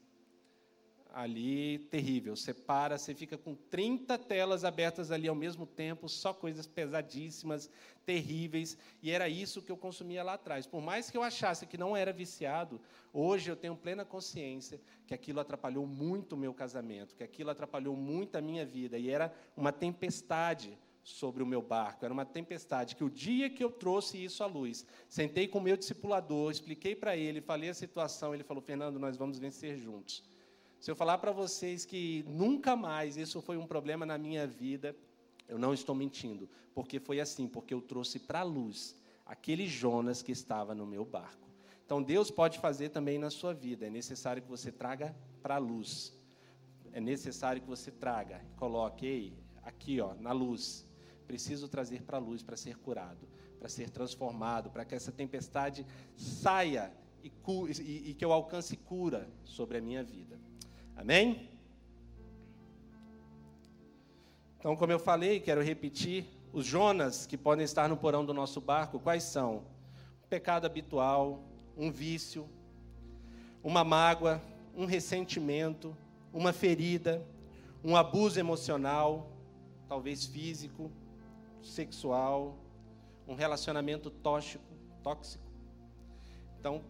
ali 1.15 1.79
terrível. 1.89 2.35
Você 2.35 2.53
para, 2.53 2.97
você 2.97 3.15
fica 3.15 3.37
com 3.37 3.55
30 3.55 4.17
telas 4.17 4.65
abertas 4.65 5.11
ali 5.11 5.29
ao 5.29 5.33
mesmo 5.33 5.65
tempo, 5.65 6.09
só 6.09 6.33
coisas 6.33 6.67
pesadíssimas, 6.67 7.69
terríveis, 8.05 8.77
e 9.01 9.11
era 9.11 9.29
isso 9.29 9.61
que 9.61 9.71
eu 9.71 9.77
consumia 9.77 10.21
lá 10.23 10.33
atrás. 10.33 10.67
Por 10.67 10.81
mais 10.81 11.09
que 11.09 11.15
eu 11.15 11.23
achasse 11.23 11.65
que 11.65 11.77
não 11.77 11.95
era 11.95 12.11
viciado, 12.11 12.81
hoje 13.13 13.49
eu 13.49 13.55
tenho 13.55 13.77
plena 13.77 14.03
consciência 14.03 14.81
que 15.07 15.13
aquilo 15.13 15.39
atrapalhou 15.39 15.87
muito 15.87 16.33
o 16.33 16.37
meu 16.37 16.53
casamento, 16.53 17.15
que 17.15 17.23
aquilo 17.23 17.49
atrapalhou 17.49 17.95
muito 17.95 18.35
a 18.35 18.41
minha 18.41 18.65
vida, 18.65 18.97
e 18.97 19.09
era 19.09 19.33
uma 19.55 19.71
tempestade 19.71 20.77
sobre 21.01 21.41
o 21.41 21.45
meu 21.45 21.61
barco, 21.61 22.03
era 22.03 22.13
uma 22.13 22.25
tempestade 22.25 22.95
que 22.95 23.03
o 23.05 23.09
dia 23.09 23.49
que 23.49 23.63
eu 23.63 23.71
trouxe 23.71 24.21
isso 24.21 24.43
à 24.43 24.47
luz, 24.47 24.85
sentei 25.07 25.47
com 25.47 25.59
o 25.59 25.61
meu 25.61 25.77
discipulador, 25.77 26.51
expliquei 26.51 26.93
para 26.93 27.15
ele, 27.15 27.39
falei 27.39 27.69
a 27.69 27.73
situação, 27.73 28.33
ele 28.33 28.43
falou: 28.43 28.61
"Fernando, 28.61 28.99
nós 28.99 29.15
vamos 29.15 29.39
vencer 29.39 29.77
juntos". 29.77 30.34
Se 30.79 30.91
eu 30.91 30.95
falar 30.95 31.17
para 31.17 31.31
vocês 31.31 31.85
que 31.85 32.23
nunca 32.27 32.75
mais 32.75 33.17
isso 33.17 33.41
foi 33.41 33.57
um 33.57 33.65
problema 33.65 34.05
na 34.05 34.17
minha 34.17 34.45
vida, 34.45 34.95
eu 35.47 35.57
não 35.57 35.73
estou 35.73 35.95
mentindo, 35.95 36.49
porque 36.73 36.99
foi 36.99 37.19
assim, 37.19 37.47
porque 37.47 37.73
eu 37.73 37.81
trouxe 37.81 38.19
para 38.19 38.41
a 38.41 38.43
luz 38.43 38.95
aquele 39.25 39.67
Jonas 39.67 40.21
que 40.21 40.31
estava 40.31 40.75
no 40.75 40.85
meu 40.85 41.03
barco. 41.03 41.49
Então 41.85 42.01
Deus 42.01 42.31
pode 42.31 42.59
fazer 42.59 42.89
também 42.89 43.17
na 43.17 43.29
sua 43.29 43.53
vida, 43.53 43.85
é 43.85 43.89
necessário 43.89 44.41
que 44.41 44.49
você 44.49 44.71
traga 44.71 45.15
para 45.41 45.55
a 45.55 45.59
luz. 45.59 46.13
É 46.91 47.01
necessário 47.01 47.61
que 47.61 47.67
você 47.67 47.91
traga, 47.91 48.43
coloque 48.55 49.33
aqui, 49.63 49.99
ó, 49.99 50.13
na 50.15 50.31
luz. 50.31 50.87
Preciso 51.27 51.67
trazer 51.67 52.03
para 52.03 52.17
a 52.17 52.19
luz 52.19 52.41
para 52.41 52.55
ser 52.55 52.77
curado, 52.77 53.27
para 53.59 53.67
ser 53.67 53.89
transformado, 53.89 54.69
para 54.69 54.85
que 54.85 54.95
essa 54.95 55.11
tempestade 55.11 55.85
saia 56.15 56.91
e, 57.23 57.31
e, 57.81 58.11
e 58.11 58.13
que 58.13 58.23
eu 58.23 58.31
alcance 58.31 58.77
cura 58.77 59.29
sobre 59.43 59.77
a 59.77 59.81
minha 59.81 60.03
vida. 60.03 60.39
Amém? 60.95 61.49
Então, 64.57 64.75
como 64.75 64.91
eu 64.91 64.99
falei, 64.99 65.39
quero 65.39 65.61
repetir, 65.61 66.25
os 66.51 66.65
Jonas 66.65 67.25
que 67.25 67.37
podem 67.37 67.65
estar 67.65 67.87
no 67.89 67.97
porão 67.97 68.25
do 68.25 68.33
nosso 68.33 68.61
barco, 68.61 68.99
quais 68.99 69.23
são? 69.23 69.57
Um 70.23 70.27
pecado 70.27 70.65
habitual, 70.65 71.43
um 71.77 71.91
vício, 71.91 72.49
uma 73.63 73.83
mágoa, 73.83 74.41
um 74.75 74.85
ressentimento, 74.85 75.95
uma 76.33 76.53
ferida, 76.53 77.23
um 77.83 77.95
abuso 77.95 78.39
emocional, 78.39 79.29
talvez 79.87 80.25
físico, 80.25 80.91
sexual, 81.61 82.57
um 83.27 83.35
relacionamento 83.35 84.09
tóxico, 84.09 84.63
tóxico 85.03 85.43
Então, 86.59 86.81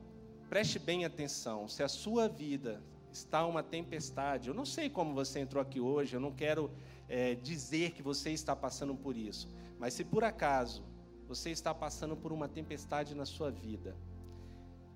preste 0.50 0.80
bem 0.80 1.06
atenção. 1.06 1.68
Se 1.68 1.84
a 1.84 1.88
sua 1.88 2.30
vida 2.30 2.82
está 3.16 3.46
uma 3.46 3.64
tempestade, 3.64 4.50
eu 4.50 4.54
não 4.54 4.66
sei 4.66 4.90
como 4.90 5.14
você 5.14 5.40
entrou 5.40 5.62
aqui 5.62 5.80
hoje, 5.80 6.16
eu 6.16 6.20
não 6.20 6.32
quero 6.32 6.70
é, 7.08 7.36
dizer 7.36 7.92
que 7.92 8.04
você 8.04 8.32
está 8.32 8.56
passando 8.56 8.94
por 8.96 9.16
isso, 9.16 9.48
mas 9.80 9.94
se 9.94 10.04
por 10.04 10.24
acaso 10.24 10.84
você 11.28 11.50
está 11.50 11.74
passando 11.74 12.16
por 12.16 12.32
uma 12.32 12.48
tempestade 12.48 13.16
na 13.16 13.26
sua 13.26 13.50
vida, 13.50 13.96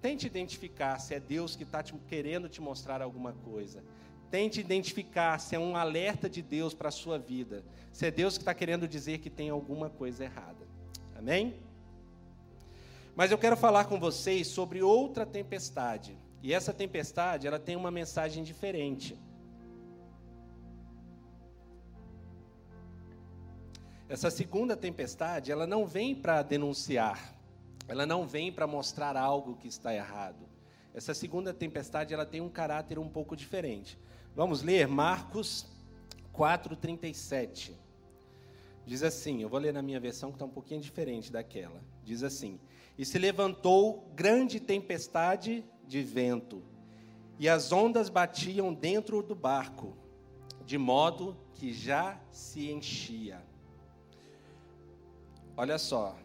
tente 0.02 0.28
identificar 0.28 1.00
se 1.00 1.14
é 1.14 1.20
Deus 1.20 1.56
que 1.56 1.64
está 1.64 1.82
querendo 1.84 2.48
te 2.48 2.62
mostrar 2.62 3.02
alguma 3.02 3.34
coisa. 3.34 3.84
Tente 4.30 4.60
identificar 4.60 5.40
se 5.40 5.56
é 5.56 5.60
um 5.60 5.76
alerta 5.76 6.30
de 6.30 6.44
Deus 6.44 6.74
para 6.76 6.90
a 6.90 6.92
sua 6.92 7.18
vida. 7.18 7.66
Se 7.92 8.06
é 8.06 8.12
Deus 8.12 8.38
que 8.38 8.44
está 8.44 8.54
querendo 8.54 8.88
dizer 8.88 9.18
que 9.18 9.30
tem 9.30 9.50
alguma 9.50 9.90
coisa 9.90 10.24
errada. 10.24 10.68
Amém? 11.18 11.56
Mas 13.16 13.32
eu 13.32 13.40
quero 13.40 13.58
falar 13.58 13.86
com 13.86 14.00
vocês 14.00 14.48
sobre 14.48 14.84
outra 14.84 15.26
tempestade. 15.26 16.16
E 16.42 16.54
essa 16.54 16.74
tempestade, 16.74 17.48
ela 17.48 17.60
tem 17.60 17.76
uma 17.76 17.92
mensagem 17.92 18.44
diferente. 18.44 19.20
Essa 24.08 24.32
segunda 24.32 24.76
tempestade, 24.76 25.52
ela 25.52 25.68
não 25.68 25.86
vem 25.86 26.16
para 26.16 26.42
denunciar. 26.42 27.36
Ela 27.88 28.06
não 28.06 28.26
vem 28.26 28.52
para 28.52 28.66
mostrar 28.66 29.18
algo 29.18 29.56
que 29.56 29.68
está 29.68 29.94
errado. 29.94 30.48
Essa 30.94 31.14
segunda 31.14 31.54
tempestade, 31.54 32.14
ela 32.14 32.26
tem 32.26 32.42
um 32.42 32.50
caráter 32.50 32.98
um 32.98 33.08
pouco 33.08 33.36
diferente. 33.36 34.00
Vamos 34.36 34.64
ler 34.64 34.88
Marcos 34.88 35.68
4:37. 36.34 37.74
Diz 38.86 39.04
assim, 39.04 39.42
eu 39.44 39.50
vou 39.50 39.60
ler 39.60 39.74
na 39.74 39.84
minha 39.84 40.00
versão 40.00 40.32
que 40.32 40.36
está 40.36 40.46
um 40.46 40.50
pouquinho 40.50 40.82
diferente 40.82 41.32
daquela. 41.32 41.80
Diz 42.04 42.24
assim: 42.24 42.60
E 42.98 43.06
se 43.06 43.20
levantou 43.20 44.12
grande 44.16 44.60
tempestade 44.60 45.64
de 45.90 46.04
vento, 46.04 46.62
e 47.40 47.50
as 47.50 47.72
ondas 47.72 48.10
batiam 48.10 48.72
dentro 48.72 49.24
do 49.24 49.34
barco, 49.34 49.98
de 50.64 50.78
modo 50.78 51.36
que 51.56 51.74
já 51.74 52.20
se 52.32 52.70
enchia. 52.70 53.42
Olha 55.58 55.80
só, 55.80 56.16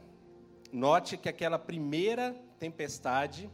note 0.71 1.17
que 1.17 1.31
aquela 1.31 1.59
primeira 1.59 2.37
tempestade, 2.59 3.51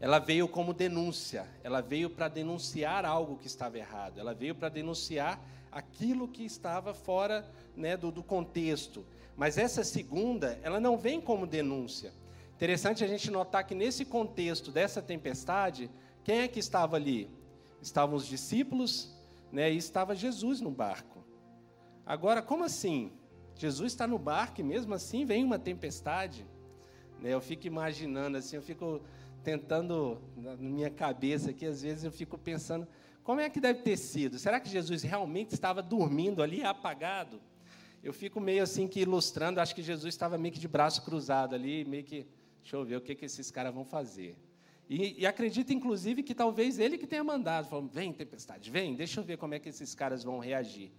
ela 0.00 0.20
veio 0.20 0.46
como 0.46 0.72
denúncia, 0.72 1.48
ela 1.64 1.80
veio 1.80 2.08
para 2.08 2.28
denunciar 2.28 3.04
algo 3.04 3.36
que 3.36 3.48
estava 3.48 3.76
errado, 3.78 4.20
ela 4.20 4.32
veio 4.32 4.54
para 4.54 4.68
denunciar 4.68 5.44
aquilo 5.72 6.28
que 6.28 6.44
estava 6.44 6.94
fora 6.94 7.44
né, 7.76 7.96
do, 7.96 8.12
do 8.12 8.22
contexto. 8.22 9.04
Mas 9.36 9.58
essa 9.58 9.82
segunda, 9.82 10.60
ela 10.62 10.78
não 10.78 10.96
vem 10.96 11.20
como 11.20 11.44
denúncia. 11.44 12.12
Interessante 12.62 13.02
a 13.02 13.08
gente 13.08 13.28
notar 13.28 13.66
que 13.66 13.74
nesse 13.74 14.04
contexto 14.04 14.70
dessa 14.70 15.02
tempestade, 15.02 15.90
quem 16.22 16.42
é 16.42 16.46
que 16.46 16.60
estava 16.60 16.94
ali? 16.94 17.28
Estavam 17.80 18.14
os 18.14 18.24
discípulos, 18.24 19.12
né, 19.50 19.72
e 19.72 19.76
estava 19.76 20.14
Jesus 20.14 20.60
no 20.60 20.70
barco. 20.70 21.24
Agora, 22.06 22.40
como 22.40 22.62
assim? 22.62 23.10
Jesus 23.56 23.90
está 23.90 24.06
no 24.06 24.16
barco 24.16 24.60
e 24.60 24.62
mesmo 24.62 24.94
assim 24.94 25.24
vem 25.24 25.42
uma 25.42 25.58
tempestade? 25.58 26.46
Né, 27.18 27.34
eu 27.34 27.40
fico 27.40 27.66
imaginando 27.66 28.38
assim, 28.38 28.54
eu 28.54 28.62
fico 28.62 29.00
tentando 29.42 30.22
na 30.36 30.54
minha 30.54 30.88
cabeça 30.88 31.50
aqui, 31.50 31.66
às 31.66 31.82
vezes 31.82 32.04
eu 32.04 32.12
fico 32.12 32.38
pensando, 32.38 32.86
como 33.24 33.40
é 33.40 33.50
que 33.50 33.58
deve 33.60 33.82
ter 33.82 33.96
sido? 33.96 34.38
Será 34.38 34.60
que 34.60 34.70
Jesus 34.70 35.02
realmente 35.02 35.52
estava 35.52 35.82
dormindo 35.82 36.40
ali, 36.40 36.62
apagado? 36.62 37.40
Eu 38.04 38.12
fico 38.12 38.40
meio 38.40 38.62
assim 38.62 38.86
que 38.86 39.00
ilustrando, 39.00 39.60
acho 39.60 39.74
que 39.74 39.82
Jesus 39.82 40.14
estava 40.14 40.38
meio 40.38 40.54
que 40.54 40.60
de 40.60 40.68
braço 40.68 41.02
cruzado 41.02 41.56
ali, 41.56 41.84
meio 41.84 42.04
que, 42.04 42.24
deixa 42.62 42.76
eu 42.76 42.84
ver 42.84 42.96
o 42.96 43.00
que, 43.00 43.14
que 43.14 43.26
esses 43.26 43.50
caras 43.50 43.74
vão 43.74 43.84
fazer. 43.84 44.36
E, 44.88 45.20
e 45.20 45.26
acredito, 45.26 45.72
inclusive, 45.72 46.22
que 46.22 46.34
talvez 46.34 46.78
ele 46.78 46.96
que 46.96 47.06
tenha 47.06 47.22
mandado, 47.22 47.68
falou, 47.68 47.86
vem, 47.86 48.12
tempestade, 48.12 48.70
vem, 48.70 48.94
deixa 48.94 49.20
eu 49.20 49.24
ver 49.24 49.36
como 49.36 49.54
é 49.54 49.58
que 49.58 49.68
esses 49.68 49.94
caras 49.94 50.24
vão 50.24 50.38
reagir. 50.38 50.90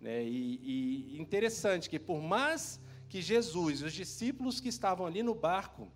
Né? 0.00 0.24
E, 0.24 1.16
e 1.16 1.20
interessante 1.20 1.90
que, 1.90 1.98
por 1.98 2.20
mais 2.20 2.80
que 3.08 3.20
Jesus, 3.20 3.82
os 3.82 3.92
discípulos 3.92 4.60
que 4.60 4.68
estavam 4.68 5.06
ali 5.06 5.22
no 5.22 5.34
barco, 5.34 5.90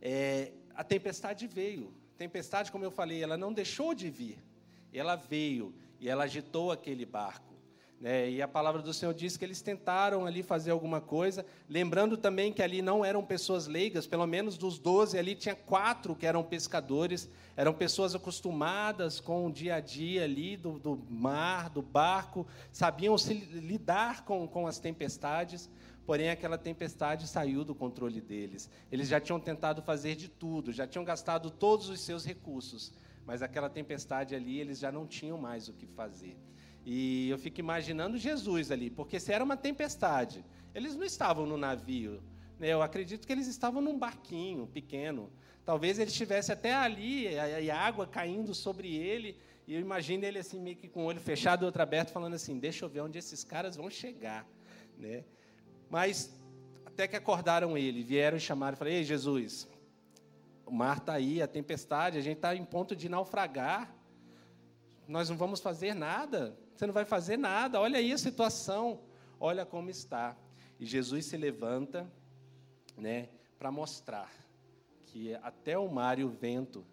é, 0.00 0.52
a 0.74 0.82
tempestade 0.82 1.46
veio. 1.46 1.94
Tempestade, 2.16 2.72
como 2.72 2.84
eu 2.84 2.90
falei, 2.90 3.22
ela 3.22 3.36
não 3.36 3.52
deixou 3.52 3.94
de 3.94 4.10
vir 4.10 4.38
ela 4.98 5.16
veio 5.16 5.74
e 6.00 6.08
ela 6.08 6.24
agitou 6.24 6.70
aquele 6.70 7.04
barco. 7.04 7.53
Né? 8.04 8.32
E 8.32 8.42
a 8.42 8.46
palavra 8.46 8.82
do 8.82 8.92
Senhor 8.92 9.14
diz 9.14 9.38
que 9.38 9.46
eles 9.46 9.62
tentaram 9.62 10.26
ali 10.26 10.42
fazer 10.42 10.70
alguma 10.70 11.00
coisa, 11.00 11.46
lembrando 11.66 12.18
também 12.18 12.52
que 12.52 12.62
ali 12.62 12.82
não 12.82 13.02
eram 13.02 13.24
pessoas 13.24 13.66
leigas, 13.66 14.06
pelo 14.06 14.26
menos 14.26 14.58
dos 14.58 14.78
doze 14.78 15.16
ali 15.16 15.34
tinha 15.34 15.54
quatro 15.54 16.14
que 16.14 16.26
eram 16.26 16.44
pescadores, 16.44 17.30
eram 17.56 17.72
pessoas 17.72 18.14
acostumadas 18.14 19.20
com 19.20 19.46
o 19.46 19.50
dia 19.50 19.76
a 19.76 19.80
dia 19.80 20.24
ali 20.24 20.54
do, 20.54 20.78
do 20.78 21.02
mar, 21.08 21.70
do 21.70 21.80
barco, 21.80 22.46
sabiam 22.70 23.16
se 23.16 23.32
lidar 23.32 24.22
com, 24.26 24.46
com 24.46 24.66
as 24.66 24.78
tempestades, 24.78 25.70
porém 26.04 26.28
aquela 26.28 26.58
tempestade 26.58 27.26
saiu 27.26 27.64
do 27.64 27.74
controle 27.74 28.20
deles. 28.20 28.68
Eles 28.92 29.08
já 29.08 29.18
tinham 29.18 29.40
tentado 29.40 29.80
fazer 29.80 30.14
de 30.14 30.28
tudo, 30.28 30.72
já 30.72 30.86
tinham 30.86 31.06
gastado 31.06 31.50
todos 31.50 31.88
os 31.88 32.02
seus 32.02 32.22
recursos, 32.22 32.92
mas 33.24 33.40
aquela 33.40 33.70
tempestade 33.70 34.34
ali, 34.34 34.60
eles 34.60 34.78
já 34.78 34.92
não 34.92 35.06
tinham 35.06 35.38
mais 35.38 35.68
o 35.68 35.72
que 35.72 35.86
fazer. 35.86 36.36
E 36.84 37.30
eu 37.30 37.38
fico 37.38 37.60
imaginando 37.60 38.18
Jesus 38.18 38.70
ali, 38.70 38.90
porque 38.90 39.18
se 39.18 39.32
era 39.32 39.42
uma 39.42 39.56
tempestade, 39.56 40.44
eles 40.74 40.94
não 40.94 41.04
estavam 41.04 41.46
no 41.46 41.56
navio. 41.56 42.22
Né? 42.58 42.68
Eu 42.68 42.82
acredito 42.82 43.26
que 43.26 43.32
eles 43.32 43.46
estavam 43.46 43.80
num 43.80 43.98
barquinho 43.98 44.66
pequeno. 44.66 45.32
Talvez 45.64 45.98
ele 45.98 46.10
estivesse 46.10 46.52
até 46.52 46.74
ali, 46.74 47.26
e 47.26 47.70
água 47.70 48.06
caindo 48.06 48.54
sobre 48.54 48.94
ele. 48.94 49.38
E 49.66 49.74
eu 49.74 49.80
imagino 49.80 50.24
ele 50.24 50.38
assim, 50.38 50.60
meio 50.60 50.76
que 50.76 50.88
com 50.88 51.04
o 51.04 51.06
olho 51.06 51.20
fechado 51.20 51.62
e 51.62 51.66
outro 51.66 51.82
aberto, 51.82 52.10
falando 52.10 52.34
assim: 52.34 52.58
Deixa 52.58 52.84
eu 52.84 52.88
ver 52.88 53.00
onde 53.00 53.18
esses 53.18 53.42
caras 53.42 53.76
vão 53.76 53.88
chegar. 53.88 54.46
Né? 54.98 55.24
Mas 55.88 56.38
até 56.84 57.08
que 57.08 57.16
acordaram 57.16 57.78
ele, 57.78 58.02
vieram 58.02 58.36
e 58.36 58.40
chamaram 58.40 58.74
e 58.74 58.78
falaram: 58.78 58.96
Ei, 58.96 59.04
Jesus, 59.04 59.66
o 60.66 60.70
mar 60.70 60.98
está 60.98 61.14
aí, 61.14 61.40
a 61.40 61.46
tempestade, 61.46 62.18
a 62.18 62.20
gente 62.20 62.36
está 62.36 62.54
em 62.54 62.64
ponto 62.64 62.94
de 62.94 63.08
naufragar. 63.08 63.94
Nós 65.08 65.30
não 65.30 65.36
vamos 65.36 65.60
fazer 65.60 65.94
nada. 65.94 66.56
Você 66.74 66.86
não 66.86 66.94
vai 66.94 67.04
fazer 67.04 67.36
nada. 67.36 67.80
Olha 67.80 67.98
aí 67.98 68.12
a 68.12 68.18
situação. 68.18 69.00
Olha 69.38 69.64
como 69.64 69.90
está. 69.90 70.36
E 70.78 70.84
Jesus 70.84 71.26
se 71.26 71.36
levanta, 71.36 72.10
né, 72.96 73.28
para 73.58 73.70
mostrar 73.70 74.32
que 75.06 75.34
até 75.36 75.78
o 75.78 75.88
mar 75.88 76.18
e 76.18 76.24
o 76.24 76.28
vento 76.28 76.84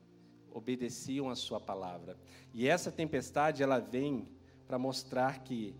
obedeciam 0.51 1.29
a 1.29 1.35
sua 1.35 1.59
palavra. 1.59 2.17
E 2.53 2.67
essa 2.67 2.91
tempestade 2.91 3.63
ela 3.63 3.79
vem 3.79 4.27
para 4.67 4.77
mostrar 4.77 5.39
que 5.43 5.75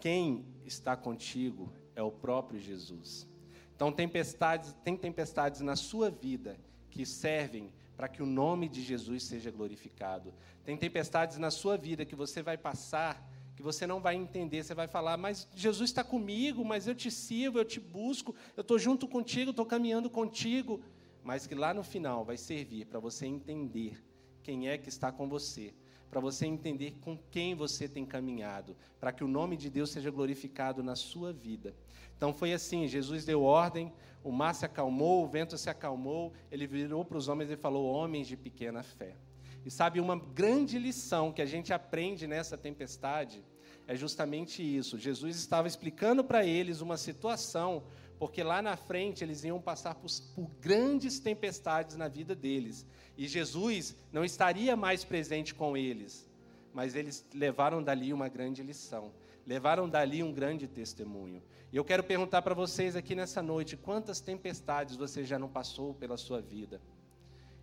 quem 0.00 0.44
está 0.64 0.96
contigo 0.96 1.72
é 1.94 2.02
o 2.02 2.10
próprio 2.10 2.60
Jesus. 2.60 3.26
Então 3.74 3.90
tempestades, 3.90 4.74
tem 4.84 4.96
tempestades 4.96 5.60
na 5.60 5.76
sua 5.76 6.10
vida 6.10 6.58
que 6.90 7.06
servem 7.06 7.72
para 8.00 8.08
que 8.08 8.22
o 8.22 8.26
nome 8.26 8.66
de 8.66 8.80
Jesus 8.80 9.24
seja 9.24 9.50
glorificado. 9.50 10.32
Tem 10.64 10.74
tempestades 10.74 11.36
na 11.36 11.50
sua 11.50 11.76
vida 11.76 12.02
que 12.06 12.16
você 12.16 12.40
vai 12.40 12.56
passar, 12.56 13.30
que 13.54 13.62
você 13.62 13.86
não 13.86 14.00
vai 14.00 14.16
entender, 14.16 14.64
você 14.64 14.74
vai 14.74 14.86
falar, 14.86 15.18
mas 15.18 15.46
Jesus 15.54 15.90
está 15.90 16.02
comigo, 16.02 16.64
mas 16.64 16.86
eu 16.86 16.94
te 16.94 17.10
sirvo, 17.10 17.58
eu 17.58 17.64
te 17.64 17.78
busco, 17.78 18.34
eu 18.56 18.62
estou 18.62 18.78
junto 18.78 19.06
contigo, 19.06 19.50
estou 19.50 19.66
caminhando 19.66 20.08
contigo. 20.08 20.82
Mas 21.22 21.46
que 21.46 21.54
lá 21.54 21.74
no 21.74 21.82
final 21.82 22.24
vai 22.24 22.38
servir 22.38 22.86
para 22.86 22.98
você 22.98 23.26
entender 23.26 24.02
quem 24.42 24.70
é 24.70 24.78
que 24.78 24.88
está 24.88 25.12
com 25.12 25.28
você, 25.28 25.74
para 26.10 26.20
você 26.20 26.44
entender 26.44 26.96
com 27.00 27.16
quem 27.30 27.54
você 27.54 27.88
tem 27.88 28.04
caminhado, 28.04 28.76
para 28.98 29.12
que 29.12 29.22
o 29.22 29.28
nome 29.28 29.56
de 29.56 29.70
Deus 29.70 29.90
seja 29.90 30.10
glorificado 30.10 30.82
na 30.82 30.96
sua 30.96 31.32
vida. 31.32 31.74
Então 32.16 32.32
foi 32.32 32.52
assim: 32.52 32.88
Jesus 32.88 33.24
deu 33.24 33.42
ordem, 33.42 33.92
o 34.22 34.32
mar 34.32 34.54
se 34.54 34.64
acalmou, 34.64 35.24
o 35.24 35.28
vento 35.28 35.56
se 35.56 35.70
acalmou, 35.70 36.32
ele 36.50 36.66
virou 36.66 37.04
para 37.04 37.16
os 37.16 37.28
homens 37.28 37.50
e 37.50 37.56
falou: 37.56 37.86
Homens 37.86 38.26
de 38.26 38.36
pequena 38.36 38.82
fé. 38.82 39.16
E 39.64 39.70
sabe, 39.70 40.00
uma 40.00 40.16
grande 40.16 40.78
lição 40.78 41.32
que 41.32 41.42
a 41.42 41.46
gente 41.46 41.72
aprende 41.72 42.26
nessa 42.26 42.56
tempestade 42.56 43.44
é 43.86 43.94
justamente 43.94 44.62
isso. 44.62 44.98
Jesus 44.98 45.36
estava 45.36 45.68
explicando 45.68 46.24
para 46.24 46.46
eles 46.46 46.80
uma 46.80 46.96
situação, 46.96 47.82
porque 48.20 48.42
lá 48.42 48.60
na 48.60 48.76
frente 48.76 49.24
eles 49.24 49.44
iam 49.44 49.58
passar 49.58 49.94
por, 49.94 50.10
por, 50.34 50.50
grandes 50.60 51.18
tempestades 51.18 51.96
na 51.96 52.06
vida 52.06 52.34
deles. 52.34 52.84
E 53.16 53.26
Jesus 53.26 53.96
não 54.12 54.22
estaria 54.22 54.76
mais 54.76 55.02
presente 55.02 55.54
com 55.54 55.74
eles, 55.74 56.30
mas 56.70 56.94
eles 56.94 57.26
levaram 57.32 57.82
dali 57.82 58.12
uma 58.12 58.28
grande 58.28 58.62
lição, 58.62 59.14
levaram 59.46 59.88
dali 59.88 60.22
um 60.22 60.34
grande 60.34 60.68
testemunho. 60.68 61.42
E 61.72 61.76
eu 61.78 61.82
quero 61.82 62.04
perguntar 62.04 62.42
para 62.42 62.54
vocês 62.54 62.94
aqui 62.94 63.14
nessa 63.14 63.40
noite: 63.40 63.74
quantas 63.74 64.20
tempestades 64.20 64.96
você 64.96 65.24
já 65.24 65.38
não 65.38 65.48
passou 65.48 65.94
pela 65.94 66.18
sua 66.18 66.42
vida? 66.42 66.78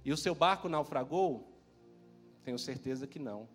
E 0.03 0.11
o 0.11 0.17
seu 0.17 0.33
barco 0.33 0.67
naufragou? 0.67 1.55
Tenho 2.43 2.57
certeza 2.57 3.05
que 3.05 3.19
não. 3.19 3.47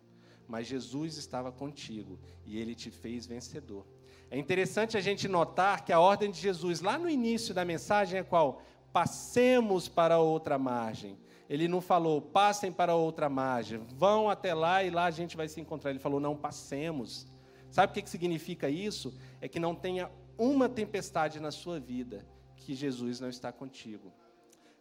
Mas 0.47 0.67
Jesus 0.67 1.17
estava 1.17 1.51
contigo 1.51 2.17
e 2.45 2.57
ele 2.57 2.73
te 2.73 2.89
fez 2.89 3.25
vencedor. 3.25 3.85
É 4.33 4.37
interessante 4.39 4.97
a 4.97 5.01
gente 5.01 5.27
notar 5.27 5.85
que 5.85 5.93
a 5.93 5.99
ordem 5.99 6.31
de 6.31 6.39
Jesus, 6.39 6.81
lá 6.81 6.97
no 6.97 7.07
início 7.07 7.53
da 7.53 7.63
mensagem, 7.63 8.19
é 8.19 8.23
qual? 8.23 8.61
passemos 8.93 9.89
para 9.89 10.19
outra 10.19 10.57
margem. 10.57 11.17
Ele 11.49 11.67
não 11.67 11.81
falou, 11.81 12.21
passem 12.21 12.71
para 12.71 12.95
outra 12.95 13.27
margem, 13.27 13.79
vão 13.97 14.29
até 14.29 14.53
lá 14.53 14.83
e 14.83 14.89
lá 14.89 15.05
a 15.05 15.11
gente 15.11 15.35
vai 15.35 15.49
se 15.49 15.59
encontrar. 15.59 15.89
Ele 15.89 15.99
falou, 15.99 16.19
não, 16.19 16.37
passemos. 16.37 17.27
Sabe 17.69 17.91
o 17.91 18.01
que 18.03 18.09
significa 18.09 18.69
isso? 18.69 19.17
É 19.41 19.47
que 19.47 19.59
não 19.59 19.75
tenha 19.75 20.09
uma 20.37 20.69
tempestade 20.69 21.39
na 21.39 21.51
sua 21.51 21.79
vida 21.79 22.25
que 22.55 22.75
Jesus 22.75 23.19
não 23.19 23.29
está 23.29 23.51
contigo. 23.51 24.13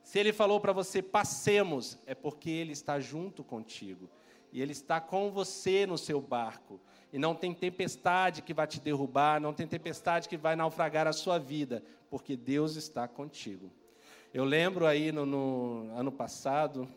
Se 0.04 0.18
ele 0.18 0.32
falou 0.32 0.60
para 0.60 0.72
você, 0.72 1.02
passemos, 1.02 1.98
é 2.06 2.14
porque 2.14 2.50
ele 2.50 2.72
está 2.72 3.00
junto 3.00 3.42
contigo. 3.42 4.08
E 4.52 4.60
ele 4.60 4.72
está 4.72 5.00
com 5.00 5.30
você 5.30 5.86
no 5.86 5.96
seu 5.96 6.20
barco. 6.20 6.80
E 7.12 7.18
não 7.18 7.34
tem 7.34 7.52
tempestade 7.52 8.40
que 8.40 8.54
vai 8.54 8.66
te 8.66 8.80
derrubar, 8.80 9.40
não 9.40 9.52
tem 9.52 9.66
tempestade 9.66 10.28
que 10.28 10.36
vai 10.36 10.56
naufragar 10.56 11.06
a 11.06 11.12
sua 11.12 11.38
vida, 11.38 11.82
porque 12.08 12.36
Deus 12.36 12.76
está 12.76 13.06
contigo. 13.06 13.70
Eu 14.32 14.44
lembro 14.44 14.86
aí 14.86 15.12
no, 15.12 15.26
no 15.26 15.94
ano 15.94 16.10
passado, 16.10 16.88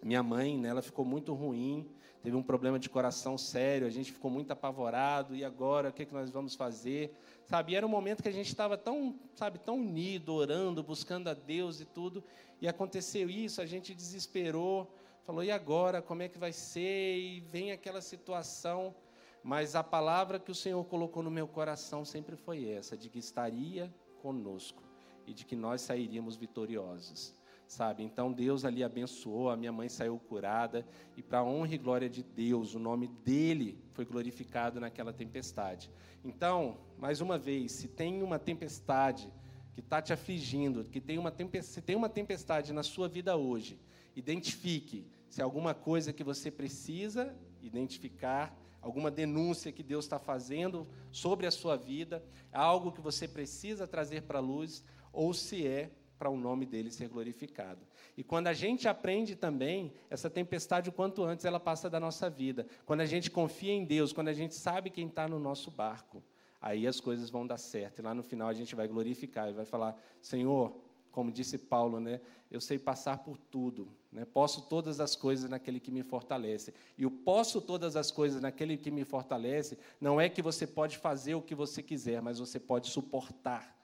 minha 0.00 0.22
mãe, 0.22 0.56
né, 0.56 0.68
ela 0.68 0.80
ficou 0.80 1.04
muito 1.04 1.34
ruim, 1.34 1.90
teve 2.22 2.36
um 2.36 2.42
problema 2.42 2.78
de 2.78 2.88
coração 2.88 3.36
sério, 3.36 3.84
a 3.84 3.90
gente 3.90 4.12
ficou 4.12 4.30
muito 4.30 4.52
apavorado, 4.52 5.34
e 5.34 5.44
agora, 5.44 5.88
o 5.88 5.92
que, 5.92 6.06
que 6.06 6.14
nós 6.14 6.30
vamos 6.30 6.54
fazer? 6.54 7.12
Sabe, 7.46 7.72
e 7.72 7.74
era 7.74 7.84
um 7.84 7.88
momento 7.88 8.22
que 8.22 8.28
a 8.28 8.32
gente 8.32 8.46
estava 8.46 8.78
tão, 8.78 9.18
sabe, 9.34 9.58
tão 9.58 9.76
unido, 9.76 10.32
orando, 10.32 10.84
buscando 10.84 11.28
a 11.28 11.34
Deus 11.34 11.80
e 11.80 11.84
tudo, 11.84 12.22
e 12.60 12.68
aconteceu 12.68 13.28
isso, 13.28 13.60
a 13.60 13.66
gente 13.66 13.92
desesperou, 13.92 14.88
falou, 15.26 15.42
e 15.42 15.50
agora, 15.50 16.00
como 16.00 16.22
é 16.22 16.28
que 16.28 16.38
vai 16.38 16.52
ser? 16.52 17.18
E 17.18 17.40
vem 17.40 17.72
aquela 17.72 18.00
situação, 18.00 18.94
mas 19.42 19.74
a 19.74 19.82
palavra 19.82 20.38
que 20.38 20.50
o 20.50 20.54
Senhor 20.54 20.84
colocou 20.84 21.22
no 21.22 21.30
meu 21.30 21.48
coração 21.48 22.04
sempre 22.04 22.36
foi 22.36 22.68
essa, 22.68 22.96
de 22.96 23.08
que 23.08 23.18
estaria 23.18 23.92
conosco 24.20 24.82
e 25.26 25.34
de 25.34 25.44
que 25.44 25.56
nós 25.56 25.80
sairíamos 25.80 26.36
vitoriosos. 26.36 27.34
Sabe? 27.66 28.02
Então 28.02 28.30
Deus 28.30 28.64
ali 28.64 28.84
abençoou, 28.84 29.48
a 29.48 29.56
minha 29.56 29.72
mãe 29.72 29.88
saiu 29.88 30.18
curada 30.18 30.86
e 31.16 31.22
para 31.22 31.42
honra 31.42 31.74
e 31.74 31.78
glória 31.78 32.08
de 32.08 32.22
Deus, 32.22 32.74
o 32.74 32.78
nome 32.78 33.08
dele 33.08 33.82
foi 33.92 34.04
glorificado 34.04 34.78
naquela 34.78 35.12
tempestade. 35.12 35.90
Então, 36.22 36.76
mais 36.98 37.20
uma 37.22 37.38
vez, 37.38 37.72
se 37.72 37.88
tem 37.88 38.22
uma 38.22 38.38
tempestade 38.38 39.32
que 39.72 39.80
está 39.80 40.02
te 40.02 40.12
afligindo, 40.12 40.84
que 40.84 41.00
tem 41.00 41.18
uma 41.18 41.32
se 41.62 41.80
tem 41.80 41.96
uma 41.96 42.10
tempestade 42.10 42.74
na 42.74 42.82
sua 42.82 43.08
vida 43.08 43.36
hoje, 43.36 43.80
identifique 44.14 45.06
se 45.30 45.40
é 45.40 45.44
alguma 45.44 45.72
coisa 45.72 46.12
que 46.12 46.22
você 46.22 46.50
precisa 46.50 47.34
identificar, 47.62 48.54
alguma 48.82 49.10
denúncia 49.10 49.72
que 49.72 49.82
Deus 49.82 50.04
está 50.04 50.18
fazendo 50.18 50.86
sobre 51.10 51.46
a 51.46 51.50
sua 51.50 51.76
vida, 51.76 52.22
algo 52.52 52.92
que 52.92 53.00
você 53.00 53.28
precisa 53.28 53.86
trazer 53.86 54.22
para 54.22 54.38
a 54.38 54.42
luz, 54.42 54.84
ou 55.12 55.32
se 55.32 55.66
é 55.66 55.90
para 56.18 56.28
o 56.28 56.36
nome 56.36 56.66
dele 56.66 56.90
ser 56.90 57.08
glorificado. 57.08 57.80
E 58.16 58.22
quando 58.22 58.48
a 58.48 58.52
gente 58.52 58.86
aprende 58.86 59.34
também, 59.34 59.92
essa 60.10 60.28
tempestade, 60.28 60.88
o 60.88 60.92
quanto 60.92 61.24
antes, 61.24 61.44
ela 61.44 61.58
passa 61.58 61.88
da 61.88 61.98
nossa 61.98 62.28
vida. 62.28 62.66
Quando 62.84 63.00
a 63.00 63.06
gente 63.06 63.30
confia 63.30 63.72
em 63.72 63.84
Deus, 63.84 64.12
quando 64.12 64.28
a 64.28 64.32
gente 64.32 64.54
sabe 64.54 64.90
quem 64.90 65.06
está 65.06 65.26
no 65.26 65.38
nosso 65.38 65.70
barco, 65.70 66.22
aí 66.60 66.86
as 66.86 67.00
coisas 67.00 67.30
vão 67.30 67.46
dar 67.46 67.58
certo. 67.58 67.98
E 67.98 68.02
lá 68.02 68.14
no 68.14 68.22
final 68.22 68.48
a 68.48 68.52
gente 68.52 68.74
vai 68.74 68.86
glorificar 68.86 69.48
e 69.48 69.52
vai 69.52 69.64
falar: 69.64 70.00
Senhor, 70.20 70.76
como 71.10 71.32
disse 71.32 71.58
Paulo, 71.58 71.98
né? 71.98 72.20
Eu 72.50 72.60
sei 72.60 72.78
passar 72.78 73.18
por 73.18 73.36
tudo, 73.36 73.88
né? 74.12 74.26
Posso 74.26 74.62
todas 74.62 75.00
as 75.00 75.16
coisas 75.16 75.48
naquele 75.48 75.80
que 75.80 75.90
me 75.90 76.02
fortalece. 76.02 76.74
E 76.98 77.06
o 77.06 77.10
posso 77.10 77.60
todas 77.60 77.96
as 77.96 78.10
coisas 78.10 78.42
naquele 78.42 78.76
que 78.76 78.90
me 78.90 79.04
fortalece 79.04 79.78
não 80.00 80.20
é 80.20 80.28
que 80.28 80.42
você 80.42 80.66
pode 80.66 80.98
fazer 80.98 81.34
o 81.34 81.42
que 81.42 81.54
você 81.54 81.82
quiser, 81.82 82.20
mas 82.20 82.38
você 82.38 82.60
pode 82.60 82.90
suportar 82.90 83.74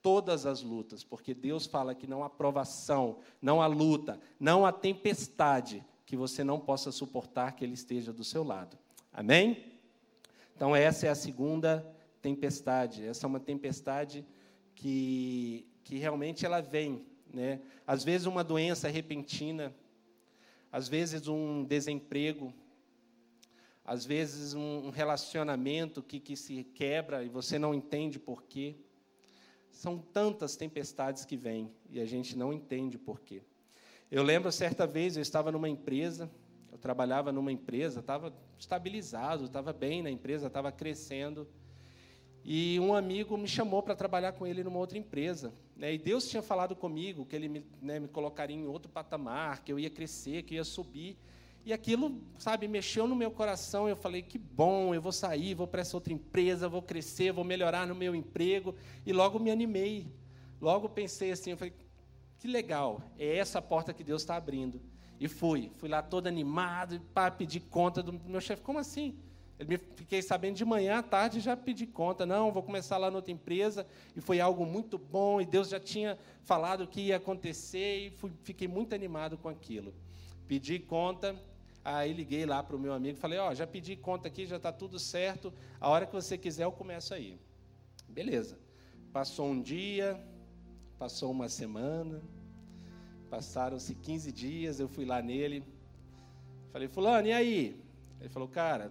todas 0.00 0.46
as 0.46 0.62
lutas, 0.62 1.02
porque 1.02 1.34
Deus 1.34 1.66
fala 1.66 1.94
que 1.94 2.06
não 2.06 2.22
há 2.22 2.30
provação, 2.30 3.18
não 3.42 3.60
há 3.60 3.66
luta, 3.66 4.20
não 4.38 4.64
há 4.64 4.70
tempestade 4.70 5.84
que 6.06 6.16
você 6.16 6.44
não 6.44 6.60
possa 6.60 6.92
suportar 6.92 7.56
que 7.56 7.64
Ele 7.64 7.74
esteja 7.74 8.12
do 8.12 8.22
seu 8.22 8.44
lado. 8.44 8.78
Amém? 9.12 9.80
Então, 10.54 10.76
essa 10.76 11.06
é 11.06 11.10
a 11.10 11.14
segunda 11.14 11.84
tempestade. 12.22 13.04
Essa 13.04 13.26
é 13.26 13.28
uma 13.28 13.40
tempestade 13.40 14.24
que, 14.74 15.66
que 15.82 15.96
realmente 15.96 16.46
ela 16.46 16.60
vem. 16.60 17.04
Né? 17.36 17.60
Às 17.86 18.02
vezes, 18.02 18.26
uma 18.26 18.42
doença 18.42 18.88
repentina, 18.88 19.70
às 20.72 20.88
vezes, 20.88 21.28
um 21.28 21.62
desemprego, 21.64 22.50
às 23.84 24.06
vezes, 24.06 24.54
um 24.54 24.88
relacionamento 24.88 26.02
que, 26.02 26.18
que 26.18 26.34
se 26.34 26.64
quebra 26.64 27.22
e 27.22 27.28
você 27.28 27.58
não 27.58 27.74
entende 27.74 28.18
por 28.18 28.42
quê. 28.44 28.74
São 29.70 29.98
tantas 29.98 30.56
tempestades 30.56 31.26
que 31.26 31.36
vêm 31.36 31.70
e 31.90 32.00
a 32.00 32.06
gente 32.06 32.38
não 32.38 32.54
entende 32.54 32.96
por 32.96 33.20
quê. 33.20 33.42
Eu 34.10 34.22
lembro 34.22 34.50
certa 34.50 34.86
vez, 34.86 35.14
eu 35.14 35.22
estava 35.22 35.52
numa 35.52 35.68
empresa, 35.68 36.30
eu 36.72 36.78
trabalhava 36.78 37.30
numa 37.32 37.52
empresa, 37.52 38.00
estava 38.00 38.32
estabilizado, 38.58 39.44
estava 39.44 39.74
bem 39.74 40.02
na 40.02 40.10
empresa, 40.10 40.46
estava 40.46 40.72
crescendo. 40.72 41.46
E 42.42 42.80
um 42.80 42.94
amigo 42.94 43.36
me 43.36 43.46
chamou 43.46 43.82
para 43.82 43.94
trabalhar 43.94 44.32
com 44.32 44.46
ele 44.46 44.64
numa 44.64 44.78
outra 44.78 44.96
empresa. 44.96 45.52
Né? 45.76 45.94
E 45.94 45.98
Deus 45.98 46.28
tinha 46.28 46.42
falado 46.42 46.74
comigo 46.74 47.26
que 47.26 47.36
ele 47.36 47.48
me, 47.48 47.64
né, 47.82 48.00
me 48.00 48.08
colocaria 48.08 48.56
em 48.56 48.66
outro 48.66 48.90
patamar, 48.90 49.62
que 49.62 49.72
eu 49.72 49.78
ia 49.78 49.90
crescer, 49.90 50.42
que 50.42 50.54
eu 50.54 50.56
ia 50.56 50.64
subir. 50.64 51.18
E 51.64 51.72
aquilo, 51.72 52.20
sabe, 52.38 52.68
mexeu 52.68 53.06
no 53.06 53.16
meu 53.16 53.30
coração. 53.30 53.88
Eu 53.88 53.96
falei: 53.96 54.22
que 54.22 54.38
bom, 54.38 54.94
eu 54.94 55.02
vou 55.02 55.12
sair, 55.12 55.54
vou 55.54 55.66
para 55.66 55.82
essa 55.82 55.96
outra 55.96 56.12
empresa, 56.12 56.68
vou 56.68 56.80
crescer, 56.80 57.32
vou 57.32 57.44
melhorar 57.44 57.86
no 57.86 57.94
meu 57.94 58.14
emprego. 58.14 58.74
E 59.04 59.12
logo 59.12 59.38
me 59.38 59.50
animei. 59.50 60.06
Logo 60.60 60.88
pensei 60.88 61.32
assim: 61.32 61.50
eu 61.50 61.56
falei, 61.56 61.74
que 62.38 62.48
legal, 62.48 63.02
é 63.18 63.36
essa 63.36 63.58
a 63.58 63.62
porta 63.62 63.92
que 63.92 64.04
Deus 64.04 64.22
está 64.22 64.36
abrindo. 64.36 64.80
E 65.18 65.28
fui, 65.28 65.70
fui 65.76 65.88
lá 65.88 66.02
todo 66.02 66.26
animado 66.26 67.00
para 67.12 67.30
pedir 67.30 67.60
conta 67.60 68.02
do 68.02 68.12
meu 68.12 68.40
chefe. 68.40 68.62
Como 68.62 68.78
assim? 68.78 69.18
Ele 69.58 69.70
me 69.70 69.78
fiquei 69.78 70.20
sabendo 70.20 70.56
de 70.56 70.64
manhã 70.64 70.98
à 70.98 71.02
tarde 71.02 71.40
já 71.40 71.56
pedi 71.56 71.86
conta. 71.86 72.26
Não, 72.26 72.52
vou 72.52 72.62
começar 72.62 72.98
lá 72.98 73.10
noutra 73.10 73.32
empresa. 73.32 73.86
E 74.14 74.20
foi 74.20 74.40
algo 74.40 74.66
muito 74.66 74.98
bom. 74.98 75.40
E 75.40 75.46
Deus 75.46 75.68
já 75.68 75.80
tinha 75.80 76.18
falado 76.42 76.82
o 76.84 76.86
que 76.86 77.00
ia 77.00 77.16
acontecer. 77.16 78.06
E 78.06 78.10
fui, 78.10 78.32
fiquei 78.42 78.68
muito 78.68 78.94
animado 78.94 79.38
com 79.38 79.48
aquilo. 79.48 79.94
Pedi 80.46 80.78
conta 80.78 81.34
Aí 81.86 82.12
liguei 82.12 82.44
lá 82.44 82.64
para 82.64 82.74
o 82.74 82.80
meu 82.80 82.92
amigo, 82.92 83.16
falei, 83.16 83.38
ó, 83.38 83.48
oh, 83.48 83.54
já 83.54 83.64
pedi 83.64 83.94
conta 83.94 84.26
aqui, 84.26 84.44
já 84.44 84.56
está 84.56 84.72
tudo 84.72 84.98
certo. 84.98 85.54
A 85.80 85.88
hora 85.88 86.04
que 86.04 86.12
você 86.12 86.36
quiser, 86.36 86.64
eu 86.64 86.72
começo 86.72 87.14
aí. 87.14 87.38
Beleza. 88.08 88.58
Passou 89.12 89.46
um 89.46 89.62
dia, 89.62 90.20
passou 90.98 91.30
uma 91.30 91.48
semana, 91.48 92.20
passaram-se 93.30 93.94
15 93.94 94.32
dias, 94.32 94.80
eu 94.80 94.88
fui 94.88 95.04
lá 95.04 95.22
nele. 95.22 95.62
Falei, 96.72 96.88
fulano, 96.88 97.28
e 97.28 97.32
aí? 97.32 97.80
Ele 98.18 98.28
falou, 98.30 98.48
cara, 98.48 98.90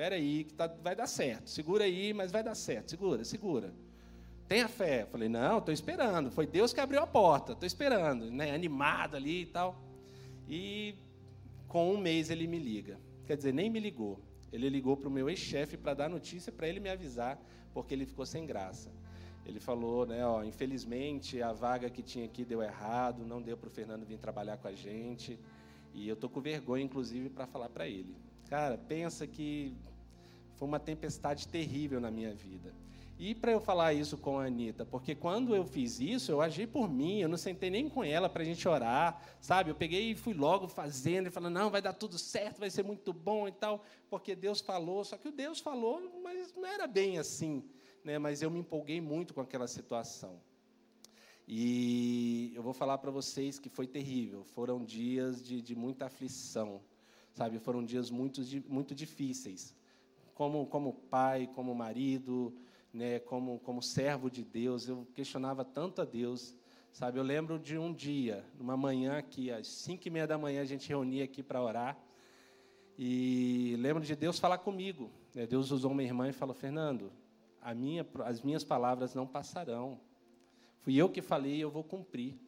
espera 0.00 0.14
aí, 0.14 0.44
que 0.44 0.54
tá, 0.54 0.66
vai 0.66 0.96
dar 0.96 1.06
certo. 1.06 1.50
Segura 1.50 1.84
aí, 1.84 2.14
mas 2.14 2.32
vai 2.32 2.42
dar 2.42 2.54
certo. 2.54 2.90
Segura, 2.90 3.22
segura. 3.22 3.74
Tenha 4.48 4.66
fé. 4.66 5.04
Falei, 5.04 5.28
não, 5.28 5.58
estou 5.58 5.74
esperando. 5.74 6.30
Foi 6.30 6.46
Deus 6.46 6.72
que 6.72 6.80
abriu 6.80 7.00
a 7.02 7.06
porta. 7.06 7.52
Estou 7.52 7.66
esperando, 7.66 8.30
né? 8.30 8.54
Animado 8.54 9.14
ali 9.14 9.42
e 9.42 9.46
tal. 9.46 9.78
E 10.48 10.94
com 11.68 11.92
um 11.92 11.98
mês 11.98 12.30
ele 12.30 12.46
me 12.46 12.58
liga. 12.58 12.98
Quer 13.26 13.36
dizer, 13.36 13.52
nem 13.52 13.68
me 13.68 13.78
ligou. 13.78 14.18
Ele 14.50 14.70
ligou 14.70 14.96
para 14.96 15.06
o 15.06 15.10
meu 15.10 15.28
ex-chefe 15.28 15.76
para 15.76 15.92
dar 15.92 16.08
notícia 16.08 16.50
para 16.50 16.66
ele 16.66 16.80
me 16.80 16.88
avisar, 16.88 17.38
porque 17.74 17.92
ele 17.92 18.06
ficou 18.06 18.24
sem 18.24 18.46
graça. 18.46 18.90
Ele 19.44 19.60
falou, 19.60 20.06
né, 20.06 20.24
ó, 20.26 20.42
infelizmente 20.42 21.42
a 21.42 21.52
vaga 21.52 21.90
que 21.90 22.02
tinha 22.02 22.24
aqui 22.24 22.44
deu 22.44 22.62
errado, 22.62 23.24
não 23.24 23.40
deu 23.40 23.56
para 23.56 23.68
o 23.68 23.70
Fernando 23.70 24.06
vir 24.06 24.18
trabalhar 24.18 24.56
com 24.56 24.66
a 24.66 24.72
gente. 24.72 25.38
E 25.92 26.08
eu 26.08 26.16
tô 26.16 26.28
com 26.28 26.40
vergonha, 26.40 26.82
inclusive, 26.82 27.28
para 27.28 27.46
falar 27.46 27.68
para 27.68 27.86
ele. 27.86 28.16
Cara, 28.48 28.76
pensa 28.76 29.28
que 29.28 29.76
foi 30.60 30.68
uma 30.68 30.78
tempestade 30.78 31.48
terrível 31.48 31.98
na 31.98 32.10
minha 32.10 32.34
vida. 32.34 32.70
E 33.18 33.34
para 33.34 33.50
eu 33.50 33.60
falar 33.60 33.94
isso 33.94 34.18
com 34.18 34.38
a 34.38 34.44
Anitta, 34.44 34.84
porque 34.84 35.14
quando 35.14 35.56
eu 35.56 35.64
fiz 35.64 35.98
isso, 35.98 36.30
eu 36.30 36.42
agi 36.42 36.66
por 36.66 36.86
mim, 36.86 37.20
eu 37.20 37.30
não 37.30 37.38
sentei 37.38 37.70
nem 37.70 37.88
com 37.88 38.04
ela 38.04 38.28
para 38.28 38.42
a 38.42 38.44
gente 38.44 38.68
orar, 38.68 39.22
sabe? 39.40 39.70
Eu 39.70 39.74
peguei 39.74 40.10
e 40.10 40.14
fui 40.14 40.34
logo 40.34 40.68
fazendo 40.68 41.28
e 41.28 41.30
falando, 41.30 41.54
não, 41.54 41.70
vai 41.70 41.80
dar 41.80 41.94
tudo 41.94 42.18
certo, 42.18 42.58
vai 42.58 42.68
ser 42.68 42.82
muito 42.82 43.10
bom 43.10 43.48
e 43.48 43.52
tal, 43.52 43.82
porque 44.10 44.36
Deus 44.36 44.60
falou. 44.60 45.02
Só 45.02 45.16
que 45.16 45.28
o 45.28 45.32
Deus 45.32 45.60
falou, 45.60 46.20
mas 46.22 46.54
não 46.54 46.66
era 46.66 46.86
bem 46.86 47.18
assim, 47.18 47.64
né? 48.04 48.18
Mas 48.18 48.42
eu 48.42 48.50
me 48.50 48.58
empolguei 48.58 49.00
muito 49.00 49.32
com 49.32 49.40
aquela 49.40 49.66
situação. 49.66 50.42
E 51.48 52.52
eu 52.54 52.62
vou 52.62 52.74
falar 52.74 52.98
para 52.98 53.10
vocês 53.10 53.58
que 53.58 53.70
foi 53.70 53.86
terrível, 53.86 54.44
foram 54.44 54.84
dias 54.84 55.42
de, 55.42 55.62
de 55.62 55.74
muita 55.74 56.04
aflição, 56.04 56.82
sabe? 57.32 57.58
Foram 57.58 57.82
dias 57.82 58.10
muito, 58.10 58.42
muito 58.68 58.94
difíceis, 58.94 59.74
como, 60.40 60.64
como 60.64 60.94
pai, 60.94 61.50
como 61.54 61.74
marido, 61.74 62.50
né, 62.94 63.18
como, 63.18 63.58
como 63.58 63.82
servo 63.82 64.30
de 64.30 64.42
Deus, 64.42 64.88
eu 64.88 65.06
questionava 65.14 65.66
tanto 65.66 66.00
a 66.00 66.04
Deus, 66.06 66.56
sabe? 66.90 67.18
Eu 67.18 67.22
lembro 67.22 67.58
de 67.58 67.76
um 67.76 67.92
dia, 67.92 68.42
numa 68.58 68.74
manhã 68.74 69.18
aqui, 69.18 69.50
às 69.50 69.66
cinco 69.66 70.08
e 70.08 70.10
meia 70.10 70.26
da 70.26 70.38
manhã, 70.38 70.62
a 70.62 70.64
gente 70.64 70.88
reunia 70.88 71.24
aqui 71.24 71.42
para 71.42 71.62
orar, 71.62 72.02
e 72.98 73.76
lembro 73.80 74.02
de 74.02 74.16
Deus 74.16 74.38
falar 74.38 74.56
comigo. 74.56 75.10
Né? 75.34 75.46
Deus 75.46 75.70
usou 75.70 75.90
uma 75.92 76.02
irmã 76.02 76.26
e 76.26 76.32
falou, 76.32 76.54
Fernando, 76.54 77.12
minha, 77.76 78.06
as 78.24 78.40
minhas 78.40 78.64
palavras 78.64 79.14
não 79.14 79.26
passarão. 79.26 80.00
Fui 80.78 80.96
eu 80.96 81.10
que 81.10 81.20
falei 81.20 81.56
e 81.56 81.60
eu 81.60 81.70
vou 81.70 81.84
cumprir. 81.84 82.40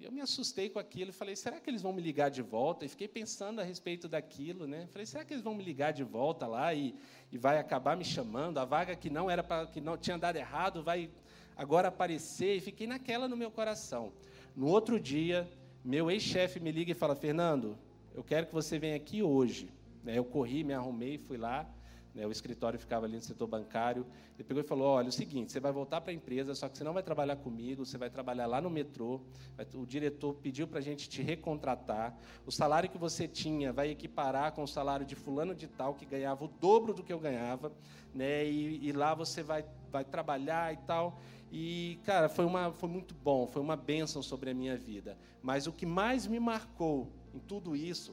Eu 0.00 0.12
me 0.12 0.20
assustei 0.20 0.68
com 0.68 0.78
aquilo 0.78 1.10
e 1.10 1.12
falei, 1.12 1.34
será 1.34 1.58
que 1.58 1.68
eles 1.68 1.82
vão 1.82 1.92
me 1.92 2.00
ligar 2.00 2.30
de 2.30 2.40
volta? 2.42 2.84
E 2.84 2.88
fiquei 2.88 3.08
pensando 3.08 3.60
a 3.60 3.64
respeito 3.64 4.08
daquilo, 4.08 4.66
né? 4.66 4.86
Falei, 4.92 5.04
será 5.04 5.24
que 5.24 5.34
eles 5.34 5.42
vão 5.42 5.54
me 5.54 5.64
ligar 5.64 5.92
de 5.92 6.04
volta 6.04 6.46
lá 6.46 6.72
e, 6.72 6.94
e 7.32 7.38
vai 7.38 7.58
acabar 7.58 7.96
me 7.96 8.04
chamando? 8.04 8.58
A 8.58 8.64
vaga 8.64 8.94
que 8.94 9.10
não 9.10 9.28
era 9.28 9.42
para 9.42 9.66
que 9.66 9.80
não 9.80 9.96
tinha 9.96 10.16
dado 10.16 10.36
errado 10.36 10.82
vai 10.82 11.10
agora 11.56 11.88
aparecer? 11.88 12.56
E 12.56 12.60
fiquei 12.60 12.86
naquela 12.86 13.26
no 13.26 13.36
meu 13.36 13.50
coração. 13.50 14.12
No 14.54 14.66
outro 14.68 15.00
dia, 15.00 15.48
meu 15.84 16.10
ex-chefe 16.10 16.60
me 16.60 16.70
liga 16.70 16.92
e 16.92 16.94
fala, 16.94 17.16
Fernando, 17.16 17.76
eu 18.14 18.22
quero 18.22 18.46
que 18.46 18.54
você 18.54 18.78
venha 18.78 18.96
aqui 18.96 19.22
hoje. 19.22 19.68
Né? 20.04 20.16
Eu 20.18 20.24
corri, 20.24 20.62
me 20.62 20.74
arrumei, 20.74 21.18
fui 21.18 21.36
lá. 21.36 21.68
Né, 22.18 22.26
o 22.26 22.32
escritório 22.32 22.76
ficava 22.80 23.06
ali 23.06 23.14
no 23.14 23.22
setor 23.22 23.46
bancário. 23.46 24.04
Ele 24.34 24.42
pegou 24.42 24.60
e 24.60 24.66
falou: 24.66 24.88
Olha, 24.88 25.06
é 25.06 25.08
o 25.08 25.12
seguinte, 25.12 25.52
você 25.52 25.60
vai 25.60 25.70
voltar 25.70 26.00
para 26.00 26.10
a 26.10 26.14
empresa, 26.14 26.52
só 26.52 26.68
que 26.68 26.76
você 26.76 26.82
não 26.82 26.92
vai 26.92 27.02
trabalhar 27.02 27.36
comigo, 27.36 27.86
você 27.86 27.96
vai 27.96 28.10
trabalhar 28.10 28.46
lá 28.46 28.60
no 28.60 28.68
metrô. 28.68 29.20
O 29.72 29.86
diretor 29.86 30.34
pediu 30.34 30.66
para 30.66 30.80
a 30.80 30.82
gente 30.82 31.08
te 31.08 31.22
recontratar. 31.22 32.18
O 32.44 32.50
salário 32.50 32.90
que 32.90 32.98
você 32.98 33.28
tinha 33.28 33.72
vai 33.72 33.90
equiparar 33.90 34.50
com 34.50 34.64
o 34.64 34.66
salário 34.66 35.06
de 35.06 35.14
fulano 35.14 35.54
de 35.54 35.68
tal, 35.68 35.94
que 35.94 36.04
ganhava 36.04 36.44
o 36.44 36.48
dobro 36.48 36.92
do 36.92 37.04
que 37.04 37.12
eu 37.12 37.20
ganhava. 37.20 37.70
Né, 38.12 38.44
e, 38.46 38.88
e 38.88 38.90
lá 38.90 39.14
você 39.14 39.40
vai, 39.40 39.64
vai 39.92 40.04
trabalhar 40.04 40.74
e 40.74 40.76
tal. 40.78 41.20
E, 41.52 42.00
cara, 42.04 42.28
foi, 42.28 42.44
uma, 42.44 42.72
foi 42.72 42.88
muito 42.88 43.14
bom, 43.14 43.46
foi 43.46 43.62
uma 43.62 43.76
bênção 43.76 44.24
sobre 44.24 44.50
a 44.50 44.54
minha 44.54 44.76
vida. 44.76 45.16
Mas 45.40 45.68
o 45.68 45.72
que 45.72 45.86
mais 45.86 46.26
me 46.26 46.40
marcou 46.40 47.12
em 47.32 47.38
tudo 47.38 47.76
isso 47.76 48.12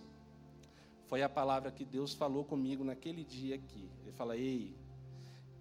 foi 1.08 1.22
a 1.22 1.30
palavra 1.30 1.72
que 1.72 1.86
Deus 1.86 2.14
falou 2.14 2.44
comigo 2.44 2.84
naquele 2.84 3.24
dia 3.24 3.56
aqui. 3.56 3.90
Ele 4.02 4.12
fala: 4.12 4.36
Ei, 4.36 4.76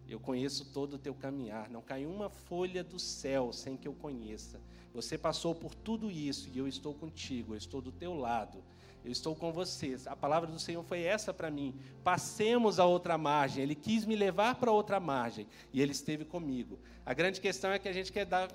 eu 0.08 0.20
conheço 0.20 0.66
todo 0.66 0.94
o 0.94 0.98
teu 0.98 1.14
caminhar, 1.14 1.70
não 1.70 1.80
cai 1.80 2.04
uma 2.04 2.28
folha 2.28 2.84
do 2.84 2.98
céu 2.98 3.52
sem 3.52 3.76
que 3.76 3.88
eu 3.88 3.94
conheça. 3.94 4.60
Você 4.92 5.18
passou 5.18 5.54
por 5.54 5.74
tudo 5.74 6.10
isso 6.10 6.48
e 6.52 6.58
eu 6.58 6.68
estou 6.68 6.94
contigo, 6.94 7.54
eu 7.54 7.58
estou 7.58 7.80
do 7.80 7.90
teu 7.90 8.14
lado, 8.14 8.62
eu 9.04 9.10
estou 9.10 9.34
com 9.34 9.52
você. 9.52 9.96
A 10.06 10.14
palavra 10.14 10.50
do 10.50 10.58
Senhor 10.58 10.84
foi 10.84 11.02
essa 11.02 11.34
para 11.34 11.50
mim. 11.50 11.74
Passemos 12.04 12.78
a 12.78 12.84
outra 12.84 13.18
margem. 13.18 13.62
Ele 13.62 13.74
quis 13.74 14.04
me 14.04 14.14
levar 14.14 14.54
para 14.54 14.70
outra 14.70 15.00
margem 15.00 15.46
e 15.72 15.82
ele 15.82 15.92
esteve 15.92 16.24
comigo. 16.24 16.78
A 17.04 17.12
grande 17.12 17.40
questão 17.40 17.70
é 17.70 17.78
que 17.78 17.88
a 17.88 17.92
gente 17.92 18.12
quer 18.12 18.24
dar 18.24 18.48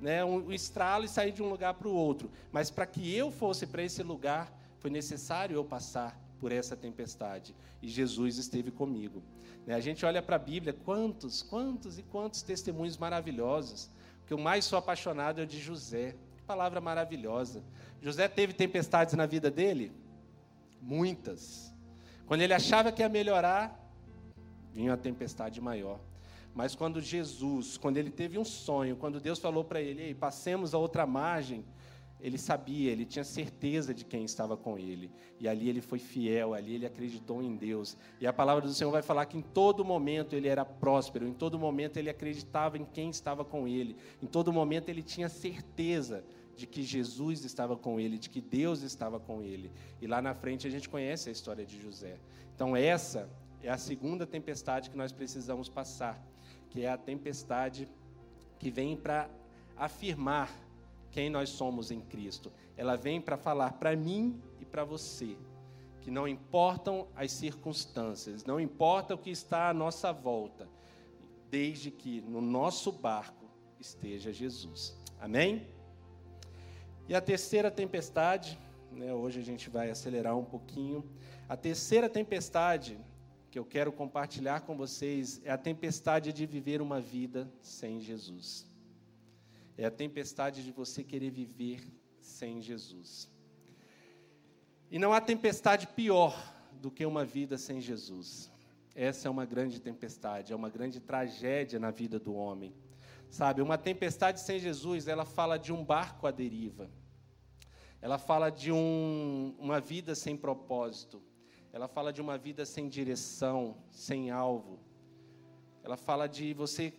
né, 0.00 0.24
um, 0.24 0.48
um 0.48 0.52
estralo 0.52 1.04
e 1.04 1.08
sair 1.08 1.32
de 1.32 1.42
um 1.42 1.48
lugar 1.48 1.74
para 1.74 1.88
o 1.88 1.94
outro, 1.94 2.30
mas 2.52 2.70
para 2.70 2.84
que 2.84 3.14
eu 3.14 3.30
fosse 3.30 3.66
para 3.66 3.82
esse 3.82 4.02
lugar, 4.02 4.52
foi 4.78 4.90
necessário 4.90 5.54
eu 5.54 5.64
passar 5.64 6.25
por 6.40 6.52
essa 6.52 6.76
tempestade. 6.76 7.54
E 7.82 7.88
Jesus 7.88 8.38
esteve 8.38 8.70
comigo. 8.70 9.22
Né, 9.66 9.74
a 9.74 9.80
gente 9.80 10.04
olha 10.04 10.22
para 10.22 10.36
a 10.36 10.38
Bíblia, 10.38 10.72
quantos, 10.72 11.42
quantos 11.42 11.98
e 11.98 12.02
quantos 12.02 12.42
testemunhos 12.42 12.96
maravilhosos. 12.96 13.90
O 14.22 14.26
que 14.26 14.32
eu 14.32 14.38
mais 14.38 14.64
sou 14.64 14.78
apaixonado 14.78 15.40
é 15.40 15.44
o 15.44 15.46
de 15.46 15.58
José. 15.58 16.14
Que 16.36 16.42
palavra 16.42 16.80
maravilhosa. 16.80 17.62
José 18.00 18.28
teve 18.28 18.52
tempestades 18.52 19.14
na 19.14 19.26
vida 19.26 19.50
dele? 19.50 19.92
Muitas. 20.80 21.74
Quando 22.26 22.42
ele 22.42 22.54
achava 22.54 22.92
que 22.92 23.02
ia 23.02 23.08
melhorar, 23.08 23.78
vinha 24.72 24.90
uma 24.90 24.96
tempestade 24.96 25.60
maior. 25.60 25.98
Mas 26.54 26.74
quando 26.74 27.00
Jesus, 27.00 27.76
quando 27.76 27.98
ele 27.98 28.10
teve 28.10 28.38
um 28.38 28.44
sonho, 28.44 28.96
quando 28.96 29.20
Deus 29.20 29.38
falou 29.38 29.62
para 29.62 29.80
ele, 29.80 30.14
passemos 30.14 30.74
a 30.74 30.78
outra 30.78 31.06
margem, 31.06 31.64
ele 32.20 32.38
sabia, 32.38 32.90
ele 32.90 33.04
tinha 33.04 33.24
certeza 33.24 33.92
de 33.92 34.04
quem 34.04 34.24
estava 34.24 34.56
com 34.56 34.78
ele. 34.78 35.10
E 35.38 35.46
ali 35.46 35.68
ele 35.68 35.80
foi 35.80 35.98
fiel, 35.98 36.54
ali 36.54 36.74
ele 36.74 36.86
acreditou 36.86 37.42
em 37.42 37.54
Deus. 37.54 37.96
E 38.20 38.26
a 38.26 38.32
palavra 38.32 38.66
do 38.66 38.72
Senhor 38.72 38.90
vai 38.90 39.02
falar 39.02 39.26
que 39.26 39.36
em 39.36 39.42
todo 39.42 39.84
momento 39.84 40.34
ele 40.34 40.48
era 40.48 40.64
próspero, 40.64 41.26
em 41.26 41.34
todo 41.34 41.58
momento 41.58 41.98
ele 41.98 42.08
acreditava 42.08 42.78
em 42.78 42.84
quem 42.84 43.10
estava 43.10 43.44
com 43.44 43.68
ele, 43.68 43.96
em 44.22 44.26
todo 44.26 44.52
momento 44.52 44.88
ele 44.88 45.02
tinha 45.02 45.28
certeza 45.28 46.24
de 46.56 46.66
que 46.66 46.82
Jesus 46.82 47.44
estava 47.44 47.76
com 47.76 48.00
ele, 48.00 48.18
de 48.18 48.30
que 48.30 48.40
Deus 48.40 48.80
estava 48.80 49.20
com 49.20 49.42
ele. 49.42 49.70
E 50.00 50.06
lá 50.06 50.22
na 50.22 50.34
frente 50.34 50.66
a 50.66 50.70
gente 50.70 50.88
conhece 50.88 51.28
a 51.28 51.32
história 51.32 51.66
de 51.66 51.80
José. 51.80 52.18
Então, 52.54 52.74
essa 52.74 53.28
é 53.62 53.68
a 53.68 53.76
segunda 53.76 54.26
tempestade 54.26 54.88
que 54.88 54.96
nós 54.96 55.12
precisamos 55.12 55.68
passar, 55.68 56.18
que 56.70 56.82
é 56.82 56.88
a 56.88 56.96
tempestade 56.96 57.86
que 58.58 58.70
vem 58.70 58.96
para 58.96 59.28
afirmar 59.76 60.65
quem 61.16 61.30
nós 61.30 61.48
somos 61.48 61.90
em 61.90 61.98
Cristo. 61.98 62.52
Ela 62.76 62.94
vem 62.94 63.22
para 63.22 63.38
falar 63.38 63.72
para 63.72 63.96
mim 63.96 64.38
e 64.60 64.66
para 64.66 64.84
você 64.84 65.34
que 66.02 66.10
não 66.10 66.28
importam 66.28 67.08
as 67.16 67.32
circunstâncias, 67.32 68.44
não 68.44 68.60
importa 68.60 69.14
o 69.14 69.18
que 69.18 69.30
está 69.30 69.70
à 69.70 69.74
nossa 69.74 70.12
volta, 70.12 70.68
desde 71.50 71.90
que 71.90 72.20
no 72.20 72.42
nosso 72.42 72.92
barco 72.92 73.46
esteja 73.80 74.30
Jesus. 74.30 74.94
Amém? 75.18 75.66
E 77.08 77.14
a 77.14 77.20
terceira 77.22 77.70
tempestade, 77.70 78.58
né, 78.92 79.14
hoje 79.14 79.40
a 79.40 79.44
gente 79.44 79.70
vai 79.70 79.90
acelerar 79.90 80.36
um 80.36 80.44
pouquinho. 80.44 81.02
A 81.48 81.56
terceira 81.56 82.10
tempestade 82.10 83.00
que 83.50 83.58
eu 83.58 83.64
quero 83.64 83.90
compartilhar 83.90 84.60
com 84.60 84.76
vocês 84.76 85.40
é 85.46 85.50
a 85.50 85.56
tempestade 85.56 86.30
de 86.30 86.44
viver 86.44 86.82
uma 86.82 87.00
vida 87.00 87.50
sem 87.62 88.02
Jesus. 88.02 88.75
É 89.76 89.84
a 89.84 89.90
tempestade 89.90 90.64
de 90.64 90.72
você 90.72 91.04
querer 91.04 91.30
viver 91.30 91.86
sem 92.20 92.60
Jesus. 92.60 93.30
E 94.90 94.98
não 94.98 95.12
há 95.12 95.20
tempestade 95.20 95.86
pior 95.88 96.34
do 96.80 96.90
que 96.90 97.04
uma 97.04 97.24
vida 97.24 97.58
sem 97.58 97.80
Jesus. 97.80 98.50
Essa 98.94 99.28
é 99.28 99.30
uma 99.30 99.44
grande 99.44 99.80
tempestade, 99.80 100.52
é 100.52 100.56
uma 100.56 100.70
grande 100.70 101.00
tragédia 101.00 101.78
na 101.78 101.90
vida 101.90 102.18
do 102.18 102.34
homem. 102.34 102.74
Sabe, 103.28 103.60
uma 103.60 103.76
tempestade 103.76 104.40
sem 104.40 104.58
Jesus, 104.58 105.08
ela 105.08 105.24
fala 105.24 105.58
de 105.58 105.72
um 105.72 105.84
barco 105.84 106.26
à 106.26 106.30
deriva. 106.30 106.90
Ela 108.00 108.18
fala 108.18 108.50
de 108.50 108.70
um, 108.72 109.54
uma 109.58 109.80
vida 109.80 110.14
sem 110.14 110.36
propósito. 110.36 111.22
Ela 111.72 111.88
fala 111.88 112.12
de 112.12 112.22
uma 112.22 112.38
vida 112.38 112.64
sem 112.64 112.88
direção, 112.88 113.76
sem 113.90 114.30
alvo. 114.30 114.78
Ela 115.82 115.96
fala 115.96 116.26
de 116.26 116.54
você 116.54 116.94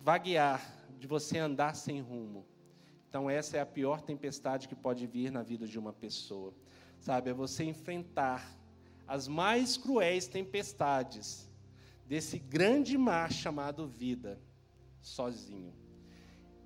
vaguear 0.00 0.62
de 0.98 1.06
você 1.06 1.38
andar 1.38 1.74
sem 1.74 2.00
rumo. 2.00 2.46
Então, 3.08 3.28
essa 3.30 3.56
é 3.56 3.60
a 3.60 3.66
pior 3.66 4.00
tempestade 4.00 4.68
que 4.68 4.74
pode 4.74 5.06
vir 5.06 5.30
na 5.30 5.42
vida 5.42 5.66
de 5.66 5.78
uma 5.78 5.92
pessoa. 5.92 6.54
Sabe, 6.98 7.30
é 7.30 7.34
você 7.34 7.64
enfrentar 7.64 8.58
as 9.06 9.26
mais 9.26 9.76
cruéis 9.76 10.26
tempestades 10.26 11.48
desse 12.06 12.38
grande 12.38 12.98
mar 12.98 13.32
chamado 13.32 13.86
vida, 13.86 14.38
sozinho. 15.00 15.72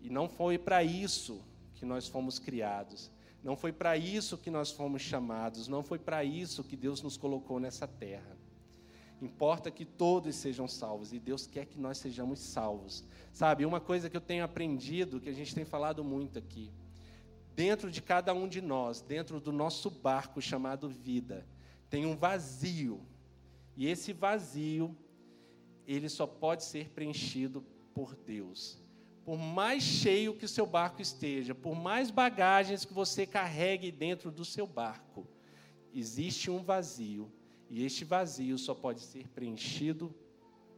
E 0.00 0.10
não 0.10 0.28
foi 0.28 0.58
para 0.58 0.82
isso 0.82 1.44
que 1.74 1.86
nós 1.86 2.08
fomos 2.08 2.38
criados. 2.38 3.10
Não 3.42 3.56
foi 3.56 3.72
para 3.72 3.96
isso 3.96 4.38
que 4.38 4.50
nós 4.50 4.70
fomos 4.70 5.02
chamados. 5.02 5.68
Não 5.68 5.82
foi 5.82 5.98
para 5.98 6.24
isso 6.24 6.64
que 6.64 6.76
Deus 6.76 7.02
nos 7.02 7.16
colocou 7.16 7.60
nessa 7.60 7.86
terra. 7.86 8.36
Importa 9.22 9.70
que 9.70 9.84
todos 9.84 10.34
sejam 10.34 10.66
salvos 10.66 11.12
e 11.12 11.20
Deus 11.20 11.46
quer 11.46 11.64
que 11.66 11.78
nós 11.78 11.98
sejamos 11.98 12.40
salvos. 12.40 13.04
Sabe, 13.32 13.64
uma 13.64 13.80
coisa 13.80 14.10
que 14.10 14.16
eu 14.16 14.20
tenho 14.20 14.42
aprendido, 14.42 15.20
que 15.20 15.28
a 15.28 15.32
gente 15.32 15.54
tem 15.54 15.64
falado 15.64 16.02
muito 16.02 16.40
aqui, 16.40 16.72
dentro 17.54 17.88
de 17.88 18.02
cada 18.02 18.34
um 18.34 18.48
de 18.48 18.60
nós, 18.60 19.00
dentro 19.00 19.38
do 19.38 19.52
nosso 19.52 19.88
barco 19.88 20.42
chamado 20.42 20.88
vida, 20.88 21.46
tem 21.88 22.04
um 22.04 22.16
vazio. 22.16 23.00
E 23.76 23.86
esse 23.86 24.12
vazio, 24.12 24.96
ele 25.86 26.08
só 26.08 26.26
pode 26.26 26.64
ser 26.64 26.88
preenchido 26.88 27.62
por 27.94 28.16
Deus. 28.16 28.76
Por 29.24 29.38
mais 29.38 29.84
cheio 29.84 30.34
que 30.34 30.46
o 30.46 30.48
seu 30.48 30.66
barco 30.66 31.00
esteja, 31.00 31.54
por 31.54 31.76
mais 31.76 32.10
bagagens 32.10 32.84
que 32.84 32.92
você 32.92 33.24
carregue 33.24 33.92
dentro 33.92 34.32
do 34.32 34.44
seu 34.44 34.66
barco, 34.66 35.28
existe 35.94 36.50
um 36.50 36.60
vazio 36.60 37.30
e 37.72 37.86
este 37.86 38.04
vazio 38.04 38.58
só 38.58 38.74
pode 38.74 39.00
ser 39.00 39.26
preenchido 39.28 40.14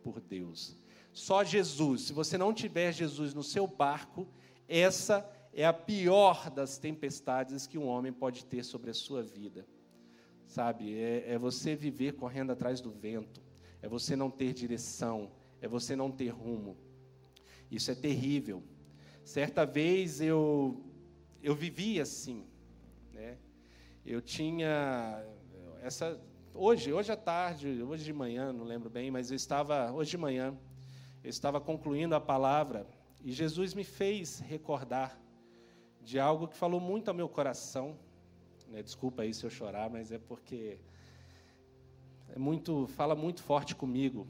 por 0.01 0.21
Deus. 0.21 0.77
Só 1.13 1.43
Jesus. 1.43 2.03
Se 2.03 2.13
você 2.13 2.39
não 2.39 2.55
tiver 2.55 2.93
Jesus 2.93 3.35
no 3.35 3.43
seu 3.43 3.67
barco, 3.67 4.29
essa 4.69 5.29
é 5.53 5.67
a 5.67 5.73
pior 5.73 6.49
das 6.49 6.79
tempestades 6.79 7.67
que 7.67 7.77
um 7.77 7.89
homem 7.89 8.13
pode 8.13 8.45
ter 8.45 8.63
sobre 8.63 8.91
a 8.91 8.95
sua 8.95 9.25
vida. 9.25 9.67
Sabe? 10.47 10.95
É, 10.97 11.33
é 11.33 11.37
você 11.37 11.75
viver 11.75 12.13
correndo 12.13 12.53
atrás 12.53 12.81
do 12.81 12.93
vento. 12.93 13.43
É 13.83 13.89
você 13.89 14.15
não 14.15 14.31
ter 14.31 14.53
direção. 14.53 15.33
É 15.61 15.67
você 15.67 15.97
não 15.97 16.13
ter 16.13 16.29
rumo. 16.29 16.77
Isso 17.73 17.91
é 17.91 17.95
terrível. 17.97 18.63
Certa 19.25 19.67
vez 19.67 20.21
eu 20.21 20.81
eu 21.43 21.57
vivi 21.57 22.01
assim, 22.01 22.47
né? 23.13 23.37
Eu 24.07 24.23
tinha 24.23 25.27
essa 25.83 26.21
hoje, 26.55 26.93
hoje 26.93 27.11
à 27.11 27.17
tarde, 27.17 27.83
hoje 27.83 28.05
de 28.05 28.13
manhã, 28.13 28.53
não 28.53 28.65
lembro 28.65 28.89
bem, 28.89 29.11
mas 29.11 29.31
eu 29.31 29.37
estava, 29.37 29.91
hoje 29.93 30.13
de 30.13 30.19
manhã, 30.19 30.57
eu 31.23 31.29
estava 31.29 31.61
concluindo 31.61 32.15
a 32.15 32.21
palavra 32.21 32.87
e 33.23 33.33
Jesus 33.33 33.75
me 33.75 33.83
fez 33.83 34.39
recordar 34.39 35.19
de 36.01 36.19
algo 36.21 36.47
que 36.47 36.57
falou 36.57 36.81
muito 36.81 37.09
ao 37.09 37.15
meu 37.15 37.29
coração. 37.29 37.99
Né? 38.69 38.83
Desculpa 38.83 39.23
aí 39.23 39.35
se 39.35 39.45
eu 39.45 39.51
chorar, 39.51 39.91
mas 39.91 40.13
é 40.13 40.19
porque 40.19 40.79
é 42.29 42.39
muito, 42.39 42.87
fala 42.87 43.17
muito 43.17 43.43
forte 43.43 43.75
comigo. 43.75 44.27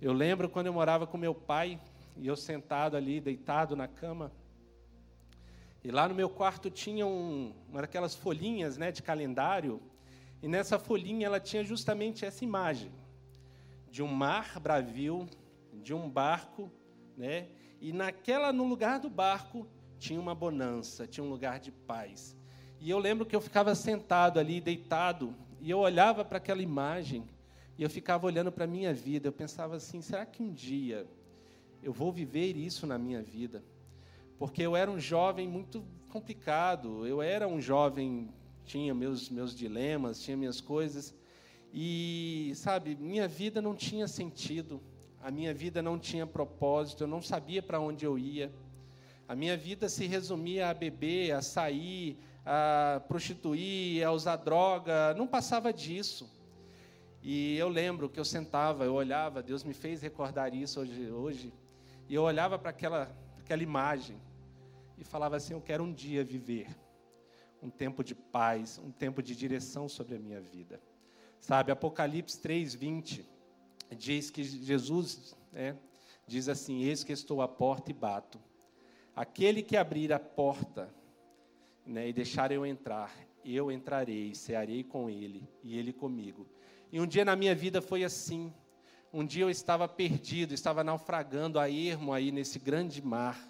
Eu 0.00 0.12
lembro 0.12 0.48
quando 0.48 0.66
eu 0.66 0.72
morava 0.72 1.06
com 1.06 1.16
meu 1.16 1.34
pai 1.34 1.80
e 2.16 2.26
eu 2.26 2.36
sentado 2.36 2.96
ali, 2.96 3.20
deitado 3.20 3.76
na 3.76 3.86
cama, 3.86 4.32
E 5.84 5.90
lá 5.90 6.08
no 6.08 6.14
meu 6.14 6.28
quarto 6.28 6.70
tinha 6.70 7.06
um, 7.06 7.52
uma 7.68 7.80
daquelas 7.80 8.14
folhinhas 8.14 8.76
né, 8.76 8.92
de 8.92 9.02
calendário, 9.02 9.80
e 10.42 10.48
nessa 10.48 10.78
folhinha 10.78 11.26
ela 11.26 11.38
tinha 11.38 11.62
justamente 11.62 12.24
essa 12.24 12.44
imagem 12.44 12.90
de 13.90 14.02
um 14.02 14.08
mar 14.08 14.58
bravio, 14.58 15.28
de 15.72 15.94
um 15.94 16.08
barco, 16.08 16.70
né? 17.16 17.48
E 17.80 17.92
naquela 17.92 18.52
no 18.52 18.64
lugar 18.64 18.98
do 18.98 19.08
barco 19.08 19.68
tinha 19.98 20.20
uma 20.20 20.34
bonança, 20.34 21.06
tinha 21.06 21.22
um 21.22 21.30
lugar 21.30 21.60
de 21.60 21.70
paz. 21.70 22.36
E 22.80 22.90
eu 22.90 22.98
lembro 22.98 23.24
que 23.24 23.36
eu 23.36 23.40
ficava 23.40 23.74
sentado 23.74 24.40
ali, 24.40 24.60
deitado, 24.60 25.34
e 25.60 25.70
eu 25.70 25.78
olhava 25.78 26.24
para 26.24 26.38
aquela 26.38 26.60
imagem, 26.60 27.24
e 27.78 27.82
eu 27.82 27.88
ficava 27.88 28.26
olhando 28.26 28.50
para 28.50 28.64
a 28.64 28.66
minha 28.66 28.92
vida. 28.92 29.28
Eu 29.28 29.32
pensava 29.32 29.76
assim: 29.76 30.00
será 30.00 30.26
que 30.26 30.42
um 30.42 30.52
dia 30.52 31.06
eu 31.82 31.92
vou 31.92 32.10
viver 32.10 32.56
isso 32.56 32.86
na 32.86 32.98
minha 32.98 33.22
vida? 33.22 33.62
Porque 34.38 34.62
eu 34.62 34.74
era 34.74 34.90
um 34.90 34.98
jovem 34.98 35.46
muito 35.46 35.84
complicado, 36.08 37.06
eu 37.06 37.22
era 37.22 37.46
um 37.46 37.60
jovem, 37.60 38.28
tinha 38.64 38.94
meus, 38.94 39.28
meus 39.28 39.54
dilemas, 39.54 40.20
tinha 40.20 40.36
minhas 40.36 40.60
coisas, 40.60 41.14
e, 41.72 42.52
sabe, 42.54 42.96
minha 42.96 43.26
vida 43.26 43.62
não 43.62 43.74
tinha 43.74 44.06
sentido, 44.06 44.80
a 45.20 45.30
minha 45.30 45.54
vida 45.54 45.80
não 45.80 45.98
tinha 45.98 46.26
propósito, 46.26 47.04
eu 47.04 47.08
não 47.08 47.22
sabia 47.22 47.62
para 47.62 47.80
onde 47.80 48.04
eu 48.04 48.18
ia. 48.18 48.52
A 49.28 49.34
minha 49.34 49.56
vida 49.56 49.88
se 49.88 50.06
resumia 50.06 50.68
a 50.68 50.74
beber, 50.74 51.32
a 51.32 51.40
sair, 51.40 52.18
a 52.44 53.00
prostituir, 53.08 54.04
a 54.04 54.12
usar 54.12 54.36
droga, 54.36 55.14
não 55.14 55.26
passava 55.26 55.72
disso. 55.72 56.28
E 57.22 57.56
eu 57.56 57.68
lembro 57.68 58.08
que 58.08 58.18
eu 58.18 58.24
sentava, 58.24 58.84
eu 58.84 58.94
olhava, 58.94 59.42
Deus 59.42 59.62
me 59.62 59.72
fez 59.72 60.02
recordar 60.02 60.52
isso 60.52 60.80
hoje, 60.80 61.10
hoje 61.10 61.52
e 62.12 62.14
eu 62.14 62.24
olhava 62.24 62.58
para 62.58 62.68
aquela, 62.68 63.10
aquela 63.38 63.62
imagem 63.62 64.20
e 64.98 65.02
falava 65.04 65.36
assim: 65.36 65.54
Eu 65.54 65.62
quero 65.62 65.82
um 65.82 65.90
dia 65.90 66.22
viver 66.22 66.68
um 67.62 67.70
tempo 67.70 68.02
de 68.02 68.14
paz, 68.14 68.78
um 68.78 68.90
tempo 68.90 69.22
de 69.22 69.36
direção 69.36 69.88
sobre 69.88 70.16
a 70.16 70.18
minha 70.18 70.40
vida. 70.40 70.80
Sabe, 71.40 71.70
Apocalipse 71.70 72.40
3, 72.40 72.74
20 72.74 73.24
diz 73.96 74.30
que 74.30 74.42
Jesus 74.42 75.36
né, 75.52 75.76
diz 76.26 76.48
assim: 76.48 76.82
Eis 76.82 77.04
que 77.04 77.12
estou 77.12 77.40
à 77.40 77.48
porta 77.48 77.90
e 77.90 77.94
bato. 77.94 78.40
Aquele 79.14 79.62
que 79.62 79.76
abrir 79.76 80.12
a 80.12 80.18
porta 80.18 80.92
né, 81.86 82.08
e 82.08 82.12
deixar 82.12 82.50
eu 82.50 82.64
entrar, 82.64 83.14
eu 83.44 83.70
entrarei, 83.70 84.34
cearei 84.34 84.82
com 84.82 85.10
ele 85.10 85.46
e 85.62 85.78
ele 85.78 85.92
comigo. 85.92 86.46
E 86.90 87.00
um 87.00 87.06
dia 87.06 87.24
na 87.24 87.36
minha 87.36 87.54
vida 87.54 87.80
foi 87.80 88.04
assim. 88.04 88.52
Um 89.12 89.24
dia 89.24 89.44
eu 89.44 89.50
estava 89.50 89.86
perdido, 89.86 90.54
estava 90.54 90.82
naufragando 90.82 91.58
a 91.58 91.70
ermo 91.70 92.12
aí 92.12 92.32
nesse 92.32 92.58
grande 92.58 93.02
mar. 93.02 93.48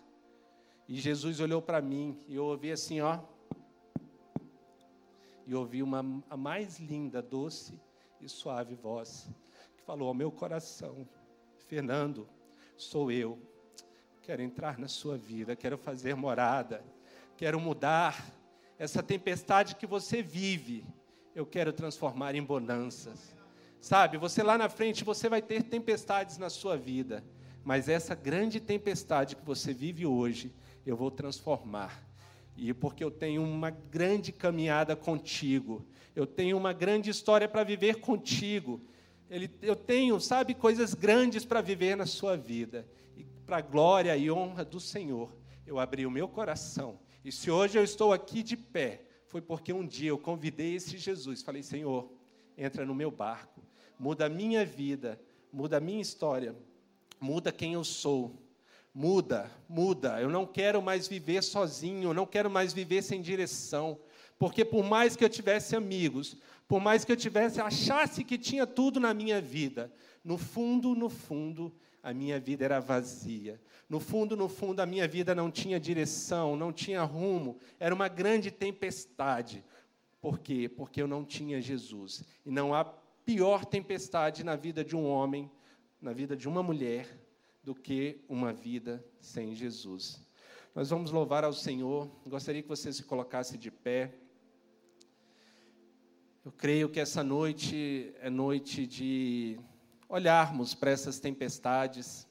E 0.88 0.98
Jesus 0.98 1.38
olhou 1.38 1.62
para 1.62 1.80
mim 1.80 2.18
e 2.26 2.34
eu 2.34 2.44
ouvi 2.44 2.72
assim, 2.72 3.00
ó. 3.00 3.20
E 5.46 5.54
ouvi 5.54 5.82
uma 5.82 6.04
a 6.30 6.36
mais 6.36 6.78
linda, 6.78 7.20
doce 7.20 7.80
e 8.20 8.28
suave 8.28 8.74
voz 8.74 9.28
que 9.76 9.82
falou 9.82 10.08
ao 10.08 10.14
meu 10.14 10.30
coração: 10.30 11.06
Fernando, 11.66 12.28
sou 12.76 13.10
eu. 13.10 13.38
Quero 14.22 14.40
entrar 14.40 14.78
na 14.78 14.86
sua 14.86 15.18
vida, 15.18 15.56
quero 15.56 15.76
fazer 15.76 16.14
morada, 16.14 16.84
quero 17.36 17.58
mudar 17.58 18.24
essa 18.78 19.02
tempestade 19.02 19.74
que 19.74 19.86
você 19.86 20.22
vive. 20.22 20.86
Eu 21.34 21.44
quero 21.44 21.72
transformar 21.72 22.34
em 22.34 22.42
bonanças. 22.42 23.34
Sabe, 23.80 24.16
você 24.16 24.44
lá 24.44 24.56
na 24.56 24.68
frente, 24.68 25.02
você 25.02 25.28
vai 25.28 25.42
ter 25.42 25.64
tempestades 25.64 26.38
na 26.38 26.48
sua 26.48 26.76
vida, 26.76 27.24
mas 27.64 27.88
essa 27.88 28.14
grande 28.14 28.60
tempestade 28.60 29.34
que 29.34 29.44
você 29.44 29.74
vive 29.74 30.06
hoje, 30.06 30.54
eu 30.86 30.96
vou 30.96 31.10
transformar. 31.10 32.11
E 32.56 32.72
porque 32.72 33.02
eu 33.02 33.10
tenho 33.10 33.42
uma 33.42 33.70
grande 33.70 34.32
caminhada 34.32 34.94
contigo, 34.94 35.86
eu 36.14 36.26
tenho 36.26 36.56
uma 36.56 36.72
grande 36.72 37.10
história 37.10 37.48
para 37.48 37.64
viver 37.64 37.96
contigo. 38.00 38.80
eu 39.62 39.74
tenho, 39.74 40.20
sabe, 40.20 40.54
coisas 40.54 40.92
grandes 40.92 41.44
para 41.44 41.60
viver 41.60 41.96
na 41.96 42.06
sua 42.06 42.36
vida. 42.36 42.86
E 43.16 43.24
para 43.24 43.58
a 43.58 43.62
glória 43.62 44.16
e 44.16 44.30
honra 44.30 44.64
do 44.64 44.78
Senhor, 44.78 45.34
eu 45.66 45.78
abri 45.78 46.04
o 46.04 46.10
meu 46.10 46.28
coração. 46.28 46.98
E 47.24 47.32
se 47.32 47.50
hoje 47.50 47.78
eu 47.78 47.84
estou 47.84 48.12
aqui 48.12 48.42
de 48.42 48.56
pé, 48.56 49.02
foi 49.26 49.40
porque 49.40 49.72
um 49.72 49.86
dia 49.86 50.10
eu 50.10 50.18
convidei 50.18 50.74
esse 50.74 50.98
Jesus. 50.98 51.42
Falei, 51.42 51.62
Senhor, 51.62 52.12
entra 52.58 52.84
no 52.84 52.94
meu 52.94 53.10
barco, 53.10 53.62
muda 53.98 54.26
a 54.26 54.28
minha 54.28 54.64
vida, 54.64 55.18
muda 55.50 55.78
a 55.78 55.80
minha 55.80 56.02
história, 56.02 56.54
muda 57.18 57.50
quem 57.50 57.72
eu 57.72 57.84
sou 57.84 58.42
Muda, 58.94 59.50
muda. 59.68 60.20
Eu 60.20 60.28
não 60.28 60.46
quero 60.46 60.82
mais 60.82 61.08
viver 61.08 61.42
sozinho, 61.42 62.10
eu 62.10 62.14
não 62.14 62.26
quero 62.26 62.50
mais 62.50 62.72
viver 62.72 63.02
sem 63.02 63.22
direção. 63.22 63.98
Porque 64.38 64.64
por 64.64 64.84
mais 64.84 65.16
que 65.16 65.24
eu 65.24 65.30
tivesse 65.30 65.74
amigos, 65.74 66.36
por 66.68 66.80
mais 66.80 67.04
que 67.04 67.12
eu 67.12 67.16
tivesse 67.16 67.60
achasse 67.60 68.24
que 68.24 68.36
tinha 68.36 68.66
tudo 68.66 69.00
na 69.00 69.14
minha 69.14 69.40
vida, 69.40 69.92
no 70.24 70.36
fundo, 70.36 70.94
no 70.94 71.08
fundo, 71.08 71.74
a 72.02 72.12
minha 72.12 72.38
vida 72.40 72.64
era 72.64 72.80
vazia. 72.80 73.60
No 73.88 74.00
fundo, 74.00 74.36
no 74.36 74.48
fundo, 74.48 74.80
a 74.80 74.86
minha 74.86 75.06
vida 75.06 75.34
não 75.34 75.50
tinha 75.50 75.78
direção, 75.78 76.56
não 76.56 76.72
tinha 76.72 77.02
rumo, 77.02 77.58
era 77.78 77.94
uma 77.94 78.08
grande 78.08 78.50
tempestade. 78.50 79.64
Por 80.20 80.38
quê? 80.38 80.68
Porque 80.68 81.00
eu 81.00 81.06
não 81.06 81.24
tinha 81.24 81.60
Jesus. 81.60 82.24
E 82.44 82.50
não 82.50 82.74
há 82.74 82.84
pior 82.84 83.64
tempestade 83.64 84.44
na 84.44 84.56
vida 84.56 84.84
de 84.84 84.96
um 84.96 85.06
homem, 85.06 85.50
na 86.00 86.12
vida 86.12 86.36
de 86.36 86.48
uma 86.48 86.62
mulher, 86.62 87.06
do 87.62 87.74
que 87.74 88.20
uma 88.28 88.52
vida 88.52 89.04
sem 89.20 89.54
Jesus. 89.54 90.20
Nós 90.74 90.90
vamos 90.90 91.10
louvar 91.10 91.44
ao 91.44 91.52
Senhor. 91.52 92.10
Gostaria 92.26 92.62
que 92.62 92.68
você 92.68 92.92
se 92.92 93.04
colocasse 93.04 93.56
de 93.56 93.70
pé. 93.70 94.14
Eu 96.44 96.50
creio 96.50 96.88
que 96.88 96.98
essa 96.98 97.22
noite 97.22 98.12
é 98.20 98.28
noite 98.28 98.86
de 98.86 99.60
olharmos 100.08 100.74
para 100.74 100.90
essas 100.90 101.20
tempestades 101.20 102.26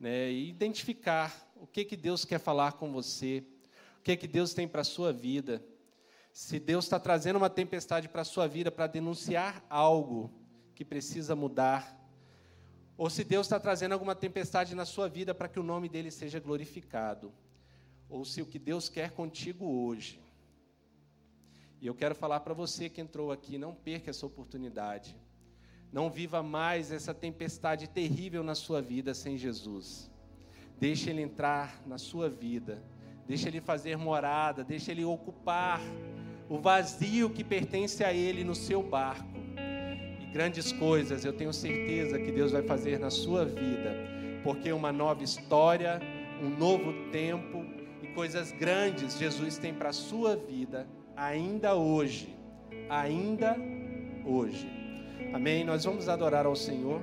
né, 0.00 0.30
e 0.30 0.48
identificar 0.48 1.52
o 1.54 1.66
que, 1.66 1.84
que 1.84 1.96
Deus 1.96 2.24
quer 2.24 2.40
falar 2.40 2.72
com 2.72 2.90
você, 2.90 3.44
o 3.98 4.02
que, 4.02 4.16
que 4.16 4.26
Deus 4.26 4.54
tem 4.54 4.66
para 4.66 4.80
a 4.80 4.84
sua 4.84 5.12
vida. 5.12 5.62
Se 6.32 6.58
Deus 6.58 6.86
está 6.86 6.98
trazendo 6.98 7.36
uma 7.36 7.50
tempestade 7.50 8.08
para 8.08 8.22
a 8.22 8.24
sua 8.24 8.48
vida 8.48 8.70
para 8.70 8.86
denunciar 8.86 9.64
algo 9.68 10.32
que 10.74 10.84
precisa 10.84 11.36
mudar, 11.36 12.01
ou 13.02 13.10
se 13.10 13.24
Deus 13.24 13.46
está 13.46 13.58
trazendo 13.58 13.94
alguma 13.94 14.14
tempestade 14.14 14.76
na 14.76 14.84
sua 14.84 15.08
vida 15.08 15.34
para 15.34 15.48
que 15.48 15.58
o 15.58 15.62
nome 15.64 15.88
dele 15.88 16.08
seja 16.08 16.38
glorificado. 16.38 17.32
Ou 18.08 18.24
se 18.24 18.40
o 18.40 18.46
que 18.46 18.60
Deus 18.60 18.88
quer 18.88 19.10
contigo 19.10 19.66
hoje. 19.66 20.22
E 21.80 21.86
eu 21.88 21.96
quero 21.96 22.14
falar 22.14 22.38
para 22.38 22.54
você 22.54 22.88
que 22.88 23.00
entrou 23.00 23.32
aqui, 23.32 23.58
não 23.58 23.74
perca 23.74 24.10
essa 24.10 24.24
oportunidade. 24.24 25.16
Não 25.92 26.08
viva 26.08 26.44
mais 26.44 26.92
essa 26.92 27.12
tempestade 27.12 27.88
terrível 27.88 28.44
na 28.44 28.54
sua 28.54 28.80
vida 28.80 29.14
sem 29.14 29.36
Jesus. 29.36 30.08
Deixe 30.78 31.10
ele 31.10 31.22
entrar 31.22 31.82
na 31.84 31.98
sua 31.98 32.30
vida. 32.30 32.80
Deixe 33.26 33.48
ele 33.48 33.60
fazer 33.60 33.96
morada, 33.96 34.62
deixe 34.62 34.92
ele 34.92 35.04
ocupar 35.04 35.80
o 36.48 36.56
vazio 36.56 37.30
que 37.30 37.42
pertence 37.42 38.04
a 38.04 38.12
ele 38.12 38.44
no 38.44 38.54
seu 38.54 38.80
barco 38.80 39.41
grandes 40.32 40.72
coisas, 40.72 41.24
eu 41.24 41.32
tenho 41.32 41.52
certeza 41.52 42.18
que 42.18 42.32
Deus 42.32 42.52
vai 42.52 42.62
fazer 42.62 42.98
na 42.98 43.10
sua 43.10 43.44
vida, 43.44 43.94
porque 44.42 44.72
uma 44.72 44.90
nova 44.90 45.22
história, 45.22 46.00
um 46.42 46.48
novo 46.48 46.92
tempo 47.10 47.64
e 48.02 48.08
coisas 48.08 48.50
grandes 48.52 49.18
Jesus 49.18 49.58
tem 49.58 49.74
para 49.74 49.90
a 49.90 49.92
sua 49.92 50.34
vida, 50.34 50.86
ainda 51.16 51.74
hoje. 51.74 52.34
Ainda 52.88 53.56
hoje. 54.24 54.68
Amém? 55.32 55.64
Nós 55.64 55.84
vamos 55.84 56.08
adorar 56.08 56.46
ao 56.46 56.56
Senhor. 56.56 57.00